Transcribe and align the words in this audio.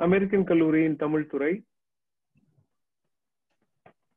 American 0.00 0.44
கல்லூரியின் 0.44 0.96
தமிழ் 0.96 1.26
துறை 1.26 1.52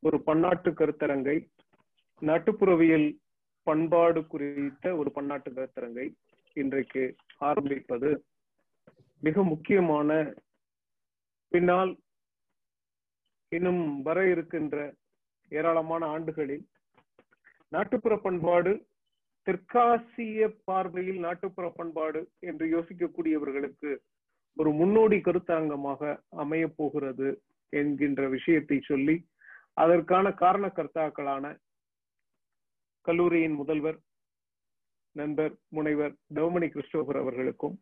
ஒரு 0.04 0.18
பன்னாட்டு 0.24 0.70
கருத்தரங்கை 0.72 1.36
நாட்டுப்புறவியல் 2.22 3.08
பண்பாடு 3.68 4.22
குறித்த 4.28 4.96
ஒரு 4.96 5.10
பன்னாட்டு 5.12 5.50
கருத்தரங்கை 5.52 6.08
இன்றைக்கு 6.56 7.04
ஆரம்பிப்பது 7.42 8.10
மிக 9.22 9.44
முக்கியமான 9.44 10.10
பின்னால் 11.52 11.94
இன்னும் 13.52 13.84
வர 14.02 14.20
இருக்கின்ற 14.28 14.78
ஏராளமான 15.52 16.06
ஆண்டுகளில் 16.08 16.66
நாட்டுப்புற 17.72 18.14
பண்பாடு 18.20 18.74
தெற்காசிய 19.48 20.48
பார்வையில் 20.66 21.20
நாட்டுப்புற 21.20 21.68
பண்பாடு 21.72 22.22
என்று 22.40 22.66
யோசிக்கக்கூடியவர்களுக்கு 22.68 23.92
ஒரு 24.60 24.72
முன்னோடி 24.72 25.18
கருத்தரங்கமாக 25.18 26.02
அமைய 26.30 26.68
போகிறது 26.68 27.28
என்கின்ற 27.74 28.22
விஷயத்தை 28.28 28.78
சொல்லி 28.82 29.16
அதற்கான 29.74 30.30
காரணக்கர்த்தாக்களான 30.30 31.46
கல்லூரியின் 33.02 33.54
முதல்வர் 33.54 34.00
நண்பர் 35.16 35.54
முனைவர் 35.70 36.14
டோமனி 36.34 36.68
கிறிஸ்டோபர் 36.70 37.18
அவர்களுக்கும் 37.18 37.76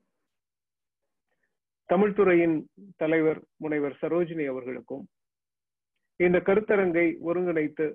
தமிழ்துறையின் 1.90 2.58
தலைவர் 2.96 3.42
முனைவர் 3.58 3.98
சரோஜினி 4.02 4.46
அவர்களுக்கும் 4.46 5.04
இந்த 6.20 6.38
கருத்தரங்கை 6.40 7.08
ஒருங்கிணைத்து 7.20 7.86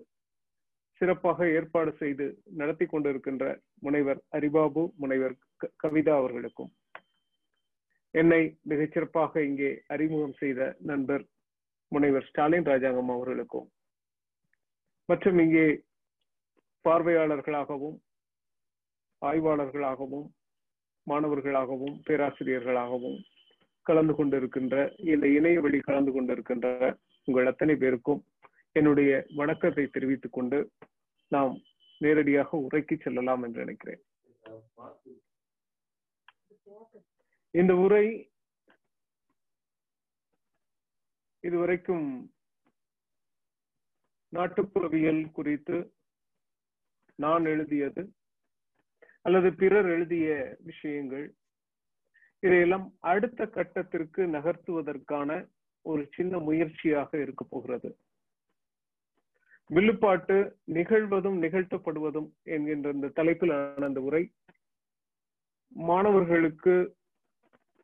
சிறப்பாக 1.00 1.48
ஏற்பாடு 1.48 1.92
செய்து 1.92 2.26
நடத்தி 2.52 2.84
கொண்டிருக்கின்ற 2.84 3.44
முனைவர் 3.78 4.20
அரிபாபு 4.32 4.82
முனைவர் 4.96 5.34
கவிதா 5.82 6.14
அவர்களுக்கும். 6.16 6.70
என்னை 8.14 8.40
மிகச்சிறப்பாக 8.70 9.42
இங்கே 9.48 9.70
அறிமுகம் 9.94 10.36
செய்த 10.40 10.60
நண்பர் 10.90 11.24
முனைவர் 11.92 12.26
ஸ்டாலின் 12.28 12.68
ராஜாங்கம் 12.70 13.12
அவர்களுக்கும் 13.14 13.68
மற்றும் 15.08 15.38
இங்கே 15.44 15.66
பார்வையாளர்களாகவும் 16.84 17.98
ஆய்வாளர்களாகவும் 19.22 20.28
மாணவர்களாகவும் 21.06 21.96
பேராசிரியர்களாகவும் 22.06 23.18
கலந்து 23.86 24.14
கொண்டிருக்கின்ற 24.18 24.76
இந்த 25.12 25.26
இணைய 25.36 25.60
வழி 25.60 25.78
கலந்து 25.80 26.12
கொண்டிருக்கின்ற 26.12 26.68
உங்கள் 27.28 27.50
அத்தனை 27.50 27.74
பேருக்கும் 27.76 28.20
என்னுடைய 28.76 29.10
வணக்கத்தை 29.40 29.84
தெரிவித்துக் 29.86 30.36
கொண்டு 30.36 30.58
நாம் 31.32 31.54
நேரடியாக 32.00 32.60
உரைக்கு 32.66 32.94
செல்லலாம் 32.96 33.42
என்று 33.46 33.62
நினைக்கிறேன். 33.64 34.02
இந்த 37.54 37.72
உரை 37.76 38.06
இதுவரைக்கும் 41.40 42.06
நாட்டுப்புறவியல் 44.32 45.30
குறித்து 45.32 45.78
நான் 47.14 47.44
எழுதியது 47.44 48.02
அல்லது 49.22 49.54
பிறர் 49.54 49.86
எழுதிய 49.86 50.56
விஷயங்கள். 50.60 51.26
இதையெல்லாம் 52.38 52.86
அடுத்த 53.00 53.46
கட்டத்திற்கு 53.46 54.22
நகர்த்துவதற்கான 54.26 55.30
ஒரு 55.86 56.08
சின்ன 56.10 56.38
முயற்சியாக 56.38 57.20
இருக்க 57.20 57.44
போகிறது. 57.44 57.90
வில்லுப்பாட்டு 59.66 60.38
நிகழ்வதும் 60.72 61.38
நிகழ்த்தப்படுவதும் 61.44 62.28
என்கின்ற 62.42 62.90
இந்த 62.90 63.12
தலைப்பிலான 63.20 63.84
அந்த 63.84 64.00
உரை 64.00 64.24
மாணவர்களுக்கு 65.68 66.74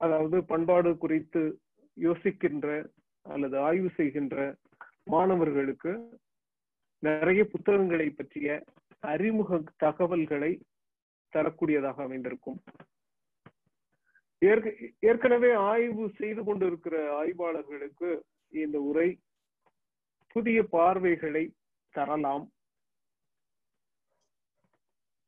அதாவது 0.01 0.39
பண்பாடு 0.51 0.91
குறித்து 1.05 1.43
யோசிக்கின்ற 1.97 2.67
அல்லது 3.27 3.57
ஆய்வு 3.69 3.91
செய்கின்ற 3.99 4.37
மாணவர்களுக்கு 5.15 5.93
நிறைய 7.03 7.41
புத்தகங்களை 7.55 8.09
பற்றிய 8.11 8.49
அறிமுக 9.13 9.59
தகவல்களை 9.85 10.53
தரக்கூடியதாக 11.33 11.99
அமைந்திருக்கும். 12.07 12.59
ஏற்கனவே 15.09 15.51
ஆய்வு 15.71 16.05
செய்து 16.19 16.43
கொண்டிருக்கிற 16.45 16.97
ஆய்வாளர்களுக்கு 17.21 18.11
இந்த 18.53 18.77
உரை 18.91 19.09
புதிய 20.35 20.59
பார்வைகளை 20.75 21.45
தரலாம். 21.95 22.45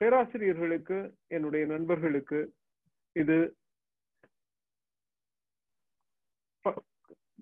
பேராசிரியர்களுக்கு 0.01 0.99
என்னுடைய 1.37 1.65
நண்பர்களுக்கு 1.67 2.41
இது 3.17 3.39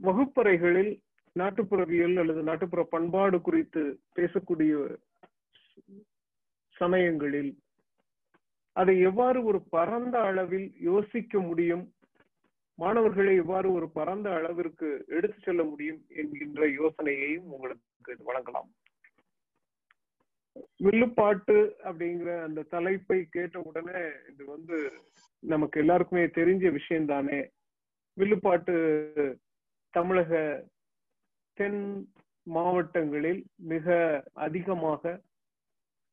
வகுப்பறைகளில் 0.01 0.93
நாட்டுப்புறவியல் 1.37 2.17
அல்லது 2.19 2.43
நாட்டுப்புற 2.43 2.83
பண்பாடு 2.85 3.41
குறித்து 3.41 3.83
பேசக்கூடிய 4.17 4.73
சமயங்களில் 6.77 7.53
அதை 8.73 9.01
எவ்வாறு 9.01 9.45
ஒரு 9.45 9.61
பரந்த 9.71 10.17
அளவில் 10.21 10.75
யோசிக்க 10.81 11.41
முடியும்? 11.41 11.85
மாணவர்களை 12.79 13.37
எவ்வாறு 13.37 13.73
ஒரு 13.73 13.87
பரந்த 13.91 14.35
அளவிற்கு 14.35 15.05
எடுத்து 15.09 15.39
செல்ல 15.43 15.63
முடியும் 15.65 16.01
என்கின்ற 16.09 16.67
யோசனையையும் 16.67 17.47
உங்களுக்கு 17.47 18.25
வழங்கலாம். 18.25 18.69
வில்லுப்பாட்டு 20.77 21.57
அப்படிங்கிற 21.85 22.43
அந்த 22.43 22.63
தலைப்பை 22.63 23.19
கேட்ட 23.31 23.61
உடனே 23.61 24.03
இது 24.33 24.45
வந்து 24.45 24.77
நமக்கு 25.43 25.81
எல்லாருக்குமே 25.81 26.25
தெரிஞ்ச 26.25 26.73
விஷயம் 26.73 27.07
தானே 27.07 27.41
வில்லுப்பாட்டு 28.19 28.75
தமிழக 29.95 30.33
தென் 31.59 31.83
மாவட்டங்களில் 32.47 33.41
மிக 33.57 33.87
அதிகமாக 34.33 35.21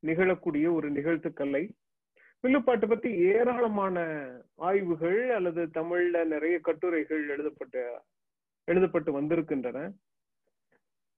நிகழக்கூடிய 0.03 0.73
ஒரு 0.73 0.91
நிகழ்த்துக்கலை 0.91 1.63
வில்லுப்பாட்டு 2.43 2.87
பத்தி 2.87 3.09
ஏராளமான 3.29 3.97
ஆய்வுகள் 4.55 5.29
அல்லது 5.29 5.61
தமிழ்ல 5.73 6.25
நிறைய 6.25 6.59
கட்டுரைகள் 6.59 7.29
எழுதப்பட்ட 7.29 8.03
எழுதப்பட்டு 8.67 9.11
வந்திருக்கின்றன. 9.11 9.79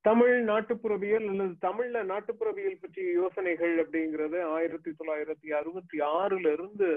தமிழ் 0.06 0.36
நாட்டுப்புறவியல் 0.50 1.28
அல்லது 1.28 1.56
தமிழ்ல 1.62 2.04
நாட்டுப்புறவியல் 2.04 2.82
பற்றிய 2.82 3.12
யோசனைகள் 3.12 3.76
அப்படிங்கிறது 3.84 4.44
ஆயிரத்தி 4.44 4.92
தொள்ளாயிரத்தி 4.92 5.50
அறுபத்தி 5.52 5.98
ஆறுல 6.00 6.52
இருந்து 6.54 6.90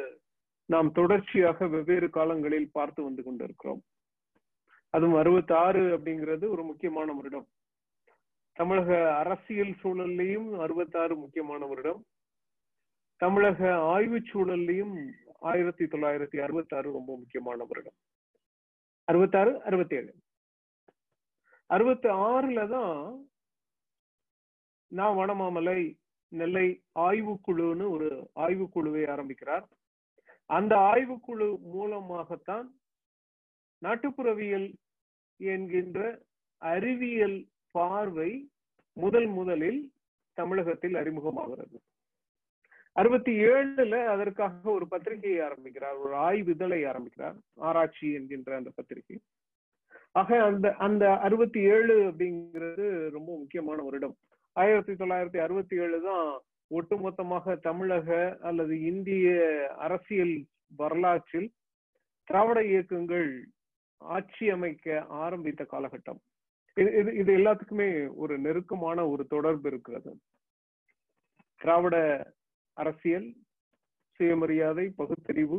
நாம் 0.73 0.93
தொடர்ச்சியாக 0.93 1.67
வெவ்வேறு 1.67 2.11
காலங்களில் 2.11 2.71
பார்த்து 2.73 3.03
வந்து 3.03 3.23
கொண்டிருக்கிறோம். 3.23 3.81
அதுவும் 4.95 5.19
அறுபத்தி 5.19 5.55
ஆறு 5.55 5.81
அப்படிங்கிறது 5.97 6.49
ஒரு 6.49 6.63
முக்கியமான 6.65 7.13
வருடம். 7.13 7.47
தமிழக 8.53 9.17
அரசியல் 9.17 9.75
சூழல்லையும் 9.83 10.49
அறுபத்தி 10.59 10.99
ஆறு 10.99 11.17
முக்கியமான 11.17 11.67
வருடம். 11.67 12.01
தமிழக 13.17 13.75
ஆய்வு 13.95 14.19
சூழல்லையும் 14.33 14.95
ஆயிரத்தி 15.41 15.85
தொள்ளாயிரத்தி 15.85 16.39
அறுபத்தி 16.43 16.77
ஆறு 16.77 16.93
ரொம்ப 16.93 17.17
முக்கியமான 17.17 17.65
வருடம். 17.65 17.99
அறுபத்தாறு 19.05 19.53
அறுபத்தி 19.63 19.97
ஏழு 19.97 20.13
அறுபத்தி 21.67 22.09
ஆறுல 22.09 22.69
தான் 22.69 22.97
நான் 24.93 25.17
வனமாமலை 25.17 25.81
நெல்லை 26.29 26.67
ஆய்வுக்குழுன்னு 26.99 27.87
ஒரு 27.91 28.09
ஆய்வுக்குழுவை 28.35 29.03
ஆரம்பிக்கிறார். 29.11 29.67
அந்த 30.57 30.75
ஆய்வுக்குழு 30.91 31.49
மூலமாகத்தான் 31.75 32.67
நாட்டுப்புறவியல் 33.83 34.69
என்கின்ற 35.41 35.99
அறிவியல் 36.63 37.39
பார்வை 37.71 38.31
முதல் 38.97 39.29
முதலில் 39.39 39.81
தமிழகத்தில் 40.39 40.97
அறிமுகமாகிறது. 41.01 41.79
அறுபத்தி 42.93 43.33
ஏழுல 43.45 43.95
அதற்காக 44.07 44.71
ஒரு 44.71 44.87
பத்திரிகையை 44.89 45.41
ஆரம்பிக்கிறார் 45.41 45.99
ஒரு 46.05 46.15
ஆய்விதழை 46.29 46.81
ஆரம்பிக்கிறார் 46.89 47.37
ஆராய்ச்சி 47.69 48.09
என்கின்ற 48.13 48.57
அந்த 48.57 48.71
பத்திரிகை. 48.75 49.19
ஆக 50.13 50.39
அந்த 50.45 50.69
அந்த 50.87 51.05
அறுபத்தி 51.27 51.61
ஏழு 51.75 51.97
அப்படிங்கிறது 52.11 52.87
ரொம்ப 53.11 53.31
முக்கியமான 53.39 53.83
வருடம். 53.83 54.17
ஆயிரத்தி 54.57 54.93
தொள்ளாயிரத்தி 54.93 55.39
அறுபத்தி 55.47 55.77
ஏழு 55.77 55.99
தான் 56.09 56.31
ஒட்டுமொத்தமாக 56.71 57.57
தமிழக 57.61 58.39
அல்லது 58.41 58.75
இந்திய 58.81 59.29
அரசியல் 59.77 60.35
வரலாற்றில் 60.77 61.49
திராவிட 62.25 62.59
இயக்கங்கள் 62.65 63.31
ஆட்சி 64.01 64.51
அமைக்க 64.51 65.05
ஆரம்பித்த 65.23 65.63
காலகட்டம். 65.73 66.21
இது 66.77 67.17
இது 67.17 67.31
எல்லாத்துக்குமே 67.37 67.89
ஒரு 68.15 68.39
நெருக்கமான 68.39 69.09
ஒரு 69.09 69.27
தொடர்பு 69.27 69.69
இருக்கிறது. 69.69 70.13
திராவிட 71.61 71.97
அரசியல் 72.77 73.29
சுயமரியாதை 74.21 74.87
பகுத்தறிவு 74.97 75.59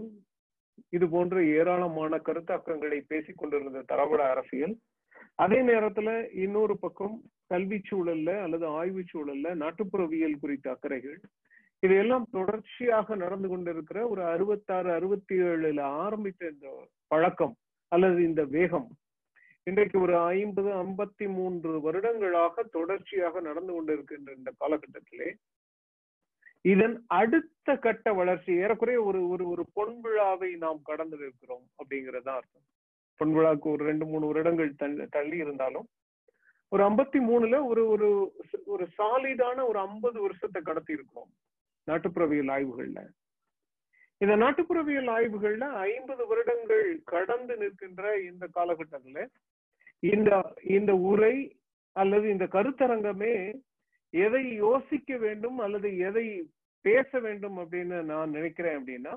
இது 0.89 1.05
போன்ற 1.09 1.43
ஏராளமான 1.57 2.17
கருத்தாக்கங்களை 2.17 2.99
பேசிக் 3.07 3.37
கொண்டிருந்த 3.37 3.81
திராவிட 3.81 4.21
அரசியல் 4.29 4.75
அதே 5.35 5.59
நேரத்துல 5.61 6.09
இன்னொரு 6.35 6.75
பக்கம் 6.77 7.15
கல்வி 7.51 7.79
சூழல்ல 7.89 8.31
அல்லது 8.41 8.65
ஆய்வு 8.75 9.03
சூழல்ல 9.11 9.47
நாட்டுப்புறவியல் 9.61 10.41
குறித்த 10.41 10.67
அக்கறைகள் 10.71 11.17
இதையெல்லாம் 11.83 12.25
தொடர்ச்சியாக 12.31 13.15
நடந்து 13.15 13.47
கொண்டிருக்கிற 13.47 13.99
ஒரு 14.07 14.21
அறுபத்தாறு 14.25 14.89
அறுபத்தி 14.91 15.35
ஏழுல 15.41 15.83
ஆரம்பித்த 16.01 16.51
இந்த 16.51 16.67
பழக்கம் 17.11 17.55
அல்லது 17.91 18.19
இந்த 18.23 18.43
வேகம் 18.51 18.89
இன்றைக்கு 19.67 19.97
ஒரு 19.99 20.15
ஐம்பது 20.33 20.69
ஐம்பத்தி 20.75 21.25
மூன்று 21.29 21.71
வருடங்களாக 21.81 22.63
தொடர்ச்சியாக 22.71 23.41
நடந்து 23.41 23.71
கொண்டிருக்கின்ற 23.73 24.29
இந்த 24.37 24.51
காலகட்டத்திலே 24.59 25.29
இதன் 26.65 26.95
அடுத்த 27.15 27.75
கட்ட 27.77 28.07
வளர்ச்சி 28.13 28.51
ஏறக்குறைய 28.57 28.99
ஒரு 29.03 29.19
ஒரு 29.29 29.43
ஒரு 29.49 29.63
பொன் 29.73 29.95
விழாவை 30.01 30.49
நாம் 30.55 30.81
கடந்து 30.83 31.17
இருக்கிறோம் 31.17 31.65
அப்படிங்கறதா 31.79 32.33
அர்த்தம். 32.35 32.65
பொன் 33.19 33.33
விழாவுக்கு 33.33 33.69
ஒரு 33.69 33.83
ரெண்டு 33.85 34.05
மூணு 34.05 34.25
வருடங்கள் 34.27 34.71
தள்ளி 34.75 35.05
தள்ளி 35.09 35.37
இருந்தாலும் 35.37 35.87
ஒரு 36.71 36.83
ஐம்பத்தி 36.89 37.19
மூணுல 37.29 37.65
ஒரு 37.65 37.87
ஒரு 37.87 38.07
ஒரு 38.65 38.87
சாலிடான 38.97 39.67
ஒரு 39.67 39.79
ஐம்பது 39.79 40.21
வருஷத்தை 40.21 40.61
கடத்தி 40.61 40.93
இருக்கிறோம். 40.93 41.31
நாட்டுப்புறவியல் 41.87 42.51
ஆய்வுகள்ல. 42.51 42.99
இந்த 44.17 44.33
நாட்டுப்புறவியல் 44.35 45.09
ஆய்வுகள்ல 45.09 45.65
ஐம்பது 45.87 46.27
வருடங்கள் 46.27 47.01
கடந்து 47.03 47.57
நிற்கின்ற 47.57 48.21
இந்த 48.21 48.47
காலகட்டத்துல 48.55 49.25
இந்த 49.99 50.29
இந்த 50.69 50.95
உரை 50.95 51.35
அல்லது 51.95 52.29
இந்த 52.29 52.45
கருத்தரங்கமே 52.45 53.35
எதை 54.13 54.53
யோசிக்க 54.53 55.17
வேண்டும் 55.17 55.57
அல்லது 55.57 55.97
எதை 55.97 56.25
பேச 56.85 57.19
வேண்டும் 57.19 57.57
அப்படின்னு 57.57 58.01
நான் 58.01 58.29
நினைக்கிறேன் 58.29 58.77
அப்படின்னா 58.77 59.13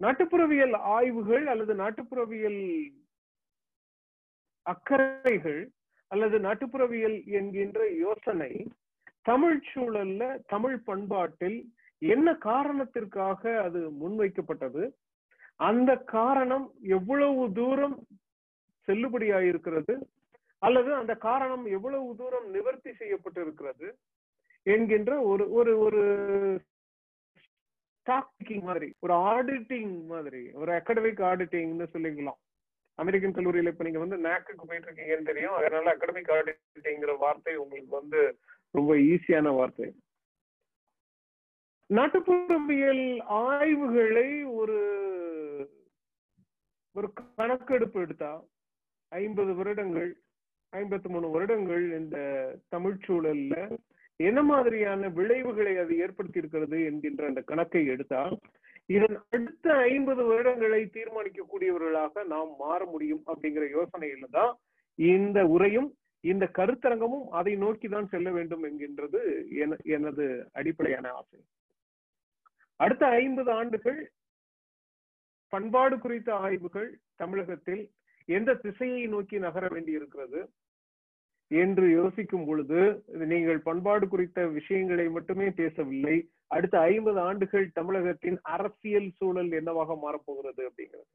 நாட்டுப்புறவியல் 0.00 0.76
ஆய்வுகள் 0.76 1.46
அல்லது 1.46 1.74
நாட்டுப்புறவியல் 1.74 2.62
அக்கறைகள் 4.66 5.60
அல்லது 6.06 6.38
நாட்டுப்புறவியல் 6.38 7.26
என்கின்ற 7.26 7.88
யோசனை 7.90 8.66
தமிழ் 9.22 9.60
சூழல்ல 9.74 10.38
தமிழ் 10.46 10.78
பண்பாட்டில் 10.78 11.72
என்ன 11.98 12.34
காரணத்திற்காக 12.34 13.62
அது 13.62 13.80
முன்வைக்கப்பட்டது? 13.90 14.92
அந்த 15.56 15.96
காரணம் 15.96 16.72
எவ்வளவு 16.82 17.52
தூரம் 17.52 18.06
செல்லுபடியாயிருக்கிறது? 18.86 19.94
அல்லது 20.58 20.94
அந்த 20.94 21.14
காரணம் 21.14 21.64
எவ்வளவு 21.66 22.14
தூரம் 22.16 22.50
நிவர்த்தி 22.50 22.90
செய்யப்பட்டிருக்கிறது? 22.90 23.88
என்கின்ற 24.62 25.20
ஒரு 25.20 25.52
ஒரு 25.52 25.78
ஒரு 25.78 26.02
மாதிரி 28.62 28.94
ஒரு 28.98 29.14
ஆடிட்டிங் 29.14 30.06
மாதிரி 30.06 30.50
ஒரு 30.52 30.72
அகடமிக் 30.72 31.20
ஆடிட்டிங்னு 31.20 31.86
சொல்லிக்கலாம். 31.92 32.40
அமெரிக்கன் 32.98 33.36
கல்லூரியில 33.36 33.72
இப்ப 33.72 33.84
நீங்க 33.84 33.98
வந்து 33.98 34.16
நேக்குக்கு 34.28 34.64
போயிட்டு 34.66 34.88
இருக்கீங்கன்னு 34.88 35.30
தெரியும். 35.30 35.54
அதனால 35.54 35.94
அகடமிக் 35.94 36.32
ஆடிட்டிங்கிற 36.36 37.14
வார்த்தை 37.18 37.54
உங்களுக்கு 37.56 37.92
வந்து 38.00 38.20
ரொம்ப 38.74 38.92
ஈஸியான 39.10 39.54
வார்த்தை. 39.54 39.88
நாட்டுப்புறவியல் 41.90 43.06
ஆய்வுகளை 43.40 44.28
ஒரு 44.60 44.78
ஒரு 46.96 47.08
கணக்கெடுப்பு 47.12 47.98
எடுத்தா 48.00 48.30
ஐம்பது 49.12 49.52
வருடங்கள் 49.54 50.10
ஐம்பத்தி 50.72 51.08
மூணு 51.08 51.26
வருடங்கள் 51.30 51.84
இந்த 51.98 52.18
தமிழ் 52.68 53.02
சூழல்ல 53.06 53.56
என்ன 54.20 54.40
மாதிரியான 54.42 55.08
விளைவுகளை 55.08 55.74
அது 55.78 55.92
ஏற்படுத்தி 55.98 56.38
இருக்கிறது 56.38 56.78
என்கின்ற 56.84 57.26
அந்த 57.26 57.42
கணக்கை 57.42 57.82
எடுத்தால் 57.86 58.34
இதன் 58.88 59.16
அடுத்த 59.28 59.66
ஐம்பது 59.88 60.22
வருடங்களை 60.24 60.80
தீர்மானிக்கக்கூடியவர்களாக 60.94 62.24
நாம் 62.26 62.50
மாற 62.58 62.80
முடியும் 62.86 63.22
அப்படிங்கிற 63.28 63.66
யோசனையில 63.74 64.28
தான் 64.30 64.52
இந்த 64.98 65.38
உரையும் 65.54 65.88
இந்த 66.24 66.44
கருத்தரங்கமும் 66.54 67.26
அதை 67.38 67.54
நோக்கி 67.56 67.88
தான் 67.88 68.10
செல்ல 68.12 68.28
வேண்டும் 68.30 68.64
என்கின்றது 68.64 69.20
எனது 69.94 70.24
அடிப்படையான 70.54 71.06
ஆசை. 71.12 71.38
அடுத்த 72.80 73.04
ஐம்பது 73.18 73.50
ஆண்டுகள் 73.52 73.98
பண்பாடு 75.52 75.96
குறித்த 75.98 76.30
ஆய்வுகள் 76.40 76.88
தமிழகத்தில் 77.16 77.82
எந்த 78.28 78.50
திசையை 78.62 79.02
நோக்கி 79.06 79.36
நகர 79.38 79.64
வேண்டி 79.68 79.92
இருக்கிறது 79.92 80.40
என்று 81.50 81.86
யோசிக்கும் 81.90 82.46
பொழுது 82.46 82.80
நீங்கள் 83.26 83.60
பண்பாடு 83.62 84.06
குறித்த 84.08 84.46
விஷயங்களை 84.56 85.06
மட்டுமே 85.08 85.48
பேசவில்லை 85.58 86.16
அடுத்த 86.56 86.76
ஐம்பது 86.92 87.18
ஆண்டுகள் 87.20 87.66
தமிழகத்தின் 87.72 88.38
அரசியல் 88.56 89.10
சூழல் 89.18 89.52
என்னவாக 89.60 89.96
மாறப்போகிறது 90.04 90.62
அப்படிங்கிறது. 90.68 91.10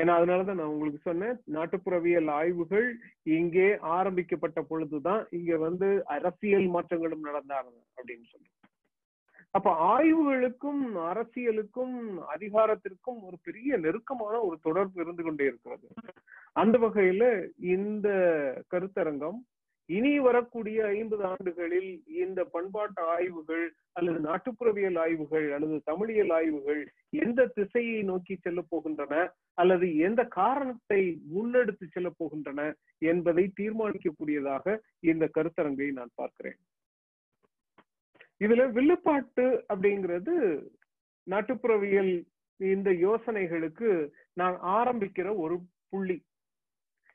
ஏன்னா 0.00 0.14
அதனாலதான் 0.16 0.58
நான் 0.60 0.72
உங்களுக்கு 0.72 1.00
சொன்னேன் 1.00 1.36
நாட்டுப்புறவியல் 1.52 2.28
ஆய்வுகள் 2.30 2.88
இங்கே 3.36 3.68
ஆரம்பிக்கப்பட்ட 3.96 4.60
பொழுதுதான் 4.70 5.22
இங்க 5.30 5.52
வந்து 5.66 5.88
அரசியல் 6.16 6.68
மாற்றங்களும் 6.74 7.26
நடந்தாங்க 7.28 7.72
அப்படின்னு 7.98 8.26
சொல்லி. 8.32 8.50
அப்ப 9.56 9.70
ஆய்வுகளுக்கும் 9.92 10.82
அரசியலுக்கும் 11.10 11.94
அதிகாரத்திற்கும் 12.34 13.20
ஒரு 13.28 13.36
பெரிய 13.42 13.76
நெருக்கமான 13.84 14.34
ஒரு 14.48 14.56
தொடர்பு 14.62 14.98
இருந்து 15.04 15.22
கொண்டே 15.22 15.44
இருக்கிறது. 15.44 15.86
அந்த 16.62 16.76
வகையில 16.78 17.24
இந்த 17.74 18.08
கருத்தரங்கம் 18.74 19.38
இனி 19.88 20.18
வரக்கூடிய 20.18 20.86
ஐம்பது 20.86 21.24
ஆண்டுகளில் 21.24 22.04
இந்த 22.06 22.44
பண்பாட்டு 22.44 23.02
ஆய்வுகள் 23.02 23.74
அல்லது 23.92 24.18
நாட்டுப்புறவியல் 24.20 24.98
ஆய்வுகள் 24.98 25.52
அல்லது 25.52 25.82
தமிழியல் 25.90 26.32
ஆய்வுகள் 26.32 26.92
எந்த 27.10 27.46
திசையை 27.46 28.02
நோக்கி 28.02 28.36
செல்ல 28.36 28.62
போகின்றன 28.70 29.30
அல்லது 29.54 29.96
எந்த 29.96 30.24
காரணத்தை 30.24 31.22
முன்னெடுத்து 31.34 31.86
செல்ல 31.90 32.10
போகின்றன 32.18 32.74
என்பதை 32.98 33.52
தீர்மானிக்கக்கூடியதாக 33.60 34.78
இந்த 35.00 35.30
கருத்தரங்கை 35.34 35.92
நான் 35.92 36.12
பார்க்கிறேன். 36.14 36.58
இதுல 38.44 38.72
வில்லுப்பாட்டு 38.72 39.64
அப்படிங்கிறது 39.72 40.34
நாட்டுப்புறவியல் 41.30 42.26
இந்த 42.56 42.90
யோசனைகளுக்கு 42.90 44.10
நான் 44.32 44.56
ஆரம்பிக்கிற 44.60 45.36
ஒரு 45.36 45.56
புள்ளி. 45.90 46.25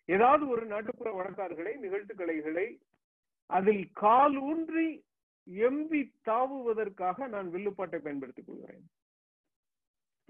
ஏதாவது 0.06 0.48
ஒரு 0.48 0.65
நாட்டுப்புற 0.65 1.24
வழக்காறுகளை 1.24 1.77
நிகழ்த்து 1.77 2.15
கலைகளை 2.15 2.81
அதில் 3.45 3.92
கால் 3.92 4.38
ஊன்றி 4.38 5.03
எம்பி 5.48 6.12
தாவுவதற்காக 6.25 7.27
நான் 7.27 7.48
வில்லுப்பாட்டை 7.53 8.00
பயன்படுத்திக் 8.00 8.48
கொள்கிறேன். 8.48 8.89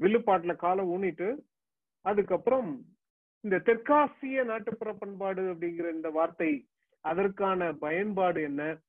வில்லுப்பாட்டுல 0.02 0.56
காலை 0.56 0.86
ஊனிட்டு 0.86 1.38
அதுக்கப்புறம் 2.02 2.86
இந்த 3.42 3.58
தெற்காசிய 3.58 4.44
நாட்டுப்புற 4.44 4.94
பண்பாடு 4.94 5.54
அப்படிங்கிற 5.54 5.94
இந்த 5.94 6.10
வார்த்தை 6.10 6.68
அதற்கான 7.02 7.74
பயன்பாடு 7.74 8.42
என்ன? 8.42 8.80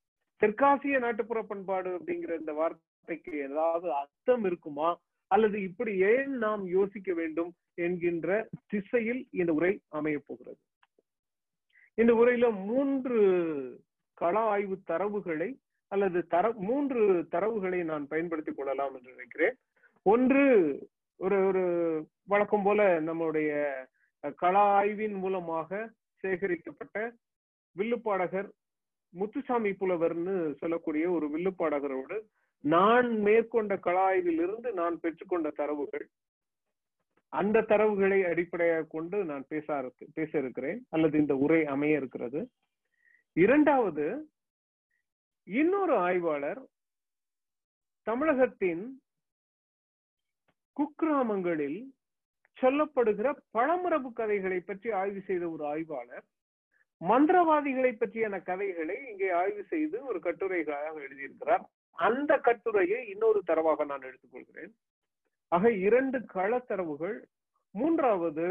தெற்காசிய 0.40 0.99
நாட்டுப்புற 0.99 1.43
பண்பாடு 1.43 1.99
அப்படிங்கிற 1.99 2.38
இந்த 2.38 2.52
வார்த்தைக்கு 2.52 3.38
ஏதாவது 3.38 3.92
அர்த்தம் 3.92 4.45
இருக்குமா? 4.45 5.00
அல்லது 5.26 5.62
இப்படி 5.62 5.99
ஏன் 5.99 6.30
நாம் 6.30 6.66
யோசிக்க 6.66 7.14
வேண்டும் 7.14 7.54
என்கின்ற 7.75 8.49
திசையில் 8.66 9.28
இந்த 9.30 9.52
உரை 9.52 9.80
அமைய 9.88 10.18
போகிறது? 10.26 10.59
இந்த 12.02 12.12
உரையில 12.14 12.47
மூன்று 12.66 13.18
கள 14.18 14.35
ஆய்வு 14.52 14.76
தரவுகளை 14.90 15.50
அல்லது 15.92 16.18
தர 16.26 16.52
மூன்று 16.61 17.00
தரவுகளை 17.30 17.80
நான் 17.85 18.04
பயன்படுத்திக் 18.09 18.56
கொள்ளலாம் 18.56 18.94
என்று 18.94 19.11
நினைக்கிறேன். 19.11 19.56
ஒன்று 20.06 20.44
ஒரு 21.21 21.47
ஒரு 21.47 21.64
வழக்கம் 22.25 22.62
போல 22.62 22.80
நம்முடைய 23.00 23.50
கள 24.37 24.54
ஆய்வின் 24.78 25.14
மூலமாக 25.14 25.71
சேகரிக்கப்பட்ட 26.25 26.97
வில்லுப்பாடகர் 27.76 28.49
முத்துசாமி 29.14 29.73
புலவர்னு 29.73 30.35
சொல்லக்கூடிய 30.59 31.04
ஒரு 31.11 31.26
வில்லுப்பாடகரோடு 31.28 32.16
நான் 32.64 33.09
மேற்கொண்ட 33.18 33.75
கலாய்வில் 33.87 34.40
இருந்து 34.44 34.73
நான் 34.73 35.00
பெற்றுக்கொண்ட 35.02 35.49
தரவுகள் 35.50 36.04
அந்த 37.40 37.64
தரவுகளை 37.70 38.18
அடிப்படையாக 38.30 38.90
கொண்டு 38.94 39.18
நான் 39.24 39.44
பேச 39.48 39.66
பேச 40.14 40.30
இருக்கிறேன். 40.38 40.80
அல்லது 40.90 41.14
இந்த 41.18 41.34
உரை 41.44 41.60
அமைய 41.74 42.00
இருக்கிறது. 42.00 42.40
இரண்டாவது 43.36 44.06
இன்னொரு 45.46 45.94
ஆய்வாளர் 46.08 46.60
தமிழகத்தின் 48.06 48.84
குக்கிராமங்களில் 50.76 51.80
சொல்லப்படுகிற 52.58 53.28
பழமரபு 53.58 54.10
கதைகளை 54.12 54.60
பற்றி 54.60 54.88
ஆய்வு 55.00 55.20
செய்த 55.20 55.44
ஒரு 55.48 55.64
ஆய்வாளர் 55.66 56.24
மந்திரவாதிகளை 57.00 57.92
பற்றியான 57.92 58.42
கதைகளை 58.42 58.96
இங்கே 59.10 59.30
ஆய்வு 59.42 59.62
செய்து 59.72 59.96
ஒரு 60.08 60.18
கட்டுரைகளாக 60.18 61.00
எழுதியிருக்கிறார். 61.06 61.64
அந்த 61.98 62.32
கட்டுரையை 62.48 62.98
இன்னொரு 63.08 63.40
தரவாக 63.44 63.84
நான் 63.84 64.04
எடுத்துக்கொள்கிறேன். 64.08 64.72
ஆக 65.52 65.71
இரண்டு 65.87 66.18
களத்தரவுகள். 66.35 67.16
மூன்றாவது 67.75 68.47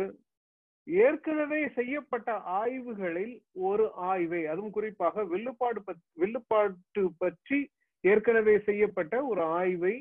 ஏற்கனவே 0.87 1.59
செய்யப்பட்ட 1.75 2.29
ஆய்வுகளில் 2.59 3.33
ஒரு 3.69 3.85
ஆய்வை 4.09 4.39
அதுவும் 4.45 4.71
குறிப்பாக 4.71 5.23
வில்லுப்பாடு 5.23 5.79
வில்லுப்பாட்டு 6.17 7.03
பற்றி 7.17 7.59
ஏற்கனவே 8.03 8.55
செய்யப்பட்ட 8.59 9.15
ஒரு 9.25 9.43
ஆய்வை 9.57 9.95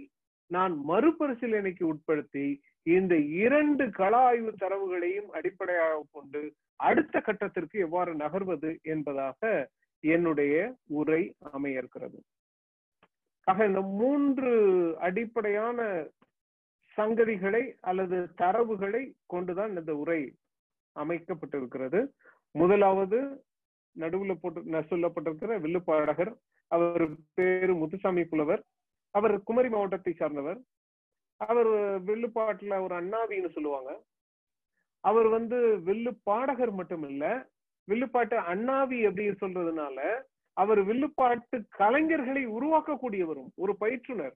நான் 0.50 0.74
மறுபரிசீலனைக்கு 0.88 1.84
உட்படுத்தி 1.90 2.46
இந்த 2.86 3.14
இரண்டு 3.40 3.84
கள 3.90 4.12
ஆய்வு 4.28 4.52
தரவுகளையும் 4.60 5.28
அடிப்படையாக 5.30 6.06
கொண்டு 6.12 6.42
அடுத்த 6.80 7.20
கட்டத்திற்கு 7.20 7.76
எவ்வாறு 7.78 8.12
நகர்வது 8.14 8.70
என்பதாக 8.84 9.40
என்னுடைய 10.04 10.54
உரை 11.00 11.22
அமைய 11.50 11.80
இருக்கிறது 11.80 12.18
ஆக 13.46 13.66
இந்த 13.66 13.82
மூன்று 14.00 14.52
அடிப்படையான 15.00 15.78
சங்கதிகளை 16.98 17.62
அல்லது 17.80 18.16
தரவுகளை 18.42 19.02
கொண்டுதான் 19.26 19.72
இந்த 19.78 19.92
உரை 20.02 20.20
அமைக்கப்பட்டிருக்கிறது. 20.96 22.00
முதலாவது 22.54 23.18
நடுவுல 23.96 24.32
போட்டு 24.42 24.82
சொல்லப்பட்டிருக்கிற 24.90 25.54
வில்லுப்பாடகர் 25.64 26.32
அவர் 26.70 27.04
பேரு 27.34 27.72
முத்துசாமி 27.74 28.22
புலவர் 28.32 28.62
அவர் 29.14 29.34
குமரி 29.42 29.68
மாவட்டத்தை 29.68 30.12
சார்ந்தவர். 30.12 30.58
அவர் 31.40 31.70
வில்லுப்பாட்டுல 32.08 32.74
ஒரு 32.84 32.94
அண்ணாவின்னு 33.00 33.50
சொல்லுவாங்க. 33.54 33.90
அவர் 35.04 35.28
வந்து 35.28 35.58
வில்லு 35.88 36.12
பாடகர் 36.22 36.72
மட்டும் 36.78 37.04
இல்ல 37.10 37.24
வில்லுப்பாட்டு 37.88 38.36
அண்ணாவி 38.52 38.98
அப்படின்னு 39.06 39.36
சொல்றதுனால 39.42 39.98
அவர் 40.56 40.80
வில்லுப்பாட்டு 40.84 41.56
கலைஞர்களை 41.78 42.42
உருவாக்கக்கூடியவரும் 42.56 43.50
ஒரு 43.54 43.72
பயிற்றுனர். 43.80 44.34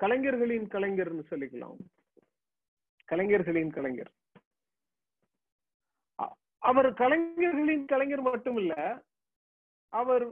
கலைஞர்களின் 0.00 0.66
கலைஞர்னு 0.74 1.24
சொல்லிக்கலாம். 1.30 1.80
கலைஞர்களின் 3.08 3.72
கலைஞர். 3.76 4.12
அவர் 6.68 6.88
கலைஞர்களின் 7.00 7.86
கலைஞர் 7.92 8.22
மட்டும் 8.28 8.58
இல்ல 8.62 8.74
அவர் 9.92 10.24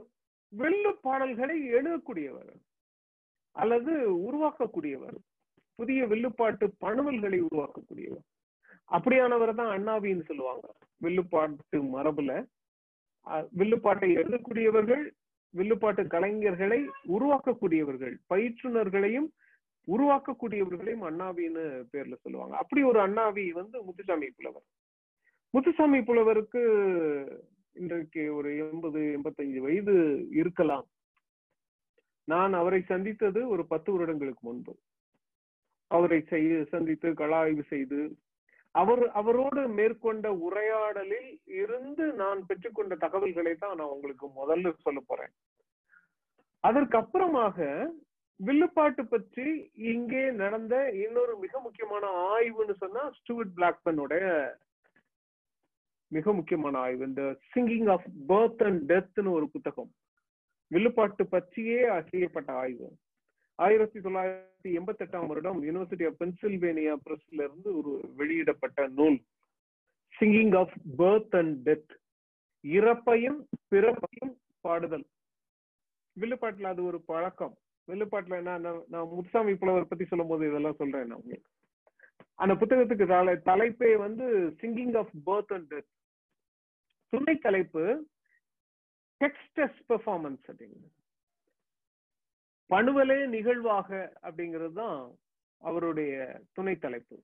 வெள்ளு 0.53 0.91
பாடல்களை 1.05 1.57
எழுதக்கூடியவர் 1.77 2.53
அல்லது 3.55 3.93
உருவாக்கக்கூடியவர் 4.27 5.17
புதிய 5.79 6.05
வில்லுப்பாட்டு 6.11 6.65
பணுவல்களை 6.83 7.39
உருவாக்கக்கூடியவர். 7.49 8.25
அப்படியானவர் 8.91 9.53
தான் 9.59 9.73
அண்ணாவின்னு 9.75 10.25
சொல்லுவாங்க. 10.29 10.65
வில்லுப்பாட்டு 11.01 11.77
மரபுல 11.95 12.31
வில்லுப்பாட்டை 13.59 14.09
எழுதக்கூடியவர்கள் 14.19 15.03
வில்லுப்பாட்டு 15.53 16.03
கலைஞர்களை 16.13 16.79
உருவாக்கக்கூடியவர்கள் 17.15 18.15
பயிற்றுனர்களையும் 18.31 19.29
உருவாக்கக்கூடியவர்களையும் 19.87 21.05
அண்ணாவின்னு 21.09 21.63
பேர்ல 21.91 22.15
சொல்லுவாங்க. 22.21 22.57
அப்படி 22.57 22.83
ஒரு 22.83 22.99
அண்ணாவி 22.99 23.51
வந்து 23.51 23.83
முத்துசாமி 23.83 24.29
புலவர். 24.29 24.65
முத்துசாமி 25.49 25.99
புலவருக்கு 26.01 26.61
இன்றைக்கு 27.73 28.35
ஒரு 28.35 28.49
எண்பது 28.57 28.99
எண்பத்தஞ்சு 29.17 29.59
வயது 29.59 29.95
இருக்கலாம். 30.31 30.87
நான் 32.27 32.53
அவரை 32.53 32.81
சந்தித்தது 32.81 33.49
ஒரு 33.49 33.63
பத்து 33.65 33.91
வருடங்களுக்கு 33.91 34.47
முன்பு. 34.47 34.73
அவரை 35.87 36.21
செய்ய 36.21 36.63
சந்தித்து 36.63 37.09
கலாய்வு 37.09 37.63
செய்து 37.69 38.01
அவர் 38.71 39.11
அவரோடு 39.11 39.67
மேற்கொண்ட 39.67 40.27
உரையாடலில் 40.33 41.41
இருந்து 41.45 42.05
நான் 42.13 42.39
பெற்றுக்கொண்ட 42.47 42.93
தகவல்களை 42.97 43.55
தான் 43.55 43.75
நான் 43.75 43.93
உங்களுக்கு 43.95 44.27
முதல்ல 44.39 44.73
சொல்ல 44.85 44.99
போறேன். 45.07 45.33
அதற்கு 46.59 46.97
அப்புறமாக 46.97 47.67
வில்லுப்பாட்டு 48.45 49.05
பற்றி 49.05 49.71
இங்கே 49.73 50.31
நடந்த 50.31 50.91
இன்னொரு 50.91 51.37
மிக 51.37 51.59
முக்கியமான 51.59 52.05
ஆய்வுன்னு 52.35 52.73
சொன்னா 52.73 53.11
ஸ்டூவர்ட் 53.11 53.51
பிளாக்மனோட 53.55 54.53
மிக 56.07 56.33
முக்கியமான 56.33 56.77
ஆய்வு 56.77 57.05
இந்த 57.05 57.39
சிங்கிங் 57.55 57.91
ஆஃப் 57.91 58.05
பர்த் 58.27 58.63
அண்ட் 58.63 58.91
டெத்னு 58.91 59.29
ஒரு 59.29 59.49
புத்தகம். 59.49 59.93
வில்லுப்பாட்டு 60.67 61.27
பற்றியே 61.27 62.03
செய்யப்பட்ட 62.09 62.53
ஆய்வு. 62.53 62.97
ஆயிரத்தி 63.55 63.99
தொள்ளாயிரத்தி 63.99 64.71
எண்பத்தி 64.77 65.03
எட்டாம் 65.05 65.27
வருடம் 65.27 65.63
யூனிவர்சிட்டி 65.63 66.07
ஆஃப் 66.07 66.21
பென்சில்வேனியா 66.21 66.95
பிரஸ்ல 67.05 67.43
இருந்து 67.43 67.77
ஒரு 67.77 68.13
வெளியிடப்பட்ட 68.15 68.87
நூல் 68.87 69.21
singing 70.19 70.57
of 70.57 70.73
birth 70.97 71.37
and 71.37 71.69
death 71.69 71.91
இறப்பையும் 72.63 73.41
பிறப்பையும் 73.71 74.33
பாடுதல். 74.61 75.05
வில்லுப்பாட்டுல 76.19 76.63
அது 76.63 76.83
ஒரு 76.83 77.01
பழக்கம். 77.01 77.57
வில்லுப்பாட்டுல 77.87 78.41
நான் 78.41 78.65
நான் 78.87 79.07
முத்துசாமி 79.07 79.53
புலவர் 79.53 79.87
பத்தி 79.87 80.05
சொல்லும் 80.05 80.27
போது 80.27 80.47
இதெல்லாம் 80.49 80.79
சொல்றேன் 80.81 81.07
நான் 81.07 81.19
உங்களுக்கு. 81.19 81.49
அந்த 82.35 82.53
புத்தகத்துக்கு 82.53 83.05
தலை 83.07 83.33
தலைப்பே 83.49 83.97
வந்து 83.97 84.25
singing 84.61 84.95
of 84.97 85.13
birth 85.25 85.53
and 85.53 85.73
death 85.73 85.91
துணை 87.09 87.35
தலைப்பு 87.37 87.83
டெக்ஸ்டஸ் 89.21 89.79
பெர்ஃபார்மன்ஸ் 89.89 90.45
அப்படிங்கிறது. 90.51 90.89
பணுவலே 92.69 93.27
நிகழ்வாக 93.27 94.13
அப்படிங்கிறது 94.21 94.73
தான் 94.73 95.11
அவருடைய 95.61 96.41
துணை 96.53 96.75
தலைப்பு. 96.75 97.17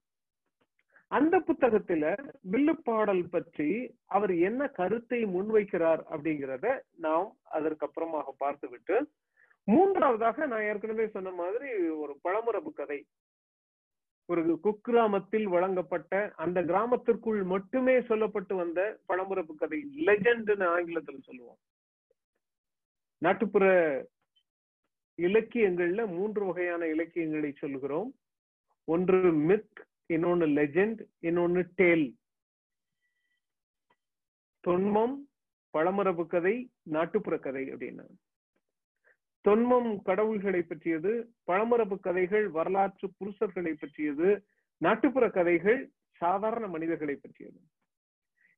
அந்த 1.08 1.36
புத்தகத்துல 1.40 2.32
வில்லு 2.52 2.74
பாடல் 2.84 3.30
பற்றி 3.30 3.70
அவர் 4.06 4.34
என்ன 4.50 4.68
கருத்தை 4.68 5.26
முன்வைக்கிறார் 5.26 6.02
அப்படிங்கிறத 6.12 6.80
நாம் 6.98 7.38
அதற்கு 7.44 7.86
அப்புறமாக 7.88 8.30
பார்த்துவிட்டு 8.38 8.98
மூன்றாவதாக 9.64 10.46
நான் 10.46 10.62
ஏற்கனவே 10.62 11.08
சொன்ன 11.08 11.32
மாதிரி 11.32 11.90
ஒரு 11.90 12.20
பழமரபு 12.24 12.74
கதை. 12.74 13.06
ஒரு 14.26 14.60
குக்கிராமத்தில் 14.64 15.44
வழங்கப்பட்ட 15.44 16.34
அந்த 16.36 16.62
கிராமத்திற்குள் 16.62 17.44
மட்டுமே 17.44 18.00
சொல்லப்பட்டு 18.00 18.56
வந்த 18.56 19.00
பழமரபு 19.08 19.56
கதை 19.56 19.86
லெஜண்ட்னு 19.96 20.66
ஆங்கிலத்தில் 20.66 21.22
சொல்லுவோம். 21.22 21.58
நாட்டுப்புற 23.18 23.66
இலக்கியங்கள்ல 25.18 26.08
மூன்று 26.08 26.46
வகையான 26.46 26.88
இலக்கியங்களை 26.88 27.52
சொல்லுகிறோம். 27.52 28.16
ஒன்று 28.84 29.34
மித் 29.34 29.88
இன்னொன்னு 30.14 30.48
லெஜெண்ட் 30.48 31.06
இன்னொன்னு 31.22 31.70
டேல் 31.76 32.16
தொன்மம் 34.68 35.16
பழமரபு 35.78 36.28
கதை 36.28 36.72
நாட்டுப்புற 36.82 37.38
கதை 37.38 37.74
அப்படின்னா. 37.74 38.06
தொன்மம் 39.48 40.02
கடவுள்களை 40.02 40.62
பற்றியது 40.62 41.34
பழமரபு 41.48 42.00
கதைகள் 42.00 42.50
வரலாற்று 42.50 43.10
புருஷர்களை 43.20 43.74
பற்றியது 43.80 44.46
நாட்டுப்புற 44.78 45.30
கதைகள் 45.30 45.92
சாதாரண 46.12 46.68
மனிதர்களை 46.68 47.16
பற்றியது. 47.16 47.60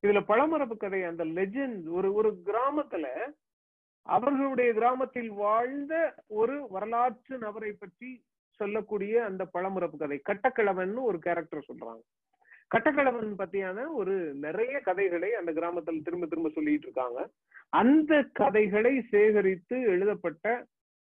இதுல 0.01 0.21
பழமரபு 0.27 0.77
கதை 0.77 1.03
அந்த 1.03 1.25
லெஜெண்ட் 1.25 1.87
ஒரு 1.87 2.13
ஒரு 2.13 2.41
கிராமத்துல 2.45 3.07
அவர்களுடைய 4.01 4.73
கிராமத்தில் 4.73 5.29
வாழ்ந்த 5.29 6.23
ஒரு 6.27 6.67
வரலாற்று 6.69 7.37
நபரை 7.37 7.71
பற்றி 7.71 8.25
சொல்லக்கூடிய 8.51 9.25
அந்த 9.25 9.49
பழமரப்பு 9.53 9.97
கதை 9.97 10.21
கட்டக்கிழவன் 10.29 10.93
ஒரு 11.03 11.19
கேரக்டர் 11.19 11.65
சொல்றாங்க. 11.67 12.01
கட்டக்கடவன் 12.71 13.31
பத்தியான 13.37 13.93
ஒரு 13.93 14.13
நிறைய 14.35 14.79
கதைகளை 14.79 15.29
அந்த 15.33 15.51
கிராமத்தில் 15.51 16.03
திரும்ப 16.03 16.25
திரும்ப 16.25 16.49
சொல்லிட்டு 16.49 16.87
இருக்காங்க. 16.87 17.19
அந்த 17.73 18.13
கதைகளை 18.33 18.93
சேகரித்து 19.09 19.75
எழுதப்பட்ட 19.85 20.45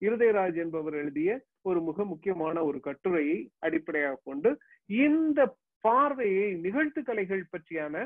இருதயராஜ் 0.02 0.56
என்பவர் 0.56 0.94
எழுதிய 0.94 1.30
ஒரு 1.62 1.80
மிக 1.82 2.04
முக்கியமான 2.04 2.56
ஒரு 2.64 2.80
கட்டுரையை 2.80 3.38
அடிப்படையாக 3.58 4.22
கொண்டு 4.24 4.50
இந்த 4.88 5.40
பார்வையை 5.84 6.48
நிகழ்த்து 6.60 7.02
கலைகள் 7.02 7.50
பற்றியான 7.50 7.96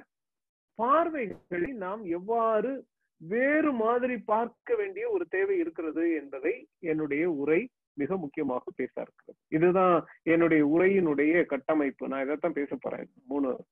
பார்வைகளை 0.79 1.71
நாம் 1.77 2.03
எவ்வாறு 2.11 2.73
வேறு 3.21 3.73
மாதிரி 3.73 4.17
பார்க்க 4.25 4.75
வேண்டிய 4.75 5.05
ஒரு 5.11 5.25
தேவை 5.29 5.57
இருக்கிறது 5.59 6.05
என்பதை 6.15 6.55
என்னுடைய 6.85 7.25
உரை 7.33 7.61
மிக 7.95 8.17
முக்கியமாக 8.17 8.71
பேச 8.77 9.01
இருக்கிறது. 9.01 9.41
இதுதான் 9.49 10.07
என்னுடைய 10.23 10.67
உரையினுடைய 10.67 11.45
கட்டமைப்பு. 11.45 12.09
நான் 12.09 12.25
இதைத்தான் 12.25 12.53
பேச 12.53 12.77
போறேன். 12.77 13.11
மூணு. 13.27 13.65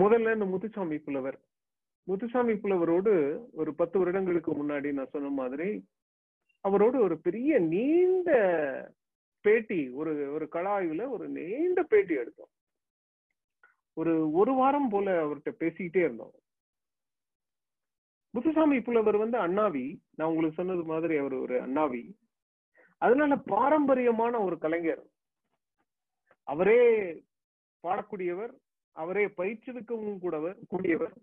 முதல்ல 0.00 0.32
இந்த 0.32 0.44
முத்துசாமி 0.44 0.98
புலவர். 0.98 1.40
முத்துசாமி 2.02 2.52
புலவரோடு 2.52 3.44
ஒரு 3.52 3.74
பத்து 3.74 3.98
வருடங்களுக்கு 3.98 4.52
முன்னாடி 4.54 4.92
நான் 4.92 5.08
சொன்ன 5.10 5.28
மாதிரி 5.28 5.88
அவரோடு 6.60 6.98
ஒரு 6.98 7.20
பெரிய 7.20 7.58
நீண்ட 7.58 8.92
பேட்டி 9.40 9.88
ஒரு 9.88 10.32
ஒரு 10.32 10.48
கலாயுல 10.52 11.08
ஒரு 11.08 11.28
நீண்ட 11.28 11.82
பேட்டி 11.82 12.14
எடுத்தோம். 12.14 12.48
ஒரு 13.92 14.32
ஒரு 14.32 14.52
வாரம் 14.52 14.88
போல 14.88 15.24
அவர்கிட்ட 15.24 15.50
பேசிக்கிட்டே 15.58 15.96
இருந்தோம். 15.96 16.32
முத்துசாமி 18.30 18.80
புலவர் 18.80 19.16
வந்து 19.16 19.38
அண்ணாவி. 19.38 20.00
நான் 20.16 20.28
உங்களுக்கு 20.28 20.56
சொன்னது 20.56 20.84
மாதிரி 20.84 21.16
அவர் 21.16 21.32
ஒரு 21.32 21.62
அண்ணாவி. 21.62 22.02
அதனால 22.98 23.36
பாரம்பரியமான 23.36 24.40
ஒரு 24.40 24.58
கலைஞர். 24.58 25.04
அவரே 26.44 26.80
பாடக்கூடியவர். 27.82 28.52
அவரே 28.92 29.26
பயிற்றுவிக்கவும் 29.26 30.18
கூடவர் 30.22 30.56
கூடியவர். 30.70 31.16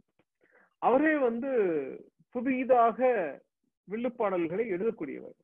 அவரே 0.77 1.17
வந்து 1.17 1.51
புதிதாக 2.29 2.99
வில்லுப்பாடல்களை 3.91 4.65
எழுதக்கூடியவர். 4.75 5.37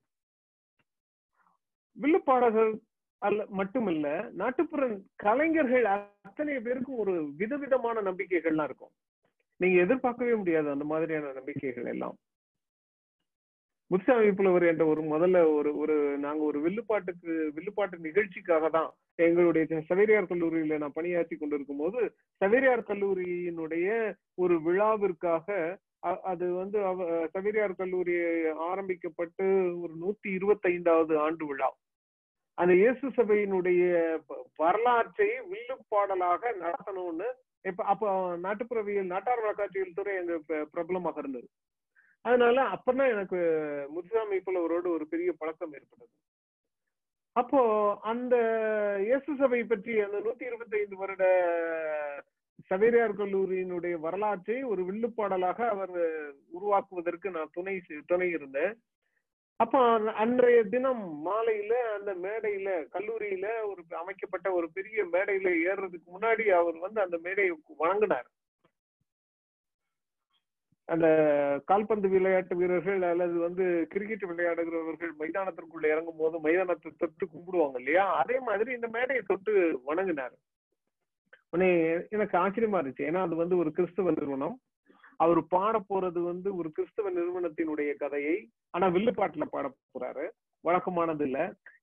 வில்லுப்பாடல்கள் 2.02 2.80
அல்ல 3.18 3.46
மட்டுமல்ல 3.50 4.30
நாட்டுப்புற 4.34 5.00
கலைஞர்கள் 5.16 5.86
அத்தனை 5.86 6.60
பேருக்கும் 6.60 6.98
ஒரு 6.98 7.34
விதவிதமான 7.36 8.02
நம்பிக்கைகள்லாம் 8.02 8.64
இருக்கும். 8.64 8.92
நீங்க 9.62 9.78
எதிர்பார்க்கவே 9.82 10.36
முடியாது 10.36 10.68
அந்த 10.70 10.86
மாதிரியான 10.92 11.32
நம்பிக்கைகள் 11.38 11.90
எல்லாம். 11.94 12.16
முத்துசாமி 13.92 14.30
புலவர் 14.32 14.64
என்ற 14.64 14.84
ஒரு 14.86 15.02
முதல்ல 15.04 15.38
ஒரு 15.56 15.72
ஒரு 15.78 15.96
நாங்க 16.18 16.42
ஒரு 16.44 16.60
வில்லுப்பாட்டுக்கு 16.62 17.32
வில்லுப்பாட்டு 17.56 17.98
நிகழ்ச்சிக்காக 18.00 18.70
தான் 18.70 18.90
எங்களுடைய 19.20 19.82
சவேரியார் 19.90 20.30
கல்லூரியில 20.30 20.78
நான் 20.78 20.98
பணியாற்றி 21.00 21.36
கொண்டிருக்கும் 21.38 21.82
போது 21.84 22.02
சவேரியார் 22.42 22.84
கல்லூரியினுடைய 22.90 23.88
ஒரு 24.36 24.58
விழாவிற்காக 24.62 25.48
அது 26.32 26.46
வந்து 26.54 26.78
சவேரியார் 27.34 27.74
கல்லூரி 27.76 28.16
ஆரம்பிக்கப்பட்டு 28.70 29.48
ஒரு 29.84 29.94
நூத்தி 30.04 30.30
இருபத்தைந்தாவது 30.38 31.14
ஆண்டு 31.26 31.46
விழா. 31.46 31.70
அந்த 32.58 32.74
இயேசு 32.74 33.06
சபையினுடைய 33.18 33.84
வரலாற்றை 34.56 35.30
வில்லுப்பாடலாக 35.52 36.54
நடத்தணும்னு 36.64 37.30
இப்ப 37.66 37.84
அப்போ 37.84 38.08
நாட்டுப்புறவியல் 38.44 39.12
நாட்டார் 39.14 39.44
வழக்காட்சியல் 39.44 39.94
துறை 39.94 40.16
எங்க 40.16 40.38
பிரபலமாக 40.72 41.20
இருந்தது. 41.20 41.48
அதனால 42.26 42.64
அப்பதான் 42.68 43.12
எனக்கு 43.12 43.40
முத்துசாமி 43.90 44.38
புலவரோடு 44.38 44.88
ஒரு 44.90 45.06
பெரிய 45.08 45.32
பழக்கம் 45.34 45.74
ஏற்பட்டது. 45.74 46.12
அப்போ 47.36 47.62
அந்த 48.02 48.36
இயேசு 49.00 49.36
சபை 49.36 49.64
பற்றி 49.64 49.94
அந்த 50.00 50.18
நூத்தி 50.18 50.44
இருபத்தி 50.44 50.76
ஐந்து 50.78 50.96
வருட 50.96 51.26
சவேரியார் 52.72 53.14
கல்லூரியினுடைய 53.18 53.96
வரலாற்றை 54.00 54.58
ஒரு 54.64 54.82
வில்லுப்பாடலாக 54.84 55.60
அவர் 55.68 55.94
உருவாக்குவதற்கு 56.50 57.30
நான் 57.32 57.54
துணை 57.54 57.76
துணை 58.06 58.30
இருந்தேன் 58.30 58.74
அப்ப 59.62 59.80
அன்றைய 60.14 60.60
தினம் 60.64 61.04
மாலையில 61.26 61.74
அந்த 61.96 62.12
மேடையில 62.16 62.70
கல்லூரியில 62.92 63.48
ஒரு 63.64 63.82
அமைக்கப்பட்ட 63.96 64.48
ஒரு 64.52 64.68
பெரிய 64.72 65.04
மேடையில 65.06 65.50
ஏறுறதுக்கு 65.70 66.08
முன்னாடி 66.16 66.46
அவர் 66.52 66.78
வந்து 66.78 67.02
அந்த 67.02 67.18
மேடையை 67.18 67.52
வழங்கினார் 67.78 68.30
அந்த 70.88 71.08
கால்பந்து 71.66 72.08
விளையாட்டு 72.10 72.56
வீரர்கள் 72.56 73.02
அல்லது 73.02 73.36
வந்து 73.40 73.66
கிரிக்கெட் 73.90 74.26
விளையாடுகிறவர்கள் 74.32 75.12
மைதானத்திற்குள்ள 75.20 75.86
இறங்கும் 75.88 76.18
போது 76.18 76.40
மைதானத்தை 76.40 76.92
தொட்டு 76.98 77.26
கும்பிடுவாங்க 77.26 77.78
இல்லையா? 77.80 78.06
அதே 78.14 78.40
மாதிரி 78.40 78.72
இந்த 78.72 78.88
மேடையை 78.88 79.24
தொட்டு 79.28 79.54
வணங்கினார். 79.86 80.36
உடனே 81.50 81.70
எனக்கு 82.10 82.36
ஆச்சரியமா 82.38 82.80
இருந்துச்சு. 82.80 83.08
ஏன்னா 83.10 83.22
அது 83.22 83.36
வந்து 83.36 83.58
ஒரு 83.58 83.72
கிறிஸ்துவ 83.72 84.12
நிறுவனம். 84.12 84.58
அவர் 85.22 85.40
பாட 85.48 85.76
போறது 85.90 86.20
வந்து 86.24 86.50
ஒரு 86.58 86.70
கிறிஸ்தவ 86.72 87.10
நிறுவனத்தினுடைய 87.12 87.92
கதையை 87.96 88.36
ஆனா 88.74 88.86
வில்லுப்பாட்டுல 88.90 89.46
பாட 89.50 89.66
போறாரு. 89.92 90.26
வழக்கமானது 90.64 91.24
இல்ல. 91.28 91.40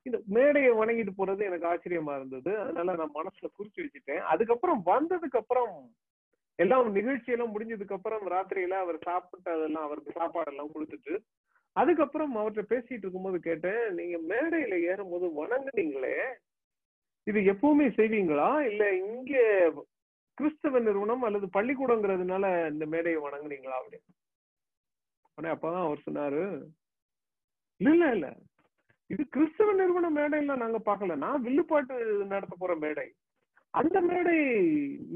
இந்த 0.06 0.18
மேடையை 0.28 0.70
வணங்கிட்டு 0.72 1.12
போறது 1.16 1.42
எனக்கு 1.44 1.68
ஆச்சரியமா 1.70 2.12
இருந்தது. 2.16 2.50
அதனால 2.62 2.94
நான் 2.94 3.16
மனசுல 3.16 3.48
குறிச்சு 3.52 3.82
வச்சுட்டேன். 3.82 4.22
அதுக்கப்புறம் 4.32 4.80
வந்ததுக்கு 4.86 5.40
அப்புறம் 5.40 5.72
எல்லாம் 6.58 6.88
நிகழ்ச்சி 6.92 7.30
எல்லாம் 7.32 7.52
முடிஞ்சதுக்கு 7.54 7.96
அப்புறம் 7.96 8.24
ராத்திரியில 8.32 8.78
அவர் 8.78 8.98
சாப்பிட்டதெல்லாம் 9.06 9.86
அவருக்கு 9.86 10.12
சாப்பாடு 10.12 10.52
எல்லாம் 10.52 10.72
கொடுத்துட்டு 10.72 11.14
அதுக்கப்புறம் 11.76 12.32
அவர்கிட்ட 12.36 12.72
பேசிட்டு 12.72 13.04
இருக்கும்போது 13.04 13.38
கேட்டேன் 13.40 13.82
நீங்க 13.98 14.16
மேடையில 14.30 14.76
ஏறும்போது 14.90 15.26
வணங்குனீங்களே 15.36 16.16
இது 17.26 17.38
எப்பவுமே 17.52 17.86
செய்வீங்களா? 17.96 18.48
இல்ல 18.70 18.82
இங்க 19.04 19.32
கிறிஸ்தவ 20.38 20.80
நிறுவனம் 20.86 21.24
அல்லது 21.28 21.46
பள்ளிக்கூடங்கிறதுனால 21.56 22.44
இந்த 22.72 22.84
மேடையை 22.94 23.20
வணங்குனீங்களா 23.22 23.78
அப்படின்னு? 23.80 24.10
உடனே 25.38 25.54
அப்பதான் 25.54 25.86
அவர் 25.86 26.04
சொன்னாரு 26.06 26.42
இல்ல 27.80 28.04
இல்ல 28.16 28.28
இது 29.10 29.22
கிறிஸ்தவ 29.34 29.72
நிறுவன 29.72 30.10
மேடையில 30.16 30.54
நாங்க 30.62 30.78
பார்க்கல. 30.86 31.14
நான் 31.24 31.44
வில்லுப்பாட்டு 31.46 31.94
நடத்த 32.32 32.54
போற 32.58 32.72
மேடை. 32.84 33.06
அந்த 33.74 33.98
மேடை 34.08 34.34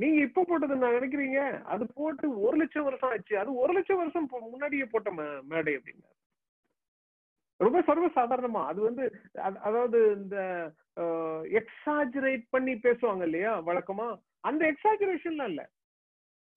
நீங்க 0.01 0.19
இப்ப 0.27 0.45
போட்டது 0.49 0.75
நான் 0.83 0.97
நினைக்கிறீங்க? 0.99 1.41
அது 1.73 1.85
போட்டு 1.99 2.27
ஒரு 2.47 2.57
லட்சம் 2.61 2.87
வருஷம் 2.89 3.13
ஆச்சு. 3.15 3.35
அது 3.43 3.51
ஒரு 3.63 3.73
லட்சம் 3.77 4.01
வருஷம் 4.01 4.29
முன்னாடியே 4.53 4.87
போட்ட 4.93 5.11
மேடை 5.53 5.73
அப்படின்னு. 5.77 6.07
ரொம்ப 7.61 7.81
சர்வ 7.89 8.07
சாதாரணமா 8.15 8.63
அது 8.71 8.81
வந்து 8.89 9.05
அதாவது 9.69 9.99
இந்த 10.21 10.37
எக்ஸாஜரேட் 11.61 12.45
பண்ணி 12.55 12.73
பேசுவாங்க 12.87 13.25
இல்லையா? 13.29 13.53
வழக்கமா 13.69 14.09
அந்த 14.45 14.63
எக்ஸாஜரேஷன்லாம் 14.73 15.51
இல்ல. 15.53 15.63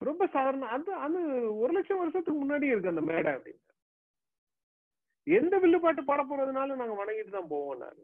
ரொம்ப 0.00 0.26
சாதாரண 0.26 0.66
அது 0.66 0.94
அது 0.94 1.18
ஒரு 1.58 1.72
லட்சம் 1.72 1.98
வருஷத்துக்கு 1.98 2.38
முன்னாடி 2.40 2.62
இருக்கு 2.62 2.88
அந்த 2.88 3.00
மேடை 3.00 3.30
அப்படின்னு. 3.34 3.62
எந்த 5.26 5.58
வில்லுப்பாட்டு 5.58 6.02
பாட 6.04 6.22
போறதுனாலும் 6.22 6.80
நாங்க 6.80 6.96
வணங்கிட்டு 7.02 7.30
தான் 7.30 7.48
போவோம் 7.48 7.78
நாங்க. 7.78 8.02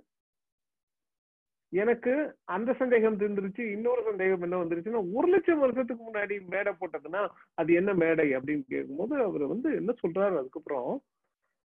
எனக்கு 1.73 2.12
அந்த 2.45 2.71
சந்தேகம் 2.73 3.21
இருந்துருச்சு 3.21 3.62
இன்னொரு 3.73 4.02
சந்தேகம் 4.04 4.42
என்ன 4.42 4.56
வந்துருச்சுன்னா 4.56 5.02
ஒரு 5.16 5.28
லட்சம் 5.28 5.58
வருஷத்துக்கு 5.58 6.02
முன்னாடி 6.08 6.34
மேடை 6.47 6.73
போட்டதுன்னா 6.80 7.23
அது 7.54 7.73
என்ன 7.73 7.90
மேடை 7.95 8.26
அப்படின்னு 8.34 8.64
கேட்கும்போது 8.68 9.14
அவர் 9.25 9.45
வந்து 9.47 9.68
என்ன 9.75 9.92
சொல்றாரு 10.02 10.36
அதுக்கப்புறம் 10.38 10.90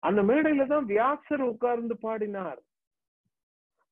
அந்த 0.03 0.23
மேடையில 0.23 0.67
தான் 0.67 0.87
வியாசர் 0.87 1.43
உட்கார்ந்து 1.43 1.95
பாடினார். 1.97 2.61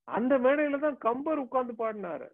அந்த 0.09 0.39
மேடையில 0.39 0.79
தான் 0.79 0.99
கம்பர் 0.99 1.39
உட்கார்ந்து 1.39 1.75
பாடினாரு. 1.75 2.29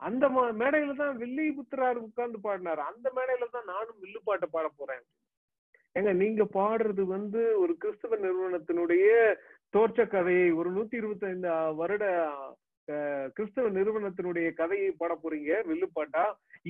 அந்த 0.00 0.24
மேடையில 0.62 0.94
தான் 1.02 1.14
வில்லி 1.22 1.46
புத்திரார் 1.58 1.98
உட்கார்ந்து 2.06 2.38
பாடினாரு. 2.46 2.82
அந்த 2.90 3.06
மேடையில 3.16 3.46
தான் 3.52 3.70
நானும் 3.74 4.00
வில்லு 4.02 4.20
பாட்டை 4.24 4.48
பாட 4.54 4.66
போறேன். 4.68 5.04
ஏங்க 5.96 6.12
நீங்க 6.22 6.42
பாடுறது 6.58 7.02
வந்து 7.16 7.42
ஒரு 7.62 7.74
கிறிஸ்தவ 7.82 8.16
நிறுவனத்தினுடைய 8.24 9.06
தோற்ற 9.74 10.00
கதையை 10.14 10.48
ஒரு 10.60 10.70
நூத்தி 10.76 10.96
இருபத்தி 11.00 11.26
ஐந்து 11.30 11.48
வருட 11.80 12.04
கிறிஸ்தவ 13.36 13.68
நிறுவனத்தினுடைய 13.76 14.48
கதையை 14.58 14.90
பாட 14.98 15.12
போறீங்க 15.22 15.52
வில்லுப்பாட்டா 15.70 16.24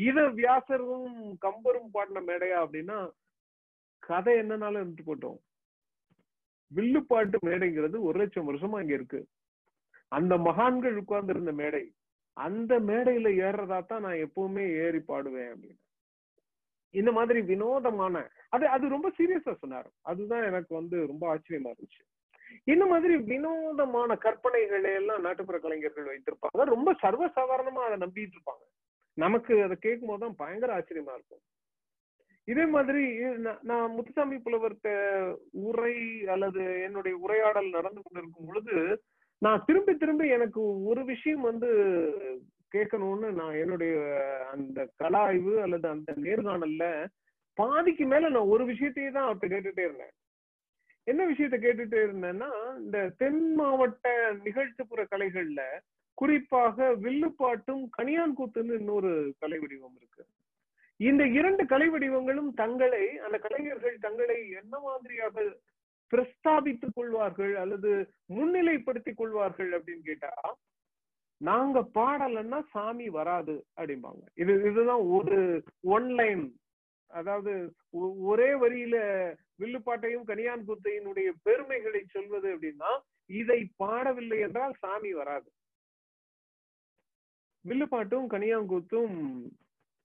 இத 0.07 0.19
வியாசரும் 0.39 1.19
கம்பரும் 1.45 1.91
பாடின 1.97 2.23
மேடையா 2.29 2.59
அப்படின்னா 2.65 2.99
கதை 4.03 4.35
என்னன்னாலும் 4.43 4.81
இருந்துட்டு 4.81 5.09
போட்டோம். 5.09 5.39
வில்லுப்பாட்டு 6.71 7.39
மேடைங்கிறது 7.49 7.97
ஒரு 8.09 8.17
லட்சம் 8.23 8.49
வருஷமா 8.51 8.81
இங்க 8.83 8.95
இருக்கு. 8.99 9.21
அந்த 10.13 10.35
மகான்கள் 10.49 10.97
உட்கார்ந்து 11.03 11.35
இருந்த 11.35 11.53
மேடை. 11.61 11.85
அந்த 12.37 12.73
மேடையில 12.89 13.29
ஏறுறதா 13.47 13.79
தான் 13.91 14.05
நான் 14.07 14.23
எப்பவுமே 14.27 14.65
ஏறி 14.85 15.01
பாடுவேன் 15.09 15.51
அப்படின்னு. 15.53 15.83
இந்த 17.01 17.11
மாதிரி 17.13 17.41
வினோதமான 17.51 18.23
அது 18.55 18.65
அது 18.75 18.95
ரொம்ப 18.95 19.09
சீரியஸா 19.19 19.53
சொன்னாரு. 19.63 19.91
அதுதான் 20.11 20.45
எனக்கு 20.51 20.73
வந்து 20.75 20.97
ரொம்ப 21.07 21.25
ஆச்சரியமா 21.33 21.71
இருந்துச்சு. 21.73 22.03
இந்த 22.73 22.85
மாதிரி 22.87 23.15
வினோதமான 23.31 24.15
கற்பனைகளை 24.25 24.93
எல்லாம் 24.95 25.25
நாட்டுப்புற 25.27 25.59
கலைஞர்கள் 25.59 26.11
வைத்திருப்பாங்க. 26.11 26.65
ரொம்ப 26.75 26.93
சர்வசாதாரணமா 27.03 27.83
அதை 27.87 27.97
நம்பிட்டு 28.05 28.37
இருப்பாங்க. 28.37 28.65
நமக்கு 29.25 29.53
அதை 29.67 29.77
கேட்கும் 29.77 30.09
போதுதான் 30.09 30.41
பயங்கர 30.43 30.71
ஆச்சரியமா 30.79 31.15
இருக்கும். 31.19 31.45
இதே 32.53 32.65
மாதிரி 32.75 33.05
நான் 33.71 33.95
முத்துசாமி 33.97 34.37
புலவர்த்த 34.39 34.89
உரை 35.69 35.95
அல்லது 36.35 36.65
என்னுடைய 36.83 37.15
உரையாடல் 37.19 37.77
நடந்து 37.77 38.01
கொண்டிருக்கும் 38.03 38.49
பொழுது 38.49 38.75
நான் 39.43 39.65
திரும்பி 39.67 39.93
திரும்பி 39.97 40.27
எனக்கு 40.29 40.61
ஒரு 40.85 41.05
விஷயம் 41.05 41.41
வந்து 41.41 41.69
கேட்கணும்னு 42.75 43.29
நான் 43.31 43.55
என்னுடைய 43.55 43.97
அந்த 44.53 44.79
கலாய்வு 45.03 45.55
அல்லது 45.63 45.89
அந்த 45.89 46.13
நேர்காணல்ல 46.17 46.85
பாதிக்கு 47.59 48.05
மேல 48.07 48.29
நான் 48.29 48.53
ஒரு 48.55 48.65
விஷயத்தையே 48.65 49.11
தான் 49.11 49.27
அவர்கிட்ட 49.27 49.49
கேட்டுட்டே 49.55 49.85
இருந்தேன். 49.85 50.15
என்ன 51.07 51.27
விஷயத்த 51.27 51.57
கேட்டுட்டே 51.59 52.01
இருந்தேன்னா 52.07 52.49
இந்த 52.79 52.99
தென் 53.19 53.55
மாவட்ட 53.55 54.07
நிகழ்ச்சிப்புற 54.45 55.03
கலைகள்ல 55.11 55.63
குறிப்பாக 56.19 56.89
வில்லுப்பாட்டும் 57.05 57.85
கனியான் 57.99 58.37
கூத்துன்னு 58.39 58.79
இன்னொரு 58.79 59.13
கலை 59.39 59.59
வடிவம் 59.59 59.97
இருக்கு. 59.97 60.25
இந்த 61.01 61.23
இரண்டு 61.39 61.67
கலை 61.67 61.89
வடிவங்களும் 61.89 62.51
தங்களை 62.55 63.05
அந்த 63.19 63.39
கலைஞர்கள் 63.39 63.97
தங்களை 63.99 64.39
என்ன 64.51 64.79
மாதிரியாக 64.79 65.45
பிரஸ்தாபித்துக் 66.11 66.95
கொள்வார்கள் 66.95 67.55
அல்லது 67.55 67.91
முன்னிலைப்படுத்திக் 68.35 69.21
கொள்வார்கள் 69.23 69.71
அப்படின்னு 69.79 70.05
கேட்டா 70.05 70.33
நாங்க 71.41 71.79
பாடலைன்னா 71.95 72.59
சாமி 72.71 73.09
வராது 73.09 73.55
அப்படிம்பாங்க. 73.77 74.23
இது 74.35 74.53
இதுதான் 74.69 75.03
ஒரு 75.17 75.39
ஒன்லைன் 75.97 76.45
அதாவது 77.11 77.53
ஒரே 78.31 78.49
வரியில 78.63 78.97
வில்லுப்பாட்டையும் 79.63 80.25
கனியான் 80.31 80.65
குத்தையினுடைய 80.69 81.29
பெருமைகளை 81.43 82.03
சொல்வது 82.07 82.49
அப்படின்னா 82.55 82.93
இதை 83.31 83.61
பாடவில்லை 83.85 84.39
என்றால் 84.41 84.75
சாமி 84.81 85.13
வராது. 85.13 85.49
வில்லுப்பாட்டும் 87.65 88.27
கனியாங்கூத்தும் 88.33 89.15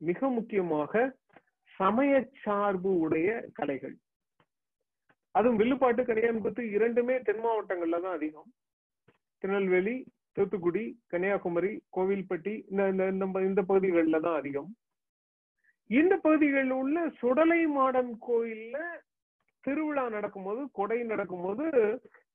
மிக 0.01 0.29
முக்கியமாக 0.29 0.93
சமய 1.79 2.13
சார்பு 2.43 2.91
உடைய 2.99 3.29
கலைகள். 3.53 3.97
அதுவும் 5.35 5.59
வில்லுப்பாட்டு 5.61 6.01
கனியான்குத்து 6.03 6.61
இரண்டுமே 6.75 7.15
தென் 7.27 7.43
மாவட்டங்கள்ல 7.45 7.99
தான் 8.05 8.17
அதிகம். 8.19 8.49
திருநெல்வேலி 9.43 9.95
தூத்துக்குடி 10.37 10.83
கன்னியாகுமரி 11.11 11.71
கோவில்பட்டி 11.97 12.53
இந்த 12.71 13.05
இந்த 13.49 13.61
பகுதிகளில் 13.69 14.25
தான் 14.27 14.39
அதிகம். 14.41 14.69
இந்த 15.89 16.13
பகுதிகளில் 16.25 16.75
உள்ள 16.81 16.97
சுடலை 17.19 17.61
மாடன் 17.77 18.11
கோயில்ல 18.27 18.77
திருவிழா 19.63 20.03
நடக்கும்போது 20.09 20.61
கொடை 20.71 20.99
நடக்கும்போது 21.03 21.65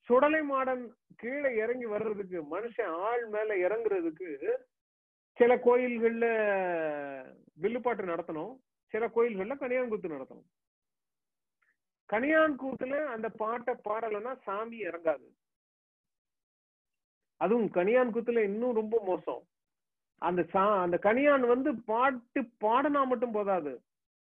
சுடலை 0.09 0.40
மாடன் 0.50 0.82
கீழே 1.20 1.50
இறங்கி 1.62 1.87
வர்றதுக்கு 1.94 2.38
மனுஷன் 2.50 2.92
ஆள் 3.06 3.24
மேல 3.35 3.50
இறங்குறதுக்கு 3.66 4.28
சில 5.38 5.52
கோயில்கள்ல 5.64 6.26
வில்லுப்பாட்டு 7.62 8.12
நடத்தணும். 8.12 8.52
சில 8.94 9.06
கோயில்கள்ல 9.14 9.56
கனியான்குத்து 9.62 10.14
நடத்தணும். 10.14 10.48
கனியான்கூத்துல 12.12 13.05
அந்த 13.05 13.29
பாட்டை 13.29 13.75
பாடலைன்னா 13.75 14.37
சாமி 14.42 14.79
இறங்காது. 14.79 15.29
அதுவும் 17.37 17.71
கனியான் 17.71 18.14
கூத்துல 18.14 18.38
இன்னும் 18.38 18.75
ரொம்ப 18.75 19.03
மோசம். 19.05 19.42
அந்த 20.19 20.42
சா 20.42 20.81
அந்த 20.81 20.99
கனியான் 21.03 21.47
வந்து 21.47 21.75
பாட்டு 21.75 22.40
பாடனா 22.42 23.07
மட்டும் 23.07 23.33
போதாது. 23.33 23.83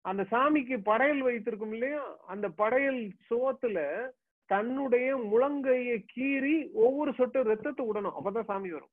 அந்த 0.01 0.23
சாமிக்கு 0.31 0.83
படையல் 0.83 1.21
வைத்திருக்கும் 1.21 1.71
இல்லையா? 1.71 2.17
அந்த 2.25 2.49
படையல் 2.49 3.11
சோத்துல 3.29 4.09
தன்னுடைய 4.45 5.17
முழங்கையை 5.17 6.05
கீறி 6.15 6.71
ஒவ்வொரு 6.73 7.13
சொட்டு 7.13 7.43
ரத்தத்தை 7.43 7.89
விடணும். 7.89 8.13
அப்பதான் 8.23 8.43
சாமி 8.43 8.71
வரும். 8.71 8.89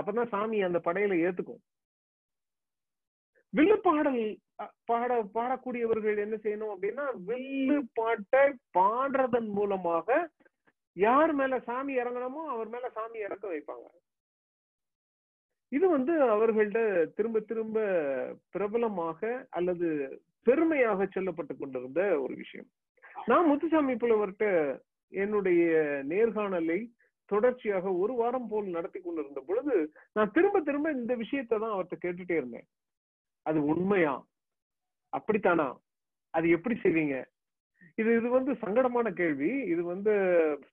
அப்பதான் 0.00 0.28
சாமி 0.28 0.62
அந்த 0.62 0.80
படையில 0.84 1.14
ஏத்துக்கும். 1.26 1.73
வில்லு 3.56 3.76
பாடல் 3.88 4.22
பாட 4.90 5.10
பாடக்கூடியவர்கள் 5.36 6.22
என்ன 6.24 6.36
செய்யணும் 6.44 6.72
அப்படின்னா 6.74 7.04
வில்லு 7.28 7.78
பாட்டை 7.98 8.42
பாடுறதன் 8.78 9.50
மூலமாக 9.58 10.08
யார் 10.96 11.32
மேல 11.40 11.54
சாமி 11.68 11.92
இறங்கணுமோ 12.00 12.42
அவர் 12.54 12.68
மேல 12.74 12.86
சாமி 12.96 13.18
இறக்க 13.26 13.44
வைப்பாங்க. 13.52 13.86
இது 15.76 15.86
வந்து 15.96 16.14
அவர்கள்ட்ட 16.34 16.80
திரும்ப 17.16 17.40
திரும்ப 17.50 17.78
பிரபலமாக 18.54 19.20
அல்லது 19.58 19.88
பெருமையாக 20.46 21.06
சொல்லப்பட்டு 21.14 21.54
கொண்டிருந்த 21.56 22.00
ஒரு 22.24 22.34
விஷயம். 22.42 22.68
நான் 23.30 23.48
முத்துசாமி 23.50 23.94
புலவர்கிட்ட 24.02 24.46
என்னுடைய 25.12 25.62
நேர்காணலை 26.12 26.78
தொடர்ச்சியாக 27.30 27.92
ஒரு 28.02 28.14
வாரம் 28.20 28.48
போல் 28.48 28.74
நடத்தி 28.76 29.00
கொண்டிருந்த 29.00 29.40
பொழுது 29.48 29.74
நான் 30.16 30.34
திரும்ப 30.38 30.60
திரும்ப 30.68 30.90
இந்த 31.00 31.14
விஷயத்தை 31.22 31.54
தான் 31.58 31.74
அவர்கிட்ட 31.74 31.98
கேட்டுட்டே 32.04 32.36
இருந்தேன். 32.40 32.66
அது 33.44 33.64
உண்மையா? 33.64 34.14
அப்படித்தானா? 35.12 35.76
அது 36.30 36.48
எப்படி 36.50 36.80
செய்வீங்க? 36.82 37.24
இது 37.94 38.16
இது 38.16 38.28
வந்து 38.28 38.52
சங்கடமான 38.52 39.12
கேள்வி. 39.12 39.50
இது 39.72 39.82
வந்து 39.84 40.12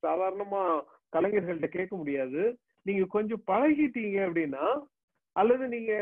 சாதாரணமா 0.02 0.82
கலைஞர்கள்ட்ட 1.12 1.68
கேட்க 1.68 1.96
முடியாது. 1.96 2.60
நீங்க 2.82 3.06
கொஞ்சம் 3.06 3.44
பழகிட்டீங்க 3.48 4.20
அப்படின்னா 4.28 4.66
அல்லது 5.32 5.68
நீங்க 5.68 5.94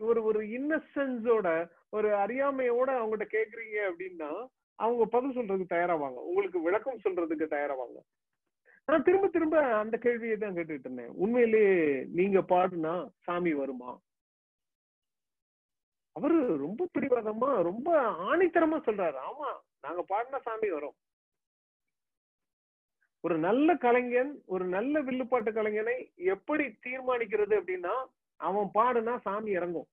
ஒரு 0.00 0.22
ஒரு 0.22 0.40
இன்னசென்ஸோட 0.42 1.70
ஒரு 1.90 2.08
அறியாமையோட 2.08 2.90
அவங்ககிட்ட 3.00 3.26
கேக்குறீங்க 3.32 3.78
அப்படின்னா 3.90 4.46
அவங்க 4.74 5.04
பதில் 5.04 5.36
சொல்றதுக்கு 5.36 5.72
தயாராவாங்க. 5.72 6.20
உங்களுக்கு 6.30 6.60
விளக்கம் 6.62 7.00
சொல்றதுக்கு 7.04 7.46
தயாராவாங்க. 7.50 7.98
நான் 8.86 9.02
திரும்ப 9.02 9.28
திரும்ப 9.28 9.62
அந்த 9.62 9.96
கேள்வியை 9.96 10.36
தான் 10.36 10.54
கேட்டுட்டு 10.54 10.86
இருந்தேன். 10.86 11.12
உண்மையிலேயே 11.14 12.06
நீங்க 12.12 12.40
பாடுனா 12.40 13.08
சாமி 13.18 13.54
வருமா? 13.54 13.98
அவரு 16.20 16.38
ரொம்ப 16.56 16.86
பிடிவாதமா 16.94 17.50
ரொம்ப 17.68 17.88
ஆணித்தரமா 18.30 18.78
சொல்றாரு. 18.86 19.18
ஆமா 19.28 19.48
நாங்க 19.80 20.02
பாடின 20.02 20.38
சாமி 20.38 20.68
வரும். 20.70 20.96
ஒரு 23.20 23.38
நல்ல 23.38 23.68
கலைஞன் 23.76 24.32
ஒரு 24.46 24.64
நல்ல 24.64 25.00
வில்லுப்பாட்டு 25.00 25.50
கலைஞனை 25.52 25.94
எப்படி 26.34 26.64
தீர்மானிக்கிறது 26.84 27.54
அப்படின்னா 27.60 27.94
அவன் 28.40 28.68
பாடுனா 28.74 29.14
சாமி 29.20 29.50
இறங்கும். 29.50 29.88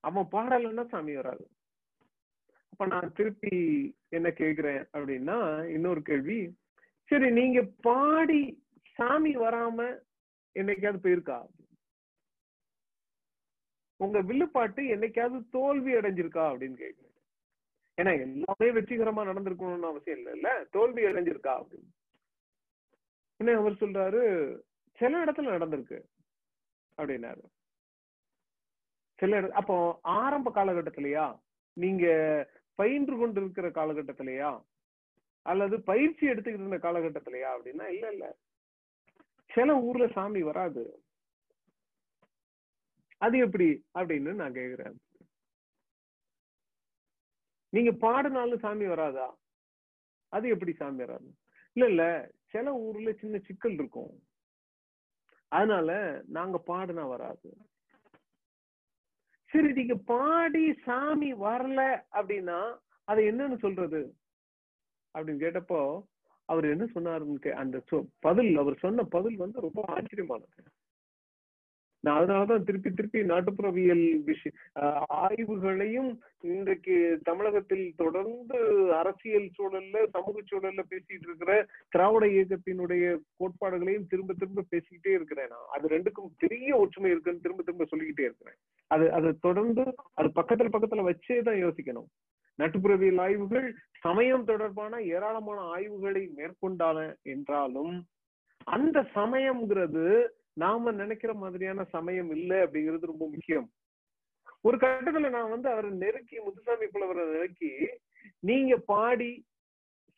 அவன் 0.00 0.28
பாடலைன்னா 0.32 0.84
சாமி 0.88 1.14
வராது. 1.14 1.44
அப்ப 2.70 2.86
நான் 2.86 3.12
திருப்பி 3.12 3.56
என்ன 4.08 4.28
கேக்குறேன் 4.28 4.82
அப்படின்னா 4.92 5.38
இன்னொரு 5.74 6.02
கேள்வி. 6.02 6.40
சரி 7.08 7.30
நீங்க 7.30 7.60
பாடி 7.88 8.42
சாமி 8.96 9.36
வராம 9.36 9.78
என்னைக்காவது 10.56 10.98
போயிருக்கா? 11.04 11.38
உங்க 14.04 14.20
வில்லுப்பாட்டு 14.20 14.82
என்னைக்காவது 14.82 15.48
தோல்வி 15.50 15.94
அடைஞ்சிருக்கா 15.94 16.44
அப்படின்னு 16.52 16.78
கேட்குறேன் 16.84 17.12
ஏன்னா 17.98 18.12
எல்லாமே 18.20 18.80
வெற்றிகரமா 18.80 19.28
நடந்திருக்கணும்னு 19.28 19.90
அவசியம் 19.90 20.18
இல்லை 20.18 20.32
இல்ல? 20.32 20.64
தோல்வி 20.70 21.02
அடைஞ்சிருக்கா 21.02 21.52
அப்படின்னு. 21.62 21.90
என்ன 23.36 23.58
அவர் 23.58 23.72
சொல்றாரு 23.72 24.22
சில 24.98 25.24
இடத்துல 25.24 25.54
நடந்திருக்கு 25.56 25.98
அப்படின்னாரு. 26.98 27.44
சில 29.18 29.36
இடம் 29.36 29.50
அப்போ 29.50 29.98
ஆரம்ப 30.02 30.50
காலகட்டத்திலயா? 30.50 31.40
நீங்க 31.72 32.06
பயின்று 32.74 33.16
கொண்டிருக்கிற 33.16 33.68
காலகட்டத்திலயா? 33.70 34.64
அல்லது 35.42 35.82
பயிற்சி 35.82 36.28
எடுத்துக்கிட்டு 36.28 36.68
இருந்த 36.68 36.78
காலகட்டத்திலயா 36.78 37.50
அப்படின்னா 37.56 37.86
இல்ல 37.86 38.12
இல்ல. 38.12 38.36
சில 39.50 39.76
ஊர்ல 39.80 40.06
சாமி 40.06 40.42
வராது. 40.42 41.03
அது 43.16 43.38
எப்படி 43.38 43.84
அப்படின்னு 43.94 44.34
நான் 44.34 44.52
கேக்குறேன். 44.52 44.94
நீங்க 47.68 47.92
பாடினாலும் 47.92 48.58
சாமி 48.58 48.86
வராதா? 48.86 49.36
அது 50.28 50.48
எப்படி 50.48 50.72
சாமி 50.72 50.96
வராது? 50.96 51.36
இல்ல 51.72 51.88
இல்ல 51.88 52.30
சில 52.46 52.74
ஊர்ல 52.74 53.12
சின்ன 53.12 53.38
சிக்கல் 53.38 53.72
இருக்கும். 53.72 54.22
அதனால 55.48 56.22
நாங்க 56.26 56.62
பாடினா 56.66 57.08
வராது. 57.08 57.56
சரி 59.44 59.72
நீங்க 59.72 59.94
பாடி 59.94 60.74
சாமி 60.74 61.34
வரல 61.34 62.04
அப்படின்னா 62.12 62.78
அது 63.04 63.22
என்னன்னு 63.22 63.58
சொல்றது? 63.58 64.16
அப்படின்னு 65.14 65.38
கேட்டப்போ 65.38 66.06
அவர் 66.44 66.64
என்ன 66.64 66.84
சொன்னாருன்னு 66.84 67.34
கே- 67.40 67.52
அந்த 67.52 67.84
சொ- 67.90 68.08
பதில் 68.18 68.56
அவர் 68.56 68.78
சொன்ன 68.78 69.02
பதில் 69.02 69.36
வந்து 69.36 69.60
ரொம்ப 69.60 69.84
ஆச்சரியமானது. 69.88 70.73
நான் 72.04 72.18
அதனாலதான் 72.20 72.62
திருப்பி 72.62 72.90
திருப்பி 72.90 73.20
நாட்டுப்புறவியல் 73.22 74.22
விஷய 74.24 74.50
ஆஹ் 74.80 75.04
ஆய்வுகளையும் 75.18 76.10
இன்றைக்கு 76.40 77.20
தமிழகத்தில் 77.22 77.94
தொடர்ந்து 77.96 78.58
அரசியல் 78.94 79.50
சூழல்ல 79.58 80.08
சமூக 80.08 80.42
சூழல்ல 80.50 80.82
பேசிட்டு 80.90 81.24
இருக்கிற 81.28 81.52
திராவிட 81.88 82.26
இயக்கத்தினுடைய 82.26 83.04
கோட்பாடுகளையும் 83.36 84.06
திரும்ப 84.06 84.32
திரும்ப 84.32 84.64
பேசிக்கிட்டே 84.70 85.12
இருக்கிறேன் 85.12 85.48
நான். 85.48 85.70
அது 85.72 85.88
ரெண்டுக்கும் 85.88 86.30
பெரிய 86.38 86.76
ஒற்றுமை 86.76 87.10
இருக்குன்னு 87.10 87.40
திரும்ப 87.40 87.62
திரும்ப 87.62 87.84
சொல்லிக்கிட்டே 87.84 88.24
இருக்கிறேன். 88.24 88.58
அது 88.90 89.12
அதை 89.12 89.32
தொடர்ந்து 89.40 89.84
அது 90.14 90.28
பக்கத்துல 90.34 90.72
பக்கத்துல 90.72 91.06
வச்சே 91.08 91.42
தான் 91.42 91.62
யோசிக்கணும். 91.64 92.10
நட்டுப்புறவியல் 92.58 93.20
ஆய்வுகள் 93.20 93.68
சமயம் 94.00 94.44
தொடர்பான 94.44 95.02
ஏராளமான 95.02 95.60
ஆய்வுகளை 95.60 96.30
மேற்கொண்டான 96.36 96.98
என்றாலும் 97.22 97.94
அந்த 98.66 99.06
சமயம்ங்கிறது 99.14 100.04
நாம 100.54 100.90
நினைக்கிற 100.90 101.34
மாதிரியான 101.34 101.84
சமயம் 101.84 102.30
இல்லை 102.30 102.56
அப்படிங்கிறது 102.56 103.06
ரொம்ப 103.06 103.28
முக்கியம். 103.28 103.72
ஒரு 104.60 104.76
கட்டத்துல 104.76 105.30
நான் 105.30 105.50
வந்து 105.50 105.68
அவரை 105.68 105.90
நெருக்கி 105.90 106.40
முத்துசாமி 106.40 106.86
புலவரை 106.86 107.24
நெருக்கி 107.24 107.88
நீங்க 108.38 108.76
பாடி 108.76 109.46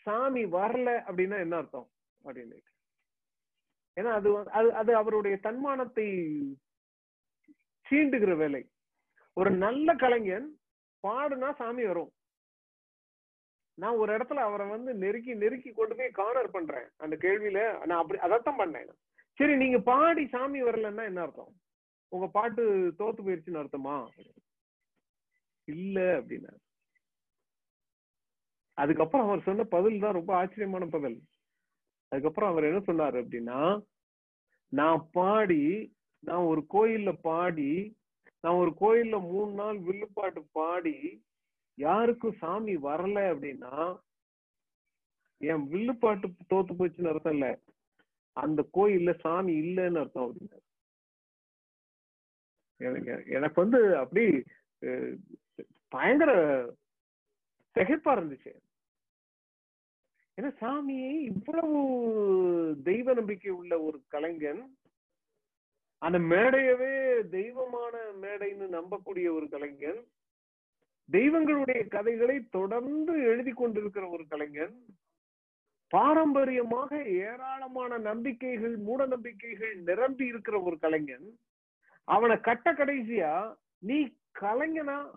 சாமி 0.02 0.44
வரல 0.44 1.02
அப்படின்னா 1.08 1.38
என்ன 1.38 1.56
அர்த்தம்? 1.56 1.90
அப்படின்னு. 2.24 2.58
ஏன்னா 4.00 4.10
அது 4.10 4.50
அது 4.50 4.74
அது 4.74 4.96
அவருடைய 4.96 5.36
தன்மானத்தை 5.36 6.06
சீண்டுகிற 7.90 8.36
வேலை. 8.36 8.68
ஒரு 9.32 9.50
நல்ல 9.50 9.94
கலைஞன் 9.94 10.58
பாடுனா 11.08 11.54
சாமி 11.54 11.84
வரும். 11.84 12.12
நான் 13.74 13.96
ஒரு 13.96 14.16
இடத்துல 14.16 14.42
அவரை 14.48 14.68
வந்து 14.68 14.94
நெருக்கி 14.94 15.34
நெருக்கி 15.34 15.72
கொண்டு 15.72 15.96
போய் 15.96 16.10
கார்னர் 16.10 16.50
பண்றேன். 16.50 16.88
அந்த 16.96 17.16
கேள்வியில 17.16 17.84
நான் 17.86 18.00
அப்படி 18.00 18.20
அதைத்தான் 18.20 18.58
பண்ணேன். 18.58 18.88
சரி 19.38 19.56
நீங்க 19.56 19.78
பாடி 19.78 20.26
சாமி 20.26 20.62
வரலன்னா 20.62 21.04
என்ன 21.04 21.20
அர்த்தம்? 21.20 21.52
உங்க 22.12 22.26
பாட்டு 22.28 22.62
தோத்து 22.98 23.20
போயிருச்சுன்னு 23.22 23.62
அர்த்தமா? 23.62 23.96
இல்ல 25.68 26.20
அப்படின்னா. 26.20 26.52
அதுக்கப்புறம் 28.78 29.26
அவர் 29.26 29.42
சொன்ன 29.42 29.64
பதில் 29.64 29.98
தான் 29.98 30.12
ரொம்ப 30.12 30.36
ஆச்சரியமான 30.36 30.86
பதில். 30.86 31.18
அதுக்கப்புறம் 32.12 32.50
அவர் 32.50 32.64
என்ன 32.64 32.78
சொன்னாரு 32.78 33.16
அப்படின்னா 33.22 33.60
நான் 34.72 35.08
பாடி 35.12 35.62
நான் 36.20 36.44
ஒரு 36.44 36.66
கோயில்ல 36.74 37.12
பாடி 37.12 37.96
நான் 38.40 38.54
ஒரு 38.54 38.72
கோயில்ல 38.80 39.16
மூணு 39.30 39.52
நாள் 39.52 39.78
வில்லுப்பாட்டு 39.78 40.40
பாடி 40.52 41.22
யாருக்கும் 41.78 42.36
சாமி 42.36 42.76
வரல 42.76 43.18
அப்படின்னா 43.32 43.74
என் 45.40 45.64
வில்லுப்பாட்டு 45.68 46.28
தோத்து 46.48 46.72
போச்சுன்னு 46.78 47.08
அர்த்தம் 47.08 47.32
இல்லை. 47.32 47.50
அந்த 48.36 48.62
கோயில்ல 48.74 49.12
சாமி 49.20 49.52
இல்லைன்னு 49.52 49.98
அர்த்தம் 49.98 50.26
அப்படின்னாரு 50.26 50.64
எனக்கு 52.80 53.24
எனக்கு 53.26 53.58
வந்து 53.60 53.96
அப்படி 53.96 54.24
பயங்கர 55.88 56.30
திகைப்பா 57.76 58.12
இருந்துச்சு. 58.16 58.52
ஏன்னா 60.38 60.50
சாமியை 60.60 61.12
இவ்வளவு 61.20 61.78
தெய்வ 62.82 63.14
நம்பிக்கை 63.14 63.50
உள்ள 63.50 63.74
ஒரு 63.80 63.98
கலைஞன் 64.06 64.62
அந்த 66.02 66.18
மேடையவே 66.18 66.92
தெய்வமான 67.28 67.96
மேடைன்னு 68.20 68.66
நம்பக்கூடிய 68.68 69.26
ஒரு 69.32 69.48
கலைஞன் 69.48 70.00
தெய்வங்களுடைய 71.08 71.88
கதைகளை 71.88 72.36
தொடர்ந்து 72.48 73.12
எழுதி 73.22 73.52
கொண்டிருக்கிற 73.52 74.08
ஒரு 74.08 74.26
கலைஞன் 74.26 74.76
பாரம்பரியமாக 75.88 77.02
ஏராளமான 77.04 77.98
நம்பிக்கைகள் 77.98 78.76
மூட 78.76 79.06
நம்பிக்கைகள் 79.06 79.76
நிரம்பி 79.76 80.26
இருக்கிற 80.26 80.60
ஒரு 80.60 80.78
கலைஞன். 80.78 81.38
அவனை 82.04 82.40
கட்ட 82.40 82.72
கடைசியா 82.72 83.56
நீ 83.78 84.16
கலைஞனா? 84.40 85.10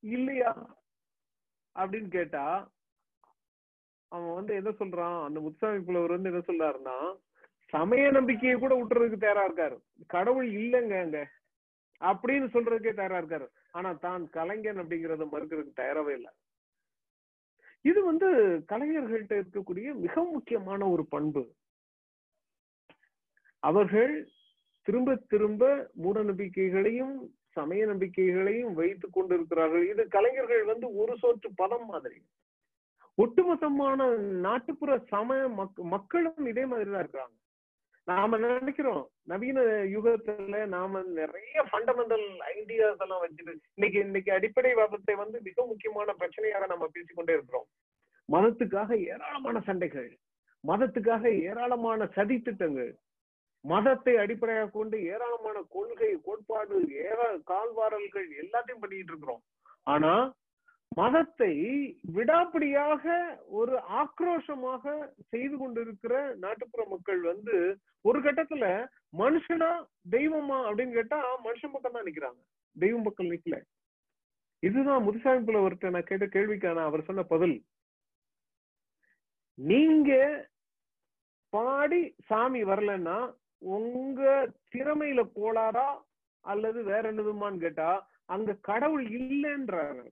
இல்லையா? 0.00 0.76
அப்படின்னு 1.74 2.08
கேட்டா 2.08 2.70
அவன் 4.08 4.34
வந்து 4.34 4.54
என்ன 4.54 4.70
சொல்றான்? 4.70 5.24
அந்த 5.24 5.40
முத்துசாமி 5.40 5.84
புலவர் 5.84 6.20
வந்து 6.20 6.32
என்ன 6.32 6.42
சொல்றாருன்னா 6.46 7.16
சமய 7.68 8.10
நம்பிக்கையை 8.10 8.58
கூட 8.58 8.82
விட்டுறதுக்கு 8.82 9.16
தயாரா 9.16 9.48
இருக்காரு. 9.48 9.78
கடவுள் 10.06 10.52
இல்லைங்க 10.52 11.00
அங்க. 11.00 11.30
அப்படின்னு 12.00 12.46
சொல்றதுக்கே 12.46 12.94
தயாரா 12.94 13.18
இருக்காரு. 13.18 13.48
ஆனா 13.70 13.92
தான் 13.92 14.30
கலைஞன் 14.30 14.80
அப்படிங்கறத 14.80 15.28
மறுக்கிறதுக்கு 15.32 15.72
தயாராவே 15.76 16.12
இல்லை. 16.12 16.32
இது 17.86 18.00
வந்து 18.04 18.28
கலைஞர்கள்ட்ட 18.72 19.34
இருக்கக்கூடிய 19.42 19.94
மிக 19.94 20.22
முக்கியமான 20.22 20.88
ஒரு 20.88 21.04
பண்பு. 21.06 21.42
அவர்கள் 23.58 24.14
திரும்ப 24.82 25.14
திரும்ப 25.28 25.90
மூட 25.94 26.22
நம்பிக்கைகளையும் 26.22 27.14
சமய 27.56 27.86
நம்பிக்கைகளையும் 27.86 28.74
வைத்துக் 28.74 29.12
கொண்டிருக்கிறார்கள். 29.12 29.88
இது 29.88 30.08
கலைஞர்கள் 30.08 30.64
வந்து 30.64 30.86
ஒரு 30.96 31.14
சோற்று 31.22 31.50
பதம் 31.54 31.86
மாதிரி. 31.86 32.18
ஒட்டுமொத்தமான 33.22 34.16
நாட்டுப்புற 34.46 34.98
சம 34.98 35.48
மக்களும் 35.76 36.46
இதே 36.46 36.66
மாதிரிதான் 36.66 37.02
இருக்கிறாங்க. 37.04 37.36
நாம 38.08 38.38
நினைக்கிறோம் 38.38 39.04
நவீன 39.30 39.60
யுகத்துல 39.94 40.58
நாம 40.74 41.00
நிறைய 41.18 41.62
ஃபண்டமெண்டல் 41.70 42.26
ஐடியாஸ் 42.52 43.02
எல்லாம் 43.04 43.22
வச்சுட்டு 43.22 43.54
இன்னைக்கு 43.76 43.98
இன்னைக்கு 43.98 44.30
அடிப்படைவாதத்தை 44.32 45.14
வந்து 45.22 45.38
மிக 45.40 45.64
முக்கியமான 45.66 46.14
பிரச்சனையாக 46.20 46.66
நம்ம 46.66 46.88
பேசிக்கொண்டே 46.92 47.32
இருக்கிறோம். 47.32 47.66
மதத்துக்காக 48.28 48.90
ஏராளமான 49.14 49.56
சண்டைகள் 49.68 50.08
மதத்துக்காக 50.64 51.24
ஏராளமான 51.48 52.08
சதி 52.14 52.36
திட்டங்கள் 52.38 52.92
மதத்தை 53.64 54.14
அடிப்படையாக 54.22 54.72
கொண்டு 54.78 54.96
ஏராளமான 55.12 55.58
கொள்கை 55.74 56.12
கோட்பாடு 56.26 56.76
ஏரா 57.08 57.28
கால்வாரல்கள் 57.52 58.28
எல்லாத்தையும் 58.42 58.82
பண்ணிட்டு 58.82 59.12
இருக்கிறோம். 59.12 59.42
ஆனா 59.94 60.12
மதத்தை 60.96 61.52
விடாப்பிடியாக 62.16 63.04
ஒரு 63.50 63.74
ஆக்ரோஷமாக 64.00 64.84
செய்து 65.28 65.56
கொண்டிருக்கிற 65.58 66.14
நாட்டுப்புற 66.38 66.82
மக்கள் 66.88 67.20
வந்து 67.22 67.56
ஒரு 68.04 68.18
கட்டத்துல 68.20 68.64
மனுஷனா 69.18 69.70
தெய்வமா 70.10 70.58
அப்படின்னு 70.68 70.92
கேட்டா 70.92 71.18
மனுஷன் 71.44 71.72
பக்கம் 71.72 71.92
தான் 71.92 72.06
நிக்கிறாங்க. 72.06 72.40
தெய்வம் 72.76 73.02
பக்கம் 73.02 73.30
நிக்கல. 73.30 73.56
இதுதான் 74.62 75.04
முதுசாமி 75.06 75.40
புலவர்கிட்ட 75.44 75.90
நான் 75.90 76.10
கேட்ட 76.10 76.26
கேள்விக்கான 76.26 76.84
அவர் 76.84 77.04
சொன்ன 77.04 77.22
பதில். 77.22 77.56
நீங்க 79.58 80.10
பாடி 81.52 82.00
சாமி 82.26 82.64
வரலன்னா 82.64 83.18
உங்க 83.62 84.22
திறமையில 84.74 85.20
கோளாரா 85.36 85.88
அல்லது 86.44 86.82
வேற 86.82 87.02
என்னதுமான்னு 87.12 87.58
கேட்டா 87.58 87.90
அங்க 88.26 88.58
கடவுள் 88.60 89.04
இல்லைன்றாங்க 89.10 90.02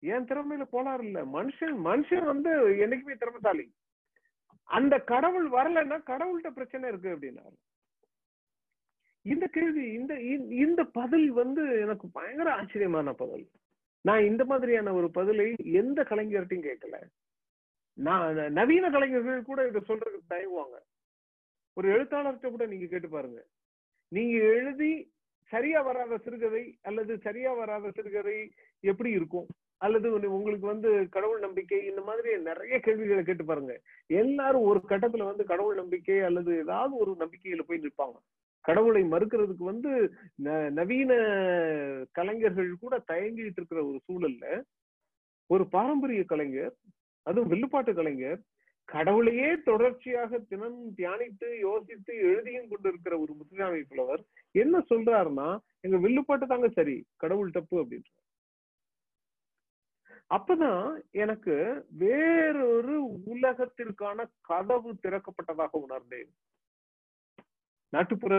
என் 0.00 0.24
திறமையில 0.24 0.64
கோளாறு 0.70 1.04
இல்ல. 1.04 1.24
மனுஷன் 1.24 1.76
மனுஷன் 1.84 2.24
வந்து 2.24 2.50
என்னைக்குமே 2.84 3.14
திறமைசாலி. 3.16 3.66
அந்த 4.68 4.98
கடவுள் 4.98 5.48
வரலன்னா 5.50 5.98
கடவுள்கிட்ட 6.10 6.50
பிரச்சனை 6.50 6.88
இருக்கு 6.88 7.10
அப்படின்னாரு. 7.16 7.58
இந்த 9.22 9.46
கேள்வி 9.46 9.84
இந்த 9.92 10.14
இந்த 10.64 10.84
பதில் 10.84 11.30
வந்து 11.30 11.80
எனக்கு 11.80 12.06
பயங்கர 12.08 12.54
ஆச்சரியமான 12.54 13.12
பதில். 13.12 13.46
நான் 14.00 14.24
இந்த 14.24 14.44
மாதிரியான 14.44 14.92
ஒரு 14.92 15.10
பதிலை 15.10 15.54
எந்த 15.80 16.02
கலைஞர்கிட்டையும் 16.02 16.68
கேட்கல. 16.68 16.96
நான் 17.94 18.52
நவீன 18.52 18.90
கலைஞர்கள் 18.90 19.42
கூட 19.42 19.66
இதை 19.66 19.80
சொல்றதுக்கு 19.88 20.30
தயவுவாங்க 20.30 20.76
ஒரு 21.72 21.88
எழுத்தாளர்கிட்ட 21.88 22.48
கூட 22.50 22.66
நீங்க 22.66 22.86
கேட்டு 22.86 23.08
பாருங்க. 23.08 23.40
நீங்க 24.08 24.36
எழுதி 24.36 25.12
சரியா 25.52 25.80
வராத 25.82 26.18
சிறுகதை 26.18 26.78
அல்லது 26.82 27.18
சரியா 27.18 27.52
வராத 27.52 27.90
சிறுகதை 27.90 28.52
எப்படி 28.80 29.10
இருக்கும்? 29.10 29.46
அல்லது 29.80 30.08
உங்களுக்கு 30.36 30.66
வந்து 30.66 30.90
கடவுள் 31.08 31.40
நம்பிக்கை 31.40 31.78
இந்த 31.86 32.00
மாதிரி 32.00 32.30
நிறைய 32.48 32.74
கேள்விகளை 32.80 33.22
கேட்டு 33.24 33.44
பாருங்க. 33.44 33.74
எல்லாரும் 34.22 34.66
ஒரு 34.70 34.80
கட்டத்துல 34.88 35.28
வந்து 35.30 35.44
கடவுள் 35.44 35.80
நம்பிக்கை 35.82 36.18
அல்லது 36.28 36.52
ஏதாவது 36.58 36.94
ஒரு 36.96 37.12
நம்பிக்கையில 37.18 37.64
போய் 37.68 37.84
நிற்பாங்க. 37.86 38.16
கடவுளை 38.64 39.02
மறுக்கிறதுக்கு 39.04 39.64
வந்து 39.64 39.90
நவீன 40.78 41.12
கலைஞர்கள் 42.12 42.70
கூட 42.80 42.94
தயங்கிட்டு 43.06 43.60
இருக்கிற 43.60 43.80
ஒரு 43.84 43.98
சூழல்ல 44.08 44.46
ஒரு 45.50 45.64
பாரம்பரிய 45.68 46.22
கலைஞர் 46.24 46.74
அதுவும் 47.26 47.48
வில்லுப்பாட்டு 47.48 47.92
கலைஞர் 47.94 48.40
கடவுளையே 48.88 49.48
தொடர்ச்சியாக 49.62 50.38
தினம் 50.48 50.78
தியானித்து 50.96 51.48
யோசித்து 51.58 52.12
எழுதியும் 52.30 52.68
கொண்டிருக்கிற 52.68 53.14
ஒரு 53.18 53.32
முத்துராமை 53.32 53.82
புலவர் 53.82 54.22
என்ன 54.54 54.78
சொல்றாருன்னா 54.90 55.48
எங்க 55.80 55.96
வில்லுப்பாட்டு 55.96 56.46
தாங்க 56.46 56.68
சரி 56.68 56.96
கடவுள் 57.16 57.50
தப்பு 57.50 57.76
அப்படின்ற 57.82 58.10
அப்பதான் 60.34 61.02
எனக்கு 61.10 61.86
வேறொரு 61.90 63.04
உலகத்திற்கான 63.26 64.30
கதவு 64.40 64.92
திறக்கப்பட்டதாக 65.02 65.70
உணர்ந்தேன். 65.70 66.30
நாட்டுப்புற 67.88 68.34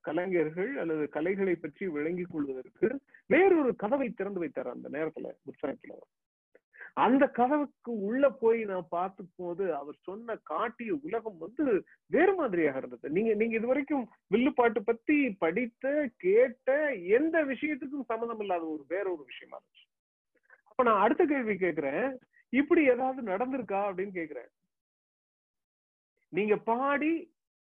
கலைஞர்கள் 0.00 0.78
அல்லது 0.78 1.08
கலைகளை 1.08 1.54
பற்றி 1.54 1.88
விளங்கிக் 1.88 2.30
கொள்வதற்கு 2.30 3.00
வேறொரு 3.26 3.76
கதவை 3.76 4.10
திறந்து 4.10 4.38
வைத்தார் 4.38 4.70
அந்த 4.70 4.88
நேரத்துல 4.88 5.32
முத்துசாமி 5.42 5.98
அந்த 6.94 7.28
கதவுக்கு 7.28 8.00
உள்ள 8.00 8.30
போய் 8.30 8.64
நான் 8.64 8.86
பார்த்தும் 8.88 9.32
போது 9.36 9.74
அவர் 9.74 9.96
சொன்ன 10.02 10.36
காட்டிய 10.42 10.98
உலகம் 11.02 11.38
வந்து 11.38 11.84
வேறு 12.06 12.34
மாதிரியாக 12.34 12.78
இருந்தது. 12.78 13.10
நீங்க 13.10 13.34
நீங்க 13.34 13.56
இது 13.56 13.66
வரைக்கும் 13.66 14.08
வில்லுப்பாட்டு 14.26 14.84
பத்தி 14.84 15.30
படித்த 15.30 16.10
கேட்ட 16.16 16.94
எந்த 16.94 17.44
விஷயத்துக்கும் 17.44 18.06
சம்மந்தம் 18.06 18.40
இல்லாத 18.40 18.64
ஒரு 18.64 18.84
வேற 18.88 19.12
ஒரு 19.12 19.24
விஷயமா 19.24 19.56
இருந்துச்சு. 19.56 19.94
அப்ப 20.78 20.84
நான் 20.88 21.02
அடுத்த 21.02 21.22
கேள்வி 21.24 21.54
கேக்குறேன். 21.60 22.06
இப்படி 22.52 22.82
ஏதாவது 22.94 23.20
நடந்திருக்கா 23.28 23.78
அப்படின்னு 23.88 24.12
கேக்குறேன். 24.16 24.48
நீங்க 26.32 26.54
பாடி 26.70 27.12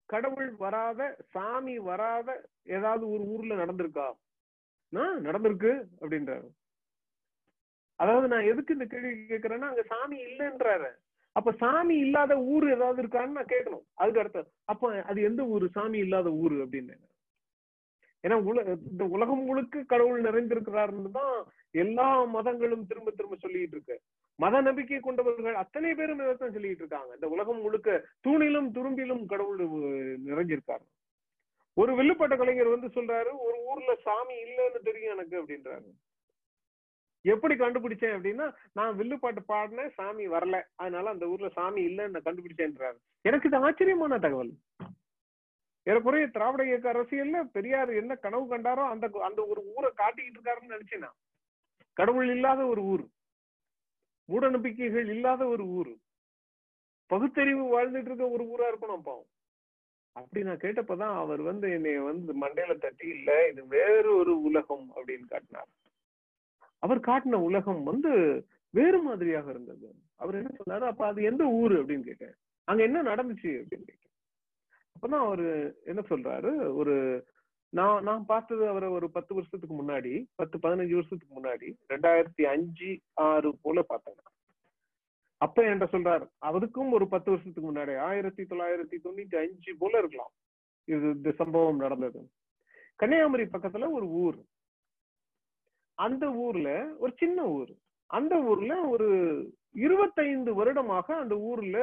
கடவுள் 0.08 0.48
வராத 0.62 1.00
சாமி 1.34 1.74
வராத 1.88 2.28
ஏதாவது 2.76 3.04
ஒரு 3.10 3.24
ஊர்ல 3.34 3.58
நடந்திருக்கா? 3.62 4.06
நடந்திருக்கு 5.26 5.72
அப்படின்றாரு. 6.00 6.48
அதாவது 8.00 8.26
நான் 8.32 8.48
எதுக்கு 8.52 8.76
இந்த 8.76 8.86
கேள்வி 8.94 9.12
கேட்கிறேன்னா 9.32 9.68
அங்க 9.70 9.84
சாமி 9.92 10.16
இல்லைன்றாரு. 10.28 10.90
அப்ப 11.36 11.52
சாமி 11.62 11.96
இல்லாத 12.06 12.32
ஊர் 12.52 12.66
ஏதாவது 12.76 13.02
இருக்கான்னு 13.02 13.36
நான் 13.38 13.52
கேட்கணும். 13.54 13.84
அதுக்கு 13.94 14.22
அடுத்த 14.22 14.46
அப்ப 14.64 15.02
அது 15.10 15.20
எந்த 15.30 15.42
ஊரு? 15.54 15.68
சாமி 15.76 15.98
இல்லாத 15.98 16.32
ஊரு 16.44 16.56
அப்படின்னு. 16.64 16.96
ஏன்னா 18.24 18.38
உல 18.48 18.64
இந்த 18.92 19.04
உலகம் 19.16 19.44
முழுக்க 19.44 19.82
கடவுள் 19.92 20.26
நிறைந்திருக்கிறாருன்னு 20.28 21.12
தான் 21.20 21.36
எல்லா 21.74 22.08
மதங்களும் 22.24 22.87
திரும்ப 22.87 23.10
திரும்ப 23.10 23.37
சொல்லிட்டு 23.37 23.76
இருக்கு. 23.76 23.96
மத 24.34 24.60
நம்பிக்கை 24.60 25.00
கொண்டவர்கள் 25.00 25.54
அத்தனை 25.54 25.94
பேரும் 25.94 26.20
இதைத்தான் 26.20 26.52
சொல்லிட்டு 26.52 26.82
இருக்காங்க. 26.84 27.14
இந்த 27.14 27.28
உலகம் 27.28 27.60
முழுக்க 27.60 28.06
தூணிலும் 28.28 28.68
துரும்பிலும் 28.76 29.26
கடவுள் 29.26 29.58
நிறைஞ்சிருக்காரு. 30.26 30.87
ஒரு 31.74 31.92
வில்லுப்பட்ட 31.94 32.37
கலைஞர் 32.37 32.74
வந்து 32.74 32.87
சொல்றாரு 32.87 33.30
ஒரு 33.46 33.56
ஊர்ல 33.66 33.94
சாமி 34.02 34.34
இல்லைன்னு 34.34 34.80
தெரியும் 34.82 35.12
எனக்கு 35.12 35.37
அப்படின்றாரு. 35.42 35.88
எப்படி 37.26 37.54
கண்டுபிடிச்சேன் 37.54 38.14
அப்படின்னா 38.16 38.46
நான் 38.72 38.96
வில்லுப்பாட்டு 38.96 39.42
பாடினேன் 39.48 39.94
சாமி 39.94 40.28
வரல. 40.28 40.62
அதனால 40.74 41.10
அந்த 41.10 41.26
ஊர்ல 41.26 41.48
சாமி 41.48 41.82
இல்லைன்னு 41.87 42.14
நான் 42.14 42.28
கண்டுபிடிச்சேன்றாரு. 42.28 42.98
எனக்கு 43.20 43.48
இது 43.48 43.56
ஆச்சரியமான 43.56 44.18
தகவல். 44.18 44.52
ஏறக்குறைய 45.82 46.26
திராவிட 46.26 46.62
இயக்க 46.66 46.92
அரசியல்ல 46.92 47.42
பெரியார் 47.52 47.90
என்ன 47.90 48.14
கனவு 48.14 48.44
கண்டாரோ 48.50 48.84
அந்த 48.94 49.06
அந்த 49.22 49.40
ஒரு 49.46 49.60
ஊரை 49.76 49.90
காட்டிக்கிட்டு 49.96 50.38
இருக்காருன்னு 50.38 50.74
நினைச்சேன் 50.74 51.04
நான். 51.06 51.18
கடவுள் 51.94 52.28
இல்லாத 52.28 52.66
ஒரு 52.66 52.83
ஊர் 52.83 53.09
மூட 54.24 54.50
நம்பிக்கைகள் 54.50 55.09
இல்லாத 55.09 55.44
ஒரு 55.46 55.64
ஊர் 55.64 55.96
பகுத்தறிவு 57.07 57.64
வாழ்ந்துட்டு 57.64 58.04
இருக்க 58.04 58.28
ஒரு 58.28 58.44
ஊரா 58.44 58.74
இருக்கணும் 58.74 59.02
பாவம். 59.02 59.26
அப்படி 60.12 60.44
நான் 60.44 60.57
கேட்டப்பதான் 60.57 61.16
அவர் 61.16 61.40
வந்து 61.40 61.70
என்னை 61.70 61.98
வந்து 61.98 62.40
மண்டையில 62.40 62.78
தட்டி 62.78 63.09
இல்ல 63.09 63.48
இது 63.48 63.66
வேறு 63.66 64.16
ஒரு 64.16 64.42
உலகம் 64.42 64.92
அப்படின்னு 64.96 65.26
காட்டினார். 65.26 65.68
அவர் 66.78 67.00
காட்டின 67.00 67.35
உலகம் 67.35 67.83
வந்து 67.83 68.44
வேறு 68.70 69.02
மாதிரியாக 69.02 69.50
இருந்தது. 69.50 69.94
அவர் 70.16 70.35
என்ன 70.35 70.48
சொன்னாரு? 70.64 70.87
அப்ப 70.87 71.07
அது 71.07 71.22
எந்த 71.22 71.44
ஊரு? 71.44 71.85
அப்படின்னு 71.85 72.00
கேட்டேன். 72.00 72.35
அங்க 72.64 72.83
என்ன 72.83 73.02
நடந்துச்சு? 73.02 73.46
அப்படின்னு 73.46 73.66
கேட்டேன். 73.68 74.12
அப்பதான் 74.70 75.18
அவரு 75.18 75.80
என்ன 75.85 76.02
சொல்றாரு? 76.09 76.74
ஒரு 76.74 77.26
நான் 77.74 78.02
நான் 78.02 78.24
பார்த்தது 78.24 78.68
அவரை 78.68 78.88
ஒரு 78.88 79.10
பத்து 79.10 79.34
வருஷத்துக்கு 79.34 79.76
முன்னாடி 79.82 80.26
பத்து 80.34 80.58
பதினஞ்சு 80.58 80.92
வருஷத்துக்கு 80.92 81.42
முன்னாடி 81.42 81.68
ரெண்டாயிரத்தி 81.88 82.42
அஞ்சு 82.42 83.00
ஆறு 83.12 83.56
போல 83.62 83.82
பார்த்தேன் 83.82 84.14
அப்ப 85.37 85.62
என்கிட்ட 85.62 85.94
சொல்றாரு 85.94 86.28
அவருக்கும் 86.38 86.92
ஒரு 86.92 87.08
பத்து 87.08 87.30
வருஷத்துக்கு 87.30 87.74
முன்னாடி 87.74 87.98
ஆயிரத்தி 87.98 88.42
தொள்ளாயிரத்தி 88.42 88.96
தொண்ணூத்தி 89.04 89.37
அஞ்சு 89.37 89.76
போல 89.78 89.98
இருக்கலாம். 89.98 90.32
இது 90.84 91.00
இந்த 91.00 91.32
சம்பவம் 91.32 91.76
நடந்தது. 91.76 92.30
கன்னியாகுமரி 92.96 93.42
பக்கத்துல 93.42 93.90
ஒரு 93.90 94.06
ஊர். 94.06 94.38
அந்த 95.94 96.32
ஊர்ல 96.32 96.96
ஒரு 96.98 97.12
சின்ன 97.16 97.46
ஊர். 97.46 97.72
அந்த 98.06 98.42
ஊர்ல 98.42 98.80
ஒரு 98.80 99.08
இருபத்தைந்து 99.72 100.54
வருடமாக 100.54 101.16
அந்த 101.16 101.38
ஊர்ல 101.38 101.78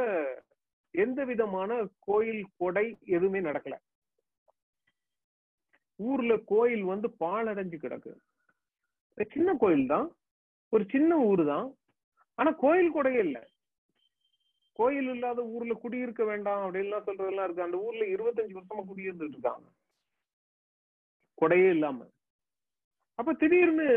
எந்த 0.91 1.25
விதமான 1.25 1.88
கோயில் 1.99 2.45
கொடை 2.58 2.97
எதுவுமே 3.06 3.39
நடக்கல. 3.39 3.73
ஊர்ல 6.02 6.34
கோயில் 6.46 6.84
வந்து 6.84 7.08
பாழடைஞ்சு 7.20 7.78
கிடக்கு. 7.78 8.14
சின்ன 9.30 9.54
கோயில் 9.54 9.88
தான். 9.88 10.08
ஒரு 10.70 10.84
சின்ன 10.90 11.18
ஊர் 11.20 11.46
தான். 11.46 11.68
ஆனா 12.36 12.52
கோயில் 12.52 12.92
கூட 12.92 13.08
இல்ல. 13.20 13.38
கோயில் 14.74 15.08
இல்லாத 15.08 15.40
ஊர்ல 15.46 15.74
குடியிருக்க 15.74 16.24
வேண்டாம் 16.24 16.62
அப்படின்லாம் 16.64 17.06
சொல்றதெல்லாம் 17.08 17.44
இருக்கு. 17.44 17.62
அந்த 17.62 17.78
ஊர்ல 17.78 18.06
இருபத்தஞ்சு 18.06 18.58
வருஷமா 18.58 18.84
குடியிருந்துட்டு 18.90 19.36
இருக்காங்க. 19.36 19.68
கொடையே 21.42 21.70
இல்லாம. 21.70 22.08
அப்ப 23.16 23.34
திடீர்னு 23.34 23.88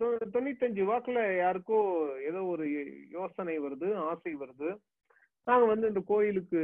தொண்ணூத்தஞ்சு 0.00 0.82
வாக்குல 0.90 1.18
யாருக்கோ 1.36 1.78
ஏதோ 2.22 2.40
ஒரு 2.44 2.64
யோசனை 3.08 3.60
வருது 3.60 3.94
ஆசை 3.94 4.32
வருது. 4.36 4.70
நாங்க 5.44 5.66
வந்து 5.66 5.88
இந்த 5.88 6.02
கோயிலுக்கு 6.06 6.60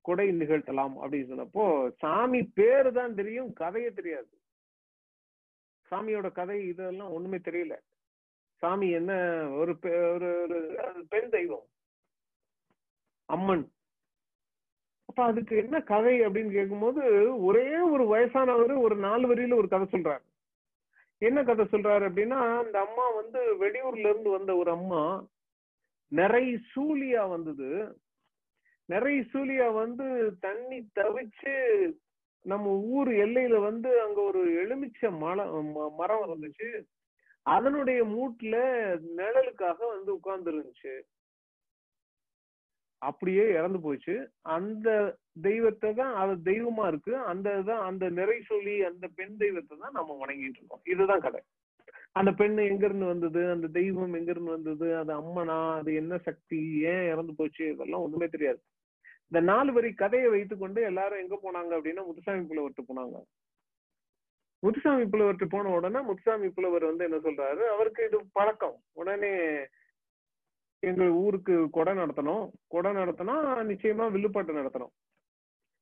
கொடை 0.00 0.28
நிகழ்த்தலாம் 0.28 0.94
அப்படின்னு 1.02 1.30
சொன்னப்போ 1.30 1.92
சாமி 1.98 2.42
பேரு 2.42 2.92
தான் 2.92 3.14
தெரியும் 3.14 3.52
கதையே 3.52 3.92
தெரியாது. 3.92 4.28
சாமியோட 5.90 6.32
கதை 6.32 6.66
இதெல்லாம் 6.66 7.10
ஒண்ணுமே 7.10 7.36
தெரியல. 7.36 7.78
சாமி 8.56 8.90
என்ன 8.90 9.12
ஒரு 9.48 9.72
பெ- 9.72 10.12
ஒரு 10.12 11.06
பெண் 11.08 11.30
தெய்வம். 11.30 11.66
அம்மன். 13.24 13.72
அப்ப 15.04 15.24
அதுக்கு 15.24 15.56
என்ன 15.56 15.80
கதை 15.80 16.20
அப்படின்னு 16.20 16.52
கேட்கும்போது 16.52 17.34
ஒரே 17.42 17.78
ஒரு 17.78 18.04
வயசானவர் 18.04 18.80
ஒரு 18.80 18.96
நாலு 18.96 19.34
வரியில 19.34 19.56
ஒரு 19.56 19.68
கதை 19.68 20.00
சொல்றாரு. 20.00 20.22
என்ன 21.18 21.42
கதை 21.42 21.64
சொல்றாரு 21.64 22.04
அப்படின்னா 22.04 22.58
அந்த 22.58 22.80
அம்மா 22.80 23.08
வந்து 23.08 23.66
வெளியூர்ல 23.66 24.08
இருந்து 24.08 24.30
வந்த 24.30 24.56
ஒரு 24.56 24.70
அம்மா 24.70 25.26
நிறைய 26.08 26.58
சூலியா 26.76 27.28
வந்தது. 27.28 28.00
நிறைய 28.90 29.20
சூலியா 29.32 29.66
வந்து 29.74 30.06
தண்ணி 30.40 30.78
தவிச்சு 30.98 31.56
நம்ம 32.44 32.66
ஊர் 32.96 33.10
எல்லையில 33.24 33.56
வந்து 33.60 33.90
அங்க 34.00 34.20
ஒரு 34.20 34.42
எலுமிச்சை 34.62 35.08
மலம் 35.18 35.70
மரம் 35.96 36.24
இருந்துச்சு 36.26 36.68
அதனுடைய 37.46 38.00
மூட்டுல 38.14 38.56
நிழலுக்காக 39.16 39.78
வந்து 39.94 40.10
உட்கார்ந்து 40.14 40.50
இருந்துச்சு 40.52 40.94
அப்படியே 43.02 43.44
இறந்து 43.58 43.78
போச்சு. 43.80 44.14
அந்த 44.54 44.88
தெய்வத்தை 45.42 45.90
தான் 45.94 46.14
அது 46.14 46.32
தெய்வமா 46.52 46.84
இருக்கு. 46.86 47.12
அந்த 47.30 47.48
தான் 47.62 47.82
அந்த 47.82 48.04
நிறை 48.08 48.36
சொல்லி 48.42 48.74
அந்த 48.82 49.06
பெண் 49.14 49.36
தெய்வத்தை 49.36 49.74
தான் 49.78 49.96
நம்ம 49.98 50.16
வணங்கிட்டு 50.20 50.58
இருக்கோம். 50.58 50.84
இதுதான் 50.84 51.20
கதை. 51.20 51.40
அந்த 52.12 52.30
பெண்ணு 52.30 52.62
எங்க 52.68 52.84
இருந்து 52.86 53.06
வந்தது? 53.06 53.42
அந்த 53.50 53.66
தெய்வம் 53.72 54.14
எங்க 54.14 54.30
இருந்து 54.30 54.50
வந்தது? 54.50 54.86
அது 54.96 55.12
அம்மனா? 55.20 55.58
அது 55.78 55.90
என்ன 55.94 56.14
சக்தி? 56.18 56.60
ஏன் 56.92 57.06
இறந்து 57.08 57.34
போச்சு? 57.34 57.64
இதெல்லாம் 57.72 58.04
ஒண்ணுமே 58.06 58.26
தெரியாது. 58.26 58.60
இந்த 59.32 59.40
நாலு 59.52 59.72
வரி 59.72 59.90
கதையை 59.92 60.28
வைத்துக்கொண்டு 60.28 60.80
எல்லாரும் 60.82 61.20
எங்க 61.22 61.36
போனாங்க 61.42 61.72
அப்படின்னா 61.78 62.04
முத்துசாமி 62.06 62.42
புலவர்கிட்ட 62.44 62.82
போனாங்க. 62.88 63.18
முத்துசாமி 64.62 65.04
புலவர்கிட்ட 65.04 65.46
போன 65.50 65.74
உடனே 65.74 66.00
முத்துசாமி 66.00 66.48
புலவர் 66.48 66.84
வந்து 66.84 67.04
என்ன 67.04 67.16
சொல்றாரு? 67.16 67.62
அவருக்கு 67.74 68.04
இது 68.04 68.18
பழக்கம். 68.32 68.76
உடனே 68.92 69.32
எங்க 70.82 71.04
ஊருக்கு 71.04 71.70
கொடை 71.70 71.92
நடத்தணும். 71.94 72.50
கொடை 72.68 72.90
நடத்தினா 72.92 73.36
நிச்சயமா 73.70 74.10
வில்லுப்பாட்டு 74.10 74.58
நடத்தணும். 74.60 74.92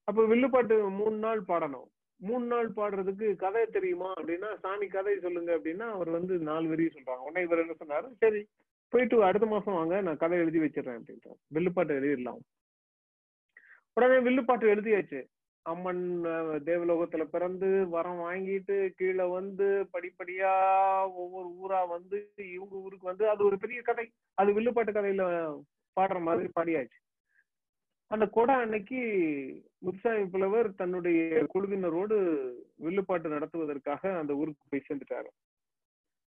அப்ப 0.04 0.26
வில்லுப்பாட்டு 0.26 0.76
மூணு 1.00 1.16
நாள் 1.16 1.40
பாடணும். 1.48 1.88
மூணு 2.16 2.44
நாள் 2.44 2.68
பாடுறதுக்கு 2.76 3.36
கதை 3.36 3.66
தெரியுமா 3.66 4.12
அப்படின்னா 4.14 4.58
சாமி 4.58 4.86
கதை 4.86 5.18
சொல்லுங்க 5.18 5.50
அப்படின்னா 5.56 5.86
அவர் 5.96 6.10
வந்து 6.10 6.38
நாலு 6.50 6.68
வரி 6.68 6.86
சொல்றாங்க. 6.86 7.24
உடனே 7.28 7.46
இவர் 7.46 7.64
என்ன 7.64 7.74
சொன்னாரு? 7.82 8.08
சரி 8.18 8.46
போயிட்டு 8.88 9.24
அடுத்த 9.24 9.46
மாசம் 9.46 9.74
வாங்க 9.74 10.00
நான் 10.00 10.22
கதை 10.22 10.38
எழுதி 10.38 10.58
வச்சிடறேன் 10.58 10.98
அப்படின்ட்டு 11.00 11.36
வில்லுப்பாட்டு 11.48 12.00
எழுதிடலாம். 12.00 12.40
உடனே 13.98 14.18
வில்லுப்பாட்டு 14.26 14.66
எழுதியாச்சு. 14.74 15.20
அம்மன் 15.66 16.02
தேவலோகத்துல 16.68 17.22
பிறந்து 17.32 17.68
வரம் 17.94 18.20
வாங்கிட்டு 18.20 18.76
கீழே 18.98 19.24
வந்து 19.36 19.66
படிப்படியா 19.94 20.52
ஒவ்வொரு 21.22 21.48
ஊரா 21.62 21.80
வந்து 21.88 22.18
இவங்க 22.52 22.74
ஊருக்கு 22.84 23.10
வந்து 23.10 23.24
அது 23.32 23.42
ஒரு 23.48 23.56
பெரிய 23.58 23.80
கதை. 23.88 24.06
அது 24.34 24.52
வில்லுப்பாட்டு 24.52 24.92
கதையில 24.92 25.24
பாடுற 25.96 26.18
மாதிரி 26.20 26.48
பாடியாச்சு. 26.58 26.98
அந்த 28.10 28.26
கொடை 28.36 28.54
அன்னைக்கு 28.54 29.00
முத்துசாமி 29.78 30.24
புலவர் 30.34 30.68
தன்னுடைய 30.74 31.46
குழுவினரோடு 31.54 32.16
வில்லுப்பாட்டு 32.84 33.28
நடத்துவதற்காக 33.28 34.12
அந்த 34.18 34.32
ஊருக்கு 34.40 34.70
போய் 34.70 34.86
சேர்ந்துட்டாரு. 34.88 35.30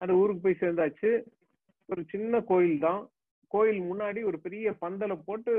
அந்த 0.02 0.14
ஊருக்கு 0.22 0.42
போய் 0.44 0.62
சேர்ந்தாச்சு. 0.64 1.12
ஒரு 1.92 2.02
சின்ன 2.08 2.42
கோயில் 2.50 2.80
தான் 2.80 3.02
கோயில் 3.54 3.80
முன்னாடி 3.82 4.20
ஒரு 4.30 4.40
பெரிய 4.40 4.74
பந்தலை 4.82 5.16
போட்டு 5.26 5.54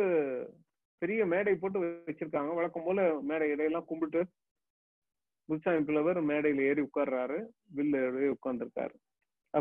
பெரிய 1.01 1.27
மேடை 1.27 1.53
போட்டு 1.55 1.81
வச்சிருக்காங்க. 1.81 2.55
வழக்கம் 2.55 2.87
போல 2.89 3.01
மேடை 3.31 3.47
இடையெல்லாம் 3.53 3.89
கும்பிட்டு 3.91 4.21
முத்துசாமி 5.45 5.85
பிள்ளவர் 5.85 6.19
மேடையில 6.25 6.67
ஏறி 6.71 6.83
உட்கார்றாரு. 6.83 7.39
வில்ல 7.77 7.97
ஏறி 8.07 8.37
உட்கார்ந்துருக்காரு. 8.37 8.97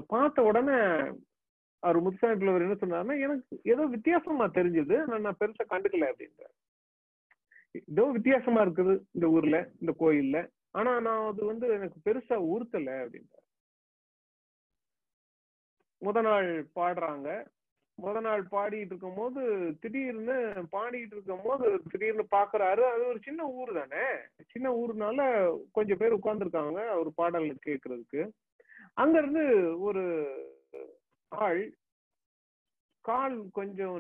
பார்த்த 0.08 0.44
உடனே 0.50 0.78
அவர் 1.86 2.00
முத்துசாமி 2.06 2.38
பிள்ளவர் 2.38 2.66
என்ன 2.66 2.78
சொன்னாருன்னா 2.82 3.16
எனக்கு 3.26 3.60
ஏதோ 3.64 3.84
வித்தியாசமா 3.96 4.46
தெரிஞ்சது. 4.46 4.96
நான் 5.06 5.40
பெருசா 5.40 5.64
கண்டுக்கல 5.70 6.08
அப்படின்றார். 6.12 6.56
ஏதோ 7.88 8.04
வித்தியாசமா 8.16 8.62
இருக்குது 8.66 8.94
இந்த 9.12 9.28
ஊர்ல 9.36 9.58
இந்த 9.80 9.94
கோயில்ல. 10.00 10.38
ஆனா 10.78 10.92
நான் 11.00 11.28
அது 11.32 11.46
வந்து 11.52 11.68
எனக்கு 11.78 11.98
பெருசா 12.06 12.36
உறுத்தல 12.54 12.90
அப்படின்றார். 13.04 13.46
முத 16.06 16.22
நாள் 16.28 16.50
பாடுறாங்க. 16.76 17.30
முத 18.00 18.20
நாள் 18.22 18.44
பாடிட்டு 18.52 18.92
இருக்கும் 18.92 19.16
போது 19.16 19.42
திடீர்னு 19.82 20.36
பாடிட்டு 20.72 21.16
இருக்கும் 21.16 21.44
போது 21.44 21.66
திடீர்னு 21.86 22.26
பாக்குறாரு. 22.32 22.82
அது 22.90 23.04
ஒரு 23.06 23.20
சின்ன 23.20 23.42
ஊர் 23.54 23.72
தானே? 23.74 24.04
சின்ன 24.48 24.68
ஊர்னால 24.76 25.22
கொஞ்சம் 25.72 25.98
பேர் 25.98 26.18
உட்கார்ந்துருக்காங்க 26.18 26.82
ஒரு 26.98 27.12
பாடல் 27.14 27.48
கேட்கறதுக்கு. 27.66 28.22
அங்க 28.98 29.18
இருந்து 29.18 29.44
ஒரு 29.82 30.04
ஆள் 31.32 31.64
கால் 33.06 33.38
கொஞ்சம் 33.52 33.98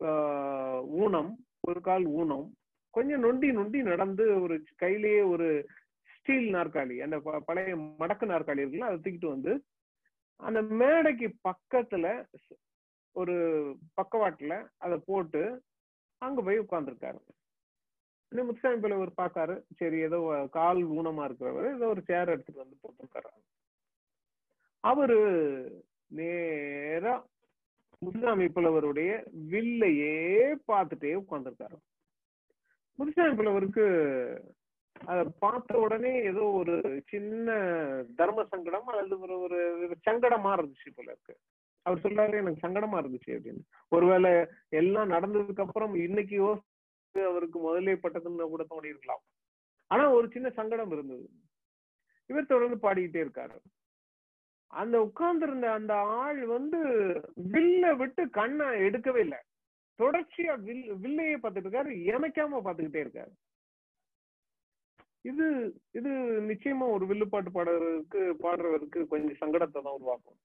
ஆஹ், 0.00 0.80
ஊனம் 0.98 1.30
ஒரு 1.62 1.80
கால் 1.80 2.04
ஊனம் 2.14 2.46
கொஞ்சம் 2.94 3.20
நொண்டி 3.20 3.48
நொண்டி 3.52 3.78
நடந்து 3.84 4.24
ஒரு 4.40 4.54
கையிலேயே 4.76 5.22
ஒரு 5.26 5.46
ஸ்டீல் 6.10 6.48
நாற்காலி 6.54 6.96
அந்த 7.02 7.16
ப- 7.20 7.42
பழைய 7.46 7.72
மடக்கு 8.00 8.26
நாற்காலி 8.26 8.62
இருக்குல்ல 8.62 8.88
அதை 8.88 8.98
தூக்கிட்டு 8.98 9.28
வந்து 9.30 9.52
அந்த 10.40 10.60
மேடைக்கு 10.74 11.28
பக்கத்துல 11.44 12.06
ஒரு 13.16 13.34
பக்கவாட்டுல 13.96 14.54
அதை 14.76 14.96
போட்டு 15.06 15.42
அங்க 16.22 16.40
போய் 16.42 16.64
உட்காந்துருக்காரு 16.64 17.20
இன்னும் 18.32 18.46
முத்துசாமி 18.46 18.94
ஒரு 19.04 19.12
பார்க்காரு 19.16 19.54
சரி 19.76 19.98
ஏதோ 20.00 20.18
கால் 20.50 20.80
ஊனமா 20.98 21.24
இருக்கிறவர் 21.26 21.68
ஏதோ 21.74 21.88
ஒரு 21.88 22.02
சேர் 22.02 22.32
எடுத்துட்டு 22.32 22.62
வந்து 22.62 22.80
போட்டிருக்காரு. 22.82 23.30
அவரு 24.84 25.18
நேரா 26.10 27.14
முத்துசாமி 28.02 28.46
புலவருடைய 28.46 29.10
வில்லையே 29.52 30.16
பார்த்துட்டே 30.72 31.12
உட்கார்ந்துருக்காரு. 31.22 31.76
முத்துசாமி 32.98 33.34
புலவருக்கு 33.34 33.86
அதை 35.06 35.22
பார்த்த 35.38 35.78
உடனே 35.78 36.12
ஏதோ 36.22 36.42
ஒரு 36.60 36.74
சின்ன 37.06 37.56
தர்ம 38.16 38.44
சங்கடம் 38.44 38.88
அல்லது 38.92 39.16
ஒரு 39.20 39.36
ஒரு 39.38 39.58
சங்கடமா 40.06 40.52
இருந்துச்சு 40.56 40.90
போல 40.94 41.10
இருக்கு. 41.12 41.34
அவர் 41.86 42.02
சொல்றாரு 42.04 42.40
எனக்கு 42.42 42.64
சங்கடமா 42.64 42.96
இருந்துச்சு 43.00 43.32
அப்படின்னு. 43.36 43.62
ஒருவேளை 43.92 44.30
எல்லாம் 44.80 45.12
நடந்ததுக்கு 45.14 45.64
அப்புறம் 45.64 45.94
இன்னைக்கு 46.06 46.34
யோசித்து 46.44 47.22
அவருக்கு 47.30 47.58
முதலே 47.58 47.96
பட்டதுன்னு 48.04 48.52
கூட 48.54 48.64
தோணி 48.70 48.92
இருக்கலாம் 48.92 49.22
ஆனா 49.90 50.04
ஒரு 50.18 50.26
சின்ன 50.34 50.48
சங்கடம் 50.50 50.92
இருந்தது. 50.96 51.26
இவர் 52.30 52.52
தொடர்ந்து 52.52 52.78
பாடிக்கிட்டே 52.84 53.20
இருக்காரு. 53.24 53.56
அந்த 54.70 54.96
உட்கார்ந்திருந்த 55.06 55.66
அந்த 55.72 55.92
ஆள் 56.22 56.40
வந்து 56.46 56.78
வில்ல 57.52 57.92
விட்டு 58.00 58.22
கண்ணை 58.38 58.66
எடுக்கவே 58.86 59.20
இல்லை. 59.26 59.40
தொடர்ச்சியா 59.98 60.54
வில் 60.66 60.88
வில்லையே 61.04 61.36
பார்த்துட்டு 61.42 61.68
இருக்காரு 61.68 61.92
இமைக்காம 62.10 62.60
பார்த்துக்கிட்டே 62.64 63.02
இருக்காரு. 63.04 63.32
இது 65.30 65.46
இது 65.98 66.10
நிச்சயமா 66.50 66.86
ஒரு 66.96 67.04
வில்லுப்பாட்டு 67.06 67.50
பாடுறதுக்கு 67.56 68.20
பாடுறவருக்கு 68.44 69.00
கொஞ்சம் 69.12 69.40
சங்கடத்தை 69.42 69.78
தான் 69.80 69.96
உருவாக்கும். 69.98 70.38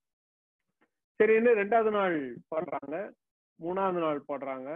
சரின்னு 1.21 1.51
ரெண்டாவது 1.53 1.91
நாள் 1.91 2.37
பாடுறாங்க 2.55 3.11
மூணாவது 3.59 3.99
நாள் 3.99 4.23
பாடுறாங்க. 4.27 4.69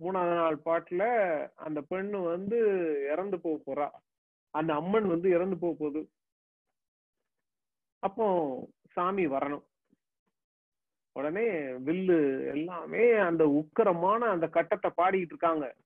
மூணாவது 0.00 0.34
நாள் 0.34 0.58
பாட்டுல 0.64 1.02
அந்த 1.54 1.82
பெண்ணு 1.90 2.24
வந்து 2.24 2.58
இறந்து 3.12 3.40
போக 3.40 3.56
போறா. 3.66 3.88
அந்த 4.50 4.74
அம்மன் 4.74 5.06
வந்து 5.06 5.30
இறந்து 5.30 5.56
போக 5.58 5.76
போகுது. 5.78 6.08
அப்போ 7.98 8.26
சாமி 8.92 9.26
வரணும். 9.26 9.64
உடனே 11.12 11.46
வில்லு 11.86 12.46
எல்லாமே 12.46 13.12
அந்த 13.12 13.44
உக்கரமான 13.44 14.18
அந்த 14.18 14.48
கட்டத்தை 14.48 14.90
பாடிட்டு 14.96 15.34
இருக்காங்க. 15.34 15.76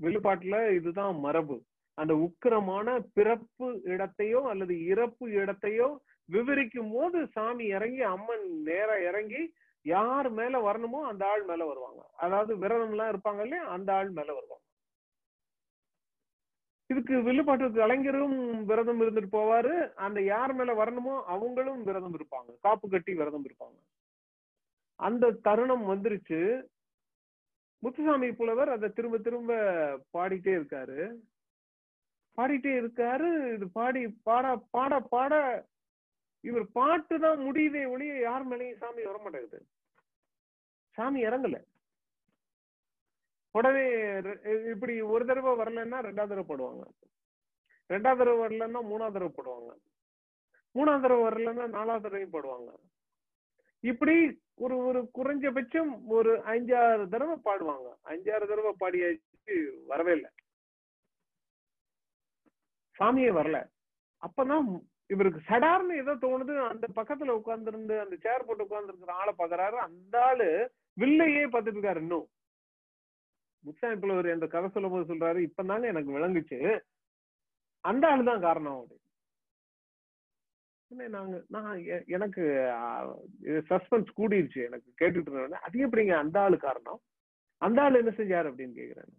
வில்லுப்பாட்டுல 0.00 0.74
இதுதான் 0.74 1.18
மரபு. 1.18 1.64
அந்த 1.94 2.14
உக்கரமான 2.14 3.06
பிறப்பு 3.12 3.80
இடத்தையோ 3.84 4.40
அல்லது 4.42 4.84
இறப்பு 4.84 5.28
இடத்தையோ 5.28 5.96
விவரிக்கும் 6.30 6.92
போது 6.92 7.18
சாமி 7.26 7.64
இறங்கி 7.76 8.02
அம்மன் 8.14 8.46
நேரா 8.62 8.96
இறங்கி 9.08 9.42
யார் 9.84 10.28
மேல 10.30 10.54
வரணுமோ 10.66 10.98
அந்த 11.10 11.22
ஆள் 11.26 11.44
மேல 11.44 11.60
வருவாங்க. 11.64 12.00
அதாவது 12.16 12.52
விரதம் 12.58 12.90
எல்லாம் 12.90 13.12
இருப்பாங்க 13.12 13.42
இல்லையா 13.42 13.64
அந்த 13.76 13.90
ஆள் 13.94 14.10
மேல 14.10 14.28
வருவாங்க. 14.32 14.64
இதுக்கு 16.90 17.16
வில்லுப்பாட்டு 17.22 17.66
கலைஞரும் 17.72 18.38
விரதம் 18.64 19.00
இருந்துட்டு 19.00 19.28
போவாரு. 19.32 19.74
அந்த 20.06 20.18
யார் 20.22 20.52
மேல 20.54 20.70
வரணுமோ 20.80 21.14
அவங்களும் 21.34 21.82
விரதம் 21.82 22.16
இருப்பாங்க. 22.18 22.50
காப்பு 22.60 22.86
கட்டி 22.88 23.12
விரதம் 23.14 23.46
இருப்பாங்க. 23.48 23.78
அந்த 25.00 25.30
தருணம் 25.46 25.84
வந்துருச்சு. 25.90 26.40
முத்துசாமி 27.82 28.28
புலவர் 28.32 28.70
அதை 28.70 28.88
திரும்ப 28.88 29.18
திரும்ப 29.18 29.52
பாடிட்டே 30.14 30.52
இருக்காரு. 30.58 30.98
பாடிட்டே 32.38 32.72
இருக்காரு. 32.80 33.30
இது 33.54 33.66
பாடி 33.78 34.02
பாட 34.22 34.46
பாட 34.70 35.00
பாட 35.14 35.32
இவர் 36.40 36.72
பாட்டு 36.72 37.18
தான் 37.18 37.38
முடியுதே 37.38 37.88
ஒழிய 37.88 38.18
யார் 38.18 38.48
மேலேயும் 38.48 38.76
சாமி 38.76 39.02
வர 39.02 39.18
மாட்டேங்குது 39.18 39.66
சாமி 40.90 41.24
இறங்கல. 41.24 41.64
உடனே 43.50 43.80
ரெ- 44.30 44.70
இப்படி 44.70 45.00
ஒரு 45.00 45.26
தடவை 45.26 45.52
வரலன்னா 45.52 45.96
ரெண்டாவது 45.96 46.28
தடவை 46.28 46.44
போடுவாங்க. 46.48 46.82
ரெண்டாவது 47.88 48.18
தடவை 48.18 48.38
வரலன்னா 48.38 48.78
மூணாவது 48.84 49.12
தடவை 49.12 49.28
போடுவாங்க. 49.28 49.76
மூணாவது 50.74 51.00
தடவை 51.00 51.22
வரலன்னா 51.22 51.68
நாலாவது 51.68 52.10
தடவையும் 52.10 52.32
போடுவாங்க. 52.32 52.74
இப்படி 53.80 54.42
ஒரு 54.54 54.76
ஒரு 54.76 55.10
குறைஞ்சபட்சம் 55.14 56.00
ஒரு 56.06 56.38
அஞ்சாறு 56.38 57.08
தடவை 57.08 57.36
பாடுவாங்க. 57.44 57.96
அஞ்சாறு 58.04 58.46
தடவை 58.46 58.74
பாடியாச்சு 58.80 59.84
வரவே 59.86 60.12
இல்லை. 60.12 60.30
சாமியே 62.98 63.42
வரல. 63.42 63.68
அப்பதான் 64.26 64.89
இவருக்கு 65.10 65.40
சடார்னு 65.48 65.94
ஏதோ 66.02 66.12
தோணுது 66.24 66.54
அந்த 66.72 66.86
பக்கத்துல 66.98 67.34
உட்கார்ந்துருந்து 67.38 67.94
அந்த 68.04 68.16
சேர் 68.24 68.46
போட்டு 68.46 68.66
உட்கார்ந்துருக்கிற 68.66 69.14
ஆளை 69.20 69.32
பாக்குறாரு 69.38 69.78
அந்த 69.86 70.14
ஆளு 70.28 70.48
வில்லையே 70.96 71.42
பார்த்துட்டு 71.52 71.78
இருக்காரு 71.78 72.02
இன்னும். 72.04 72.26
முத்தாய்ப்புல 73.64 74.16
ஒரு 74.20 74.28
அந்த 74.36 74.46
கதை 74.54 74.68
சொல்லும் 74.74 74.94
போது 74.94 75.10
சொல்றாரு 75.10 75.38
இப்பதாங்க 75.48 75.86
எனக்கு 75.92 76.16
விளங்குச்சு. 76.16 76.58
அந்த 77.84 78.04
ஆளு 78.12 78.22
தான் 78.30 78.44
காரணம் 78.46 78.78
அப்படி 78.80 78.98
நாங்க 81.16 81.36
நான் 81.54 81.74
எனக்கு 82.16 82.44
சஸ்பென்ஸ் 83.68 84.08
கூடிருச்சு. 84.20 84.60
எனக்கு 84.68 84.88
கேட்டுட்டு 85.00 85.30
இருந்தேன் 85.34 85.66
அது 85.66 85.84
எப்படிங்க 85.86 86.14
அந்த 86.22 86.36
ஆளு 86.44 86.56
காரணம்? 86.66 87.00
அந்த 87.62 87.78
ஆள் 87.84 88.00
என்ன 88.00 88.12
செஞ்சாரு 88.20 88.50
அப்படின்னு 88.50 88.78
கேக்குறாங்க 88.80 89.14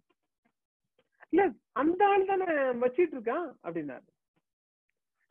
இல்ல 1.32 1.42
அந்த 1.82 2.00
ஆள் 2.12 2.30
தானே 2.30 2.46
வச்சிட்டு 2.82 3.14
இருக்கான் 3.16 3.46
அப்படின்னாரு. 3.66 4.06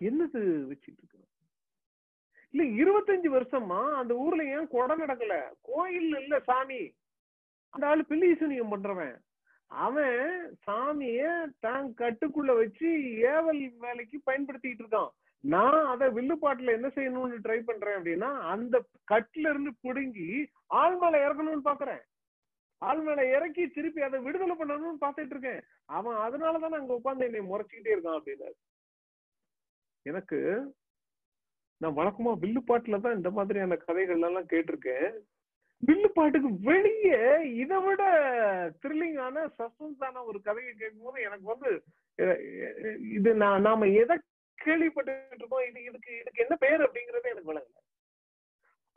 என்னது 0.01 0.41
வச்சிட்டு 0.69 0.99
இருக்க 0.99 1.17
இல்ல 2.53 2.63
இருபத்தஞ்சு 2.81 3.29
வருஷமா 3.35 3.81
அந்த 3.93 4.13
ஊர்ல 4.15 4.43
ஏன் 4.43 4.67
கொடை 4.67 4.95
நடக்கல? 4.97 5.35
கோயில் 5.61 6.15
இல்ல 6.21 6.39
சாமி. 6.39 6.79
அந்த 7.73 7.87
ஆளு 7.87 8.01
பில்லீசனியம் 8.09 8.71
பண்றவன். 8.71 9.13
அவன் 9.71 10.17
சாமிய 10.67 11.21
தான் 11.59 11.85
கட்டுக்குள்ள 11.97 12.55
வச்சு 12.55 12.89
ஏவல் 13.31 13.61
வேலைக்கு 13.79 14.17
பயன்படுத்திட்டு 14.25 14.83
இருக்கான் 14.83 15.11
நான் 15.43 15.85
அத 15.85 16.09
வில்லுப்பாட்டுல 16.09 16.71
என்ன 16.71 16.87
செய்யணும்னு 16.87 17.37
ட்ரை 17.45 17.59
பண்றேன் 17.59 17.95
அப்படின்னா 17.97 18.31
அந்த 18.53 18.75
கட்டுல 19.11 19.49
இருந்து 19.49 19.71
பிடுங்கி 19.81 20.27
ஆள் 20.67 20.97
மேல 20.97 21.13
இறக்கணும்னு 21.27 21.69
பாக்குறேன். 21.69 22.01
ஆள் 22.81 23.01
மேல 23.01 23.29
இறக்கி 23.29 23.67
திருப்பி 23.67 24.01
அதை 24.01 24.19
விடுதலை 24.19 24.55
பண்ணணும்னு 24.55 25.03
பாத்துட்டு 25.05 25.33
இருக்கேன். 25.35 25.61
அவன் 25.85 26.15
அதனாலதான் 26.15 26.77
அங்க 26.79 26.99
உட்காந்து 27.03 27.27
என்னை 27.29 27.41
முறைச்சுக்கிட்டே 27.51 27.95
இருக்கான் 27.95 28.19
அப்படின்னாரு. 28.19 28.57
எனக்கு 30.05 30.37
நான் 31.81 31.97
வழக்கமா 31.97 32.31
வில்லுப்பாட்டுல 32.41 32.97
தான் 33.03 33.17
இந்த 33.17 33.29
மாதிரியான 33.35 33.77
கதைகள் 33.83 34.19
எல்லாம் 34.21 34.51
கேட்டிருக்கேன் 34.51 35.13
வில்லுப்பாட்டுக்கு 35.83 36.49
வெளியே 36.67 37.21
இதை 37.61 37.77
விட 37.85 38.01
த்ரில்லிங்கான 38.81 39.45
சஸ்பென்ஸான 39.55 40.23
ஒரு 40.29 40.39
கதையை 40.47 40.73
கேட்கும்போது 40.73 41.25
எனக்கு 41.27 41.47
வந்து 41.53 41.71
இது 43.15 43.29
நான் 43.41 43.65
நாம 43.67 43.87
எதை 44.01 44.15
கேள்விப்பட்டு 44.57 45.13
இருக்கோம் 45.33 45.63
இது 45.67 45.79
இதுக்கு 45.87 46.11
இதுக்கு 46.19 46.43
என்ன 46.45 46.55
பேர் 46.63 46.85
அப்படிங்கறதே 46.85 47.31
எனக்கு 47.31 47.51
விளங்கல. 47.51 47.79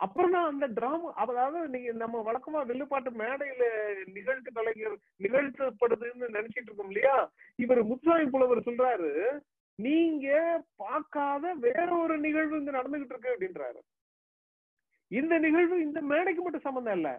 அப்புறம் 0.00 0.34
தான் 0.34 0.48
அந்த 0.50 0.66
டிராமா 0.76 1.08
அதாவது 1.22 1.58
நீங்க 1.74 1.90
நம்ம 2.00 2.22
வழக்கமா 2.26 2.60
வில்லுப்பாட்டு 2.70 3.10
மேடையில 3.20 3.64
நிகழ்த்து 4.16 4.50
கலைஞர் 4.56 4.96
நிகழ்த்தப்படுதுன்னு 5.24 6.28
நினைச்சிட்டு 6.36 6.68
இருக்கோம் 6.68 6.90
இல்லையா? 6.92 7.16
இவர் 7.58 7.80
முத்துசாமி 7.90 8.26
புலவர் 8.34 8.66
சொல்றாரு 8.68 9.10
நீங்க 9.78 10.28
பார்க்காத 10.76 11.54
வேற 11.54 11.86
ஒரு 11.96 12.18
நிகழ்வு 12.18 12.58
இங்க 12.58 12.70
நடந்துகிட்டு 12.70 13.12
இருக்கு 13.12 13.34
அப்படின்றாரு. 13.34 13.80
இந்த 15.10 15.38
நிகழ்வு 15.38 15.80
இந்த 15.80 16.00
மேடைக்கு 16.00 16.42
மட்டும் 16.42 16.66
சம்பந்தம் 16.68 16.94
இல்ல. 16.94 17.10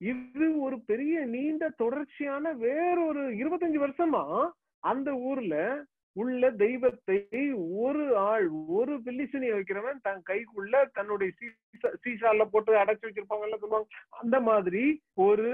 இது 0.00 0.60
ஒரு 0.60 0.76
பெரிய 0.80 1.24
நீண்ட 1.24 1.64
தொடர்ச்சியான 1.68 2.52
வேறொரு 2.52 3.22
இருபத்தஞ்சு 3.32 3.80
வருஷமா 3.86 4.50
அந்த 4.82 5.14
ஊர்ல 5.14 5.56
உள்ள 6.16 6.50
தெய்வத்தை 6.50 7.18
ஒரு 7.52 8.16
ஆள் 8.16 8.46
ஒரு 8.66 8.94
பில்லிசனி 9.04 9.48
வைக்கிறவன் 9.56 10.00
தன் 10.02 10.22
கைக்குள்ள 10.30 10.90
தன்னுடைய 10.92 11.32
சீசால 12.04 12.44
போட்டு 12.44 12.72
அடைச்சு 12.74 13.06
வச்சிருப்பாங்கல்ல 13.06 13.58
சொல்லுவாங்க. 13.58 13.88
அந்த 14.08 14.40
மாதிரி 14.40 14.84
ஒரு 15.14 15.50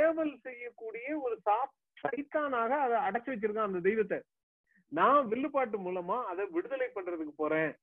ஏவல் 0.00 0.34
செய்யக்கூடிய 0.42 1.18
ஒரு 1.20 1.38
சாப் 1.42 1.72
சைத்தானாக 2.04 2.72
அதை 2.86 2.98
அடைச்சு 3.06 3.30
வச்சிருக்கான் 3.32 3.70
அந்த 3.70 3.78
தெய்வத்தை. 3.78 4.18
நான் 4.88 5.28
வில்லுப்பாட்டு 5.28 5.78
மூலமா 5.78 6.22
அதை 6.22 6.46
விடுதலை 6.46 6.88
பண்றதுக்கு 6.94 7.32
போறேன். 7.36 7.76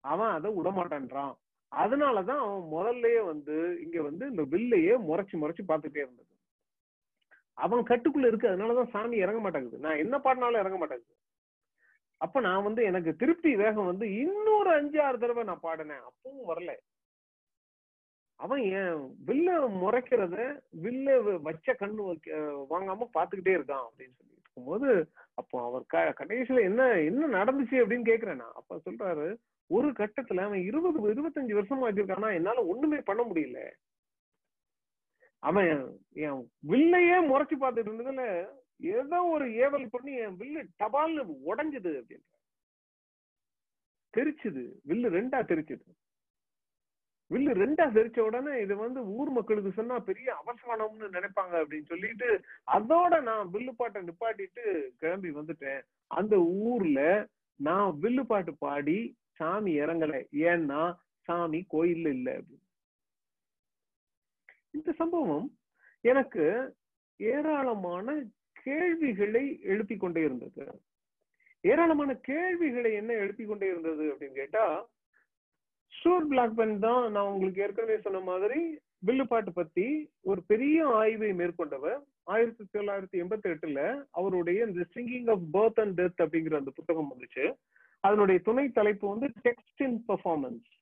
அவன் 0.00 0.30
அதை 0.30 0.50
விடமாட்டான்றான். 0.50 1.34
அதனாலதான் 1.76 2.42
அவன் 2.44 2.66
முதல்லயே 2.72 3.24
வந்து 3.24 3.82
இங்க 3.82 4.02
வந்து 4.02 4.30
இந்த 4.30 4.42
வில்லையே 4.42 4.94
முறைச்சு 5.08 5.36
முறைச்சு 5.36 5.62
பார்த்துட்டே 5.68 5.96
இருந்தது. 5.96 6.34
அவன் 7.52 7.82
கட்டுக்குள்ள 7.82 8.26
இருக்கு 8.26 8.48
அதனாலதான் 8.48 8.88
சாமி 8.88 9.16
இறங்க 9.16 9.40
மாட்டேங்குது. 9.40 9.78
நான் 9.78 9.96
என்ன 9.96 10.18
பாடினாலும் 10.18 10.60
இறங்க 10.60 10.78
மாட்டேங்குது. 10.78 11.14
அப்ப 12.16 12.40
நான் 12.40 12.62
வந்து 12.62 12.84
எனக்கு 12.84 13.16
திருப்தி 13.16 13.56
வேகம் 13.56 13.84
வந்து 13.84 14.16
இன்னொரு 14.16 14.70
அஞ்சு 14.70 15.02
ஆறு 15.02 15.18
தடவை 15.18 15.44
நான் 15.44 15.60
பாடினேன். 15.62 16.04
அப்பவும் 16.08 16.48
வரல. 16.48 16.74
அவன் 18.34 18.60
என் 18.60 19.16
வில்ல 19.26 19.68
முறைக்கிறத 19.82 20.60
வில்ல 20.82 21.40
வச்ச 21.42 21.76
கண்ணு 21.80 22.06
வைக்க 22.06 22.36
வாங்காம 22.70 23.08
பாத்துக்கிட்டே 23.14 23.54
இருக்கான் 23.58 23.86
அப்படின்னு 23.86 24.16
சொல்லி. 24.16 24.35
பார்க்கும்போது 24.56 24.90
அப்போ 25.34 25.56
அவர் 25.66 25.84
க 25.86 25.96
கடைசியில 26.20 26.62
என்ன 26.62 26.82
என்ன 27.00 27.28
நடந்துச்சு 27.36 27.76
அப்படின்னு 27.82 28.10
கேக்குறேன் 28.10 28.40
நான். 28.42 28.58
அப்ப 28.60 28.80
சொல்றாரு 28.84 29.26
ஒரு 29.70 29.88
கட்டத்துல 30.00 30.44
அவன் 30.46 30.62
இருபது 30.62 30.98
இருபத்தஞ்சு 31.14 31.56
வருஷமா 31.58 31.86
வச்சிருக்கானா 31.86 32.28
என்னால 32.38 32.64
ஒண்ணுமே 32.66 33.00
பண்ண 33.00 33.22
முடியல. 33.30 33.60
அவன் 35.42 35.68
என் 36.26 36.40
வில்லையே 36.70 37.18
முறைச்சு 37.30 37.56
பார்த்துட்டு 37.62 37.90
இருந்ததுல 37.90 38.24
ஏதோ 38.94 39.18
ஒரு 39.34 39.44
ஏவல் 39.66 39.86
பண்ணி 39.90 40.12
என் 40.24 40.38
வில்லு 40.40 40.62
டபால்னு 40.82 41.22
உடைஞ்சது 41.50 41.92
அப்படின்னு 42.00 42.26
தெரிச்சுது. 44.14 44.64
வில்லு 44.88 45.08
ரெண்டா 45.18 45.38
தெரிச்சுது. 45.50 45.86
வில்லு 47.30 47.52
ரெண்டா 47.52 47.84
தெரிச்ச 47.92 48.20
உடனே 48.20 48.60
இது 48.60 48.76
வந்து 48.76 49.06
ஊர் 49.06 49.30
மக்களுக்கு 49.30 49.72
சொன்னா 49.72 49.98
பெரிய 49.98 50.42
அவசரம்னு 50.42 51.06
நினைப்பாங்க 51.16 51.54
அப்படின்னு 51.62 51.84
சொல்லிட்டு 51.84 52.28
அதோட 52.72 53.22
நான் 53.22 53.50
வில்லு 53.52 53.72
பாட்டை 53.76 54.02
நிப்பாட்டிட்டு 54.02 54.88
கிளம்பி 54.98 55.30
வந்துட்டேன். 55.30 55.80
அந்த 56.06 56.36
ஊர்ல 56.38 57.28
நான் 57.60 57.98
வில்லு 58.02 58.24
பாட்டு 58.24 58.54
பாடி 58.54 59.16
சாமி 59.32 59.80
இறங்கல. 59.80 60.26
ஏன்னா 60.32 60.96
சாமி 61.20 61.66
கோயில்ல 61.72 62.08
இல்ல 62.08 62.38
அப்படின்னு. 62.38 62.64
இந்த 64.70 64.92
சம்பவம் 64.92 65.58
எனக்கு 66.00 66.74
ஏராளமான 67.16 68.24
கேள்விகளை 68.52 69.60
எழுப்பிக் 69.62 70.00
கொண்டே 70.00 70.20
இருந்தது. 70.20 70.80
ஏராளமான 71.60 72.14
கேள்விகளை 72.14 72.92
என்ன 72.92 73.12
எழுப்பிக் 73.12 73.48
கொண்டே 73.48 73.66
இருந்தது 73.66 74.14
அப்படின்னு 74.14 74.32
கேட்டா 74.32 74.88
ஸ்டூர் 75.88 76.28
பிளாக்பென் 76.28 76.78
தான். 76.78 77.10
நான் 77.10 77.26
உங்களுக்கு 77.26 77.62
ஏற்கனவே 77.62 78.00
சொன்ன 78.00 78.20
மாதிரி 78.20 78.78
வில்லுப்பாட்டு 78.98 79.52
பத்தி 79.52 80.10
ஒரு 80.20 80.42
பெரிய 80.46 80.86
ஆய்வை 80.86 81.32
மேற்கொண்டவர். 81.32 82.02
ஆயிரத்தி 82.22 82.64
தொள்ளாயிரத்தி 82.72 83.22
எண்பத்தி 83.22 83.48
எட்டுல 83.48 84.04
அவருடைய 84.10 84.64
இந்த 84.64 84.84
singing 84.94 85.30
of 85.30 85.42
birth 85.52 85.80
and 85.80 86.00
death 86.00 86.22
அப்படிங்கிற 86.22 86.54
அந்த 86.56 86.70
புத்தகம் 86.74 87.12
வந்துச்சு. 87.12 87.54
அதனுடைய 88.00 88.40
துணை 88.40 88.68
தலைப்பு 88.68 89.08
வந்து 89.08 89.32
டெக்ஸ்ட் 89.44 89.82
இன் 89.82 90.04
பெர்ஃபார்மன்ஸ் 90.08 90.74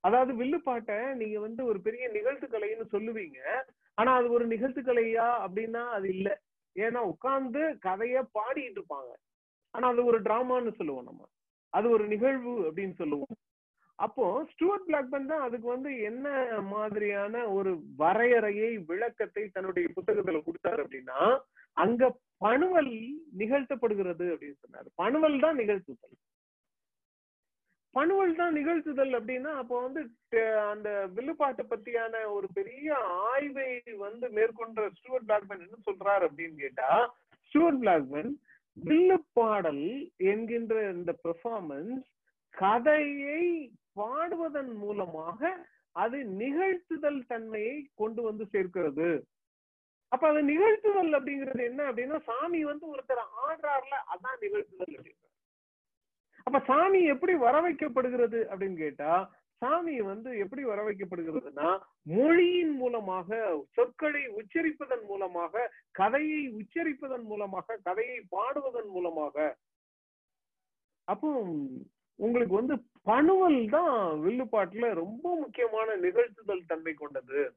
அதாவது 0.00 0.44
வில்லுப்பாட்டை 0.44 1.14
நீங்க 1.14 1.40
வந்து 1.40 1.64
ஒரு 1.64 1.80
பெரிய 1.80 2.08
நிகழ்த்து 2.08 2.46
கலைன்னு 2.46 2.84
சொல்லுவீங்க. 2.92 3.38
ஆனா 3.94 4.14
அது 4.14 4.30
ஒரு 4.30 4.46
நிகழ்த்து 4.46 4.82
கலையா 4.82 5.48
அப்படின்னா 5.48 5.88
அது 5.88 6.08
இல்ல. 6.08 6.40
ஏன்னா 6.74 6.96
உட்கார்ந்து 6.96 7.58
கதைய 7.58 8.26
பாடிட்டு 8.34 8.78
இருப்பாங்க. 8.78 9.12
ஆனா 9.70 9.88
அது 9.88 10.04
ஒரு 10.04 10.22
டிராமான்னு 10.22 10.74
சொல்லுவோம் 10.74 11.04
நம்ம. 11.04 11.28
அது 11.68 11.90
ஒரு 11.90 12.06
நிகழ்வு 12.06 12.72
அப்படின்னு 12.72 12.94
சொல்லுவோம். 12.94 13.36
அப்போ 13.98 14.24
ஸ்டூவர்ட் 14.52 14.86
பிளாக்பன் 14.88 15.30
தான் 15.30 15.44
அதுக்கு 15.46 15.68
வந்து 15.68 15.90
என்ன 16.00 16.26
மாதிரியான 16.70 17.44
ஒரு 17.48 17.70
வரையறையை 17.96 18.70
விளக்கத்தை 18.90 19.44
தன்னுடைய 19.48 19.86
புத்தகத்துல 19.96 20.40
கொடுத்தாரு 20.42 20.80
அப்படின்னா 20.84 21.20
அங்க 21.76 22.04
பணுவல் 22.38 22.92
நிகழ்த்தப்படுகிறது 23.38 24.26
அப்படின்னு 24.32 24.62
சொன்னாரு. 24.64 24.88
பணுவல் 24.94 25.38
தான் 25.40 25.58
நிகழ்த்துதல். 25.60 26.16
பணுவல் 27.94 28.34
தான் 28.34 28.54
நிகழ்த்துதல் 28.54 29.12
அப்படின்னா 29.18 29.52
அப்போ 29.54 29.76
வந்து 29.82 30.00
அந்த 30.72 30.88
வில்லுப்பாட்டை 31.14 31.64
பத்தியான 31.64 32.24
ஒரு 32.32 32.48
பெரிய 32.54 32.88
ஆய்வை 33.28 33.70
வந்து 33.98 34.28
மேற்கொண்ட 34.30 34.88
ஸ்டூவர்ட் 34.98 35.28
பிளாக்மேன் 35.28 35.64
என்ன 35.66 35.78
சொல்றாரு 35.86 36.26
அப்படின்னு 36.28 36.58
கேட்டா 36.58 36.90
ஸ்டூவர்ட் 37.52 37.80
வில்லு 38.12 38.34
வில்லுப்பாடல் 38.76 39.84
என்கின்ற 40.32 40.74
இந்த 40.92 41.12
பெர்ஃபார்மன்ஸ் 41.24 42.04
கதையை 42.54 43.42
பாடுவதன் 43.96 44.72
மூலமாக 44.82 45.40
அது 45.96 46.18
நிகழ்த்துதல் 46.40 47.20
தன்மையை 47.28 47.76
கொண்டு 48.00 48.20
வந்து 48.22 48.44
சேர்க்கிறது. 48.54 49.08
அப்ப 50.12 50.24
அது 50.28 50.40
நிகழ்த்துதல் 50.50 51.16
அப்படிங்கிறது 51.18 51.62
என்ன 51.70 51.80
அப்படின்னா 51.90 52.18
சாமி 52.28 52.60
வந்து 52.64 52.86
ஒருத்தர் 52.92 53.22
ஆடுறாருல 53.44 53.96
அதான் 54.12 54.38
நிகழ்த்துதல் 54.44 54.94
அப்படிங்கிறது 54.96 55.32
அப்ப 56.46 56.58
சாமி 56.68 57.00
எப்படி 57.14 57.34
வர 57.44 57.56
வைக்கப்படுகிறது 57.60 58.40
அப்படின்னு 58.50 58.78
கேட்டா 58.78 59.12
சாமி 59.62 59.94
வந்து 60.08 60.30
எப்படி 60.44 60.62
வர 60.64 60.80
வைக்கப்படுகிறதுனா 60.86 61.68
மொழியின் 62.08 62.74
மூலமாக 62.80 63.38
சொற்களை 63.76 64.22
உச்சரிப்பதன் 64.40 65.04
மூலமாக 65.10 65.64
கதையை 65.90 66.42
உச்சரிப்பதன் 66.60 67.26
மூலமாக 67.30 67.78
கதையை 67.88 68.18
பாடுவதன் 68.34 68.90
மூலமாக. 68.96 69.36
அப்போ 71.08 71.28
உங்களுக்கு 72.16 72.54
வந்து 72.54 72.74
பணுவல் 73.02 73.68
தான் 73.68 73.96
வில்லுப்பாட்டுல 74.24 74.94
ரொம்ப 74.94 75.34
முக்கியமான 75.36 75.96
நிகழ்த்துதல் 75.96 76.66
தன்மை 76.66 76.94
கொண்டது. 76.94 77.54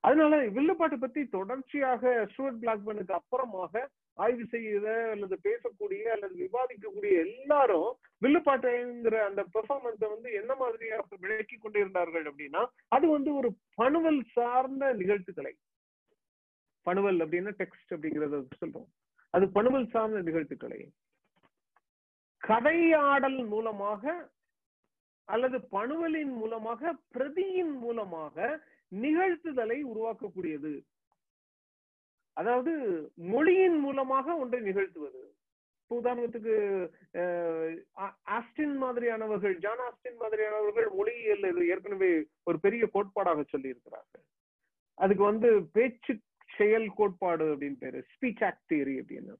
அதனால 0.00 0.36
வில்லுப்பாட்டை 0.46 0.98
பத்தி 0.98 1.26
தொடர்ச்சியாக 1.26 2.26
ஸ்டூவர்ட் 2.32 2.60
பிளாக்மேனுக்கு 2.62 3.14
அப்புறமாக 3.18 3.84
ஆய்வு 4.14 4.44
செய்யற 4.50 5.10
அல்லது 5.10 5.38
பேசக்கூடிய 5.42 6.02
அல்லது 6.02 6.34
விவாதிக்கக்கூடிய 6.44 7.12
எல்லாரும் 7.26 7.90
வில்லுப்பாட்டுங்கிற 8.22 9.16
அந்த 9.28 9.44
பெர்ஃபார்மன்ஸை 9.54 10.08
வந்து 10.14 10.32
என்ன 10.32 10.54
மாதிரியாக 10.54 11.16
விளக்கி 11.20 11.56
கொண்டிருந்தார்கள் 11.56 12.26
அப்படின்னா 12.32 12.66
அது 12.88 13.08
வந்து 13.08 13.34
ஒரு 13.34 13.48
பணுவல் 13.74 14.22
சார்ந்த 14.32 14.92
நிகழ்த்துக்களை. 14.92 15.54
பணுவல் 16.82 17.20
அப்படின்னா 17.20 17.52
டெக்ஸ்ட் 17.58 17.94
அப்படிங்கறத 17.94 18.44
சொல்றோம். 18.60 18.88
அது 19.30 19.48
பணுவல் 19.48 19.90
சார்ந்த 19.90 20.22
நிகழ்த்துக்களை. 20.22 20.92
கதையாடல் 22.48 23.40
மூலமாக 23.52 24.02
அல்லது 25.28 25.58
பணுவலின் 25.76 26.34
மூலமாக 26.40 26.92
பிரதியின் 27.14 27.74
மூலமாக 27.84 28.36
நிகழ்த்துதலை 28.92 29.78
உருவாக்கக்கூடியது. 29.92 30.74
அதாவது 32.36 32.72
மொழியின் 33.32 33.78
மூலமாக 33.78 34.36
ஒன்றை 34.42 34.60
நிகழ்த்துவது. 34.60 35.22
உதாரணத்துக்கு 35.90 36.54
ஆஸ்டின் 38.36 38.76
மாதிரியானவர்கள் 38.82 39.54
ஜான் 39.64 39.82
ஆஸ்டின் 39.88 40.20
மாதிரியானவர்கள் 40.22 40.88
மொழியியல் 40.98 41.44
இது 41.50 41.64
ஏற்கனவே 41.72 42.12
ஒரு 42.48 42.58
பெரிய 42.64 42.84
கோட்பாடாக 42.94 43.44
சொல்லி 43.52 43.72
இருக்கிறார்கள் 43.74 44.24
அதுக்கு 44.98 45.24
வந்து 45.24 45.50
பேச்சு 45.76 46.14
செயல் 46.50 46.88
கோட்பாடு 46.94 47.46
அப்படின்னு 47.52 47.78
பேரு 47.78 48.00
ஸ்பீச் 48.14 48.42
ஆக்ட் 48.48 48.66
தியரி 48.72 48.96
அப்படின்னு. 49.02 49.34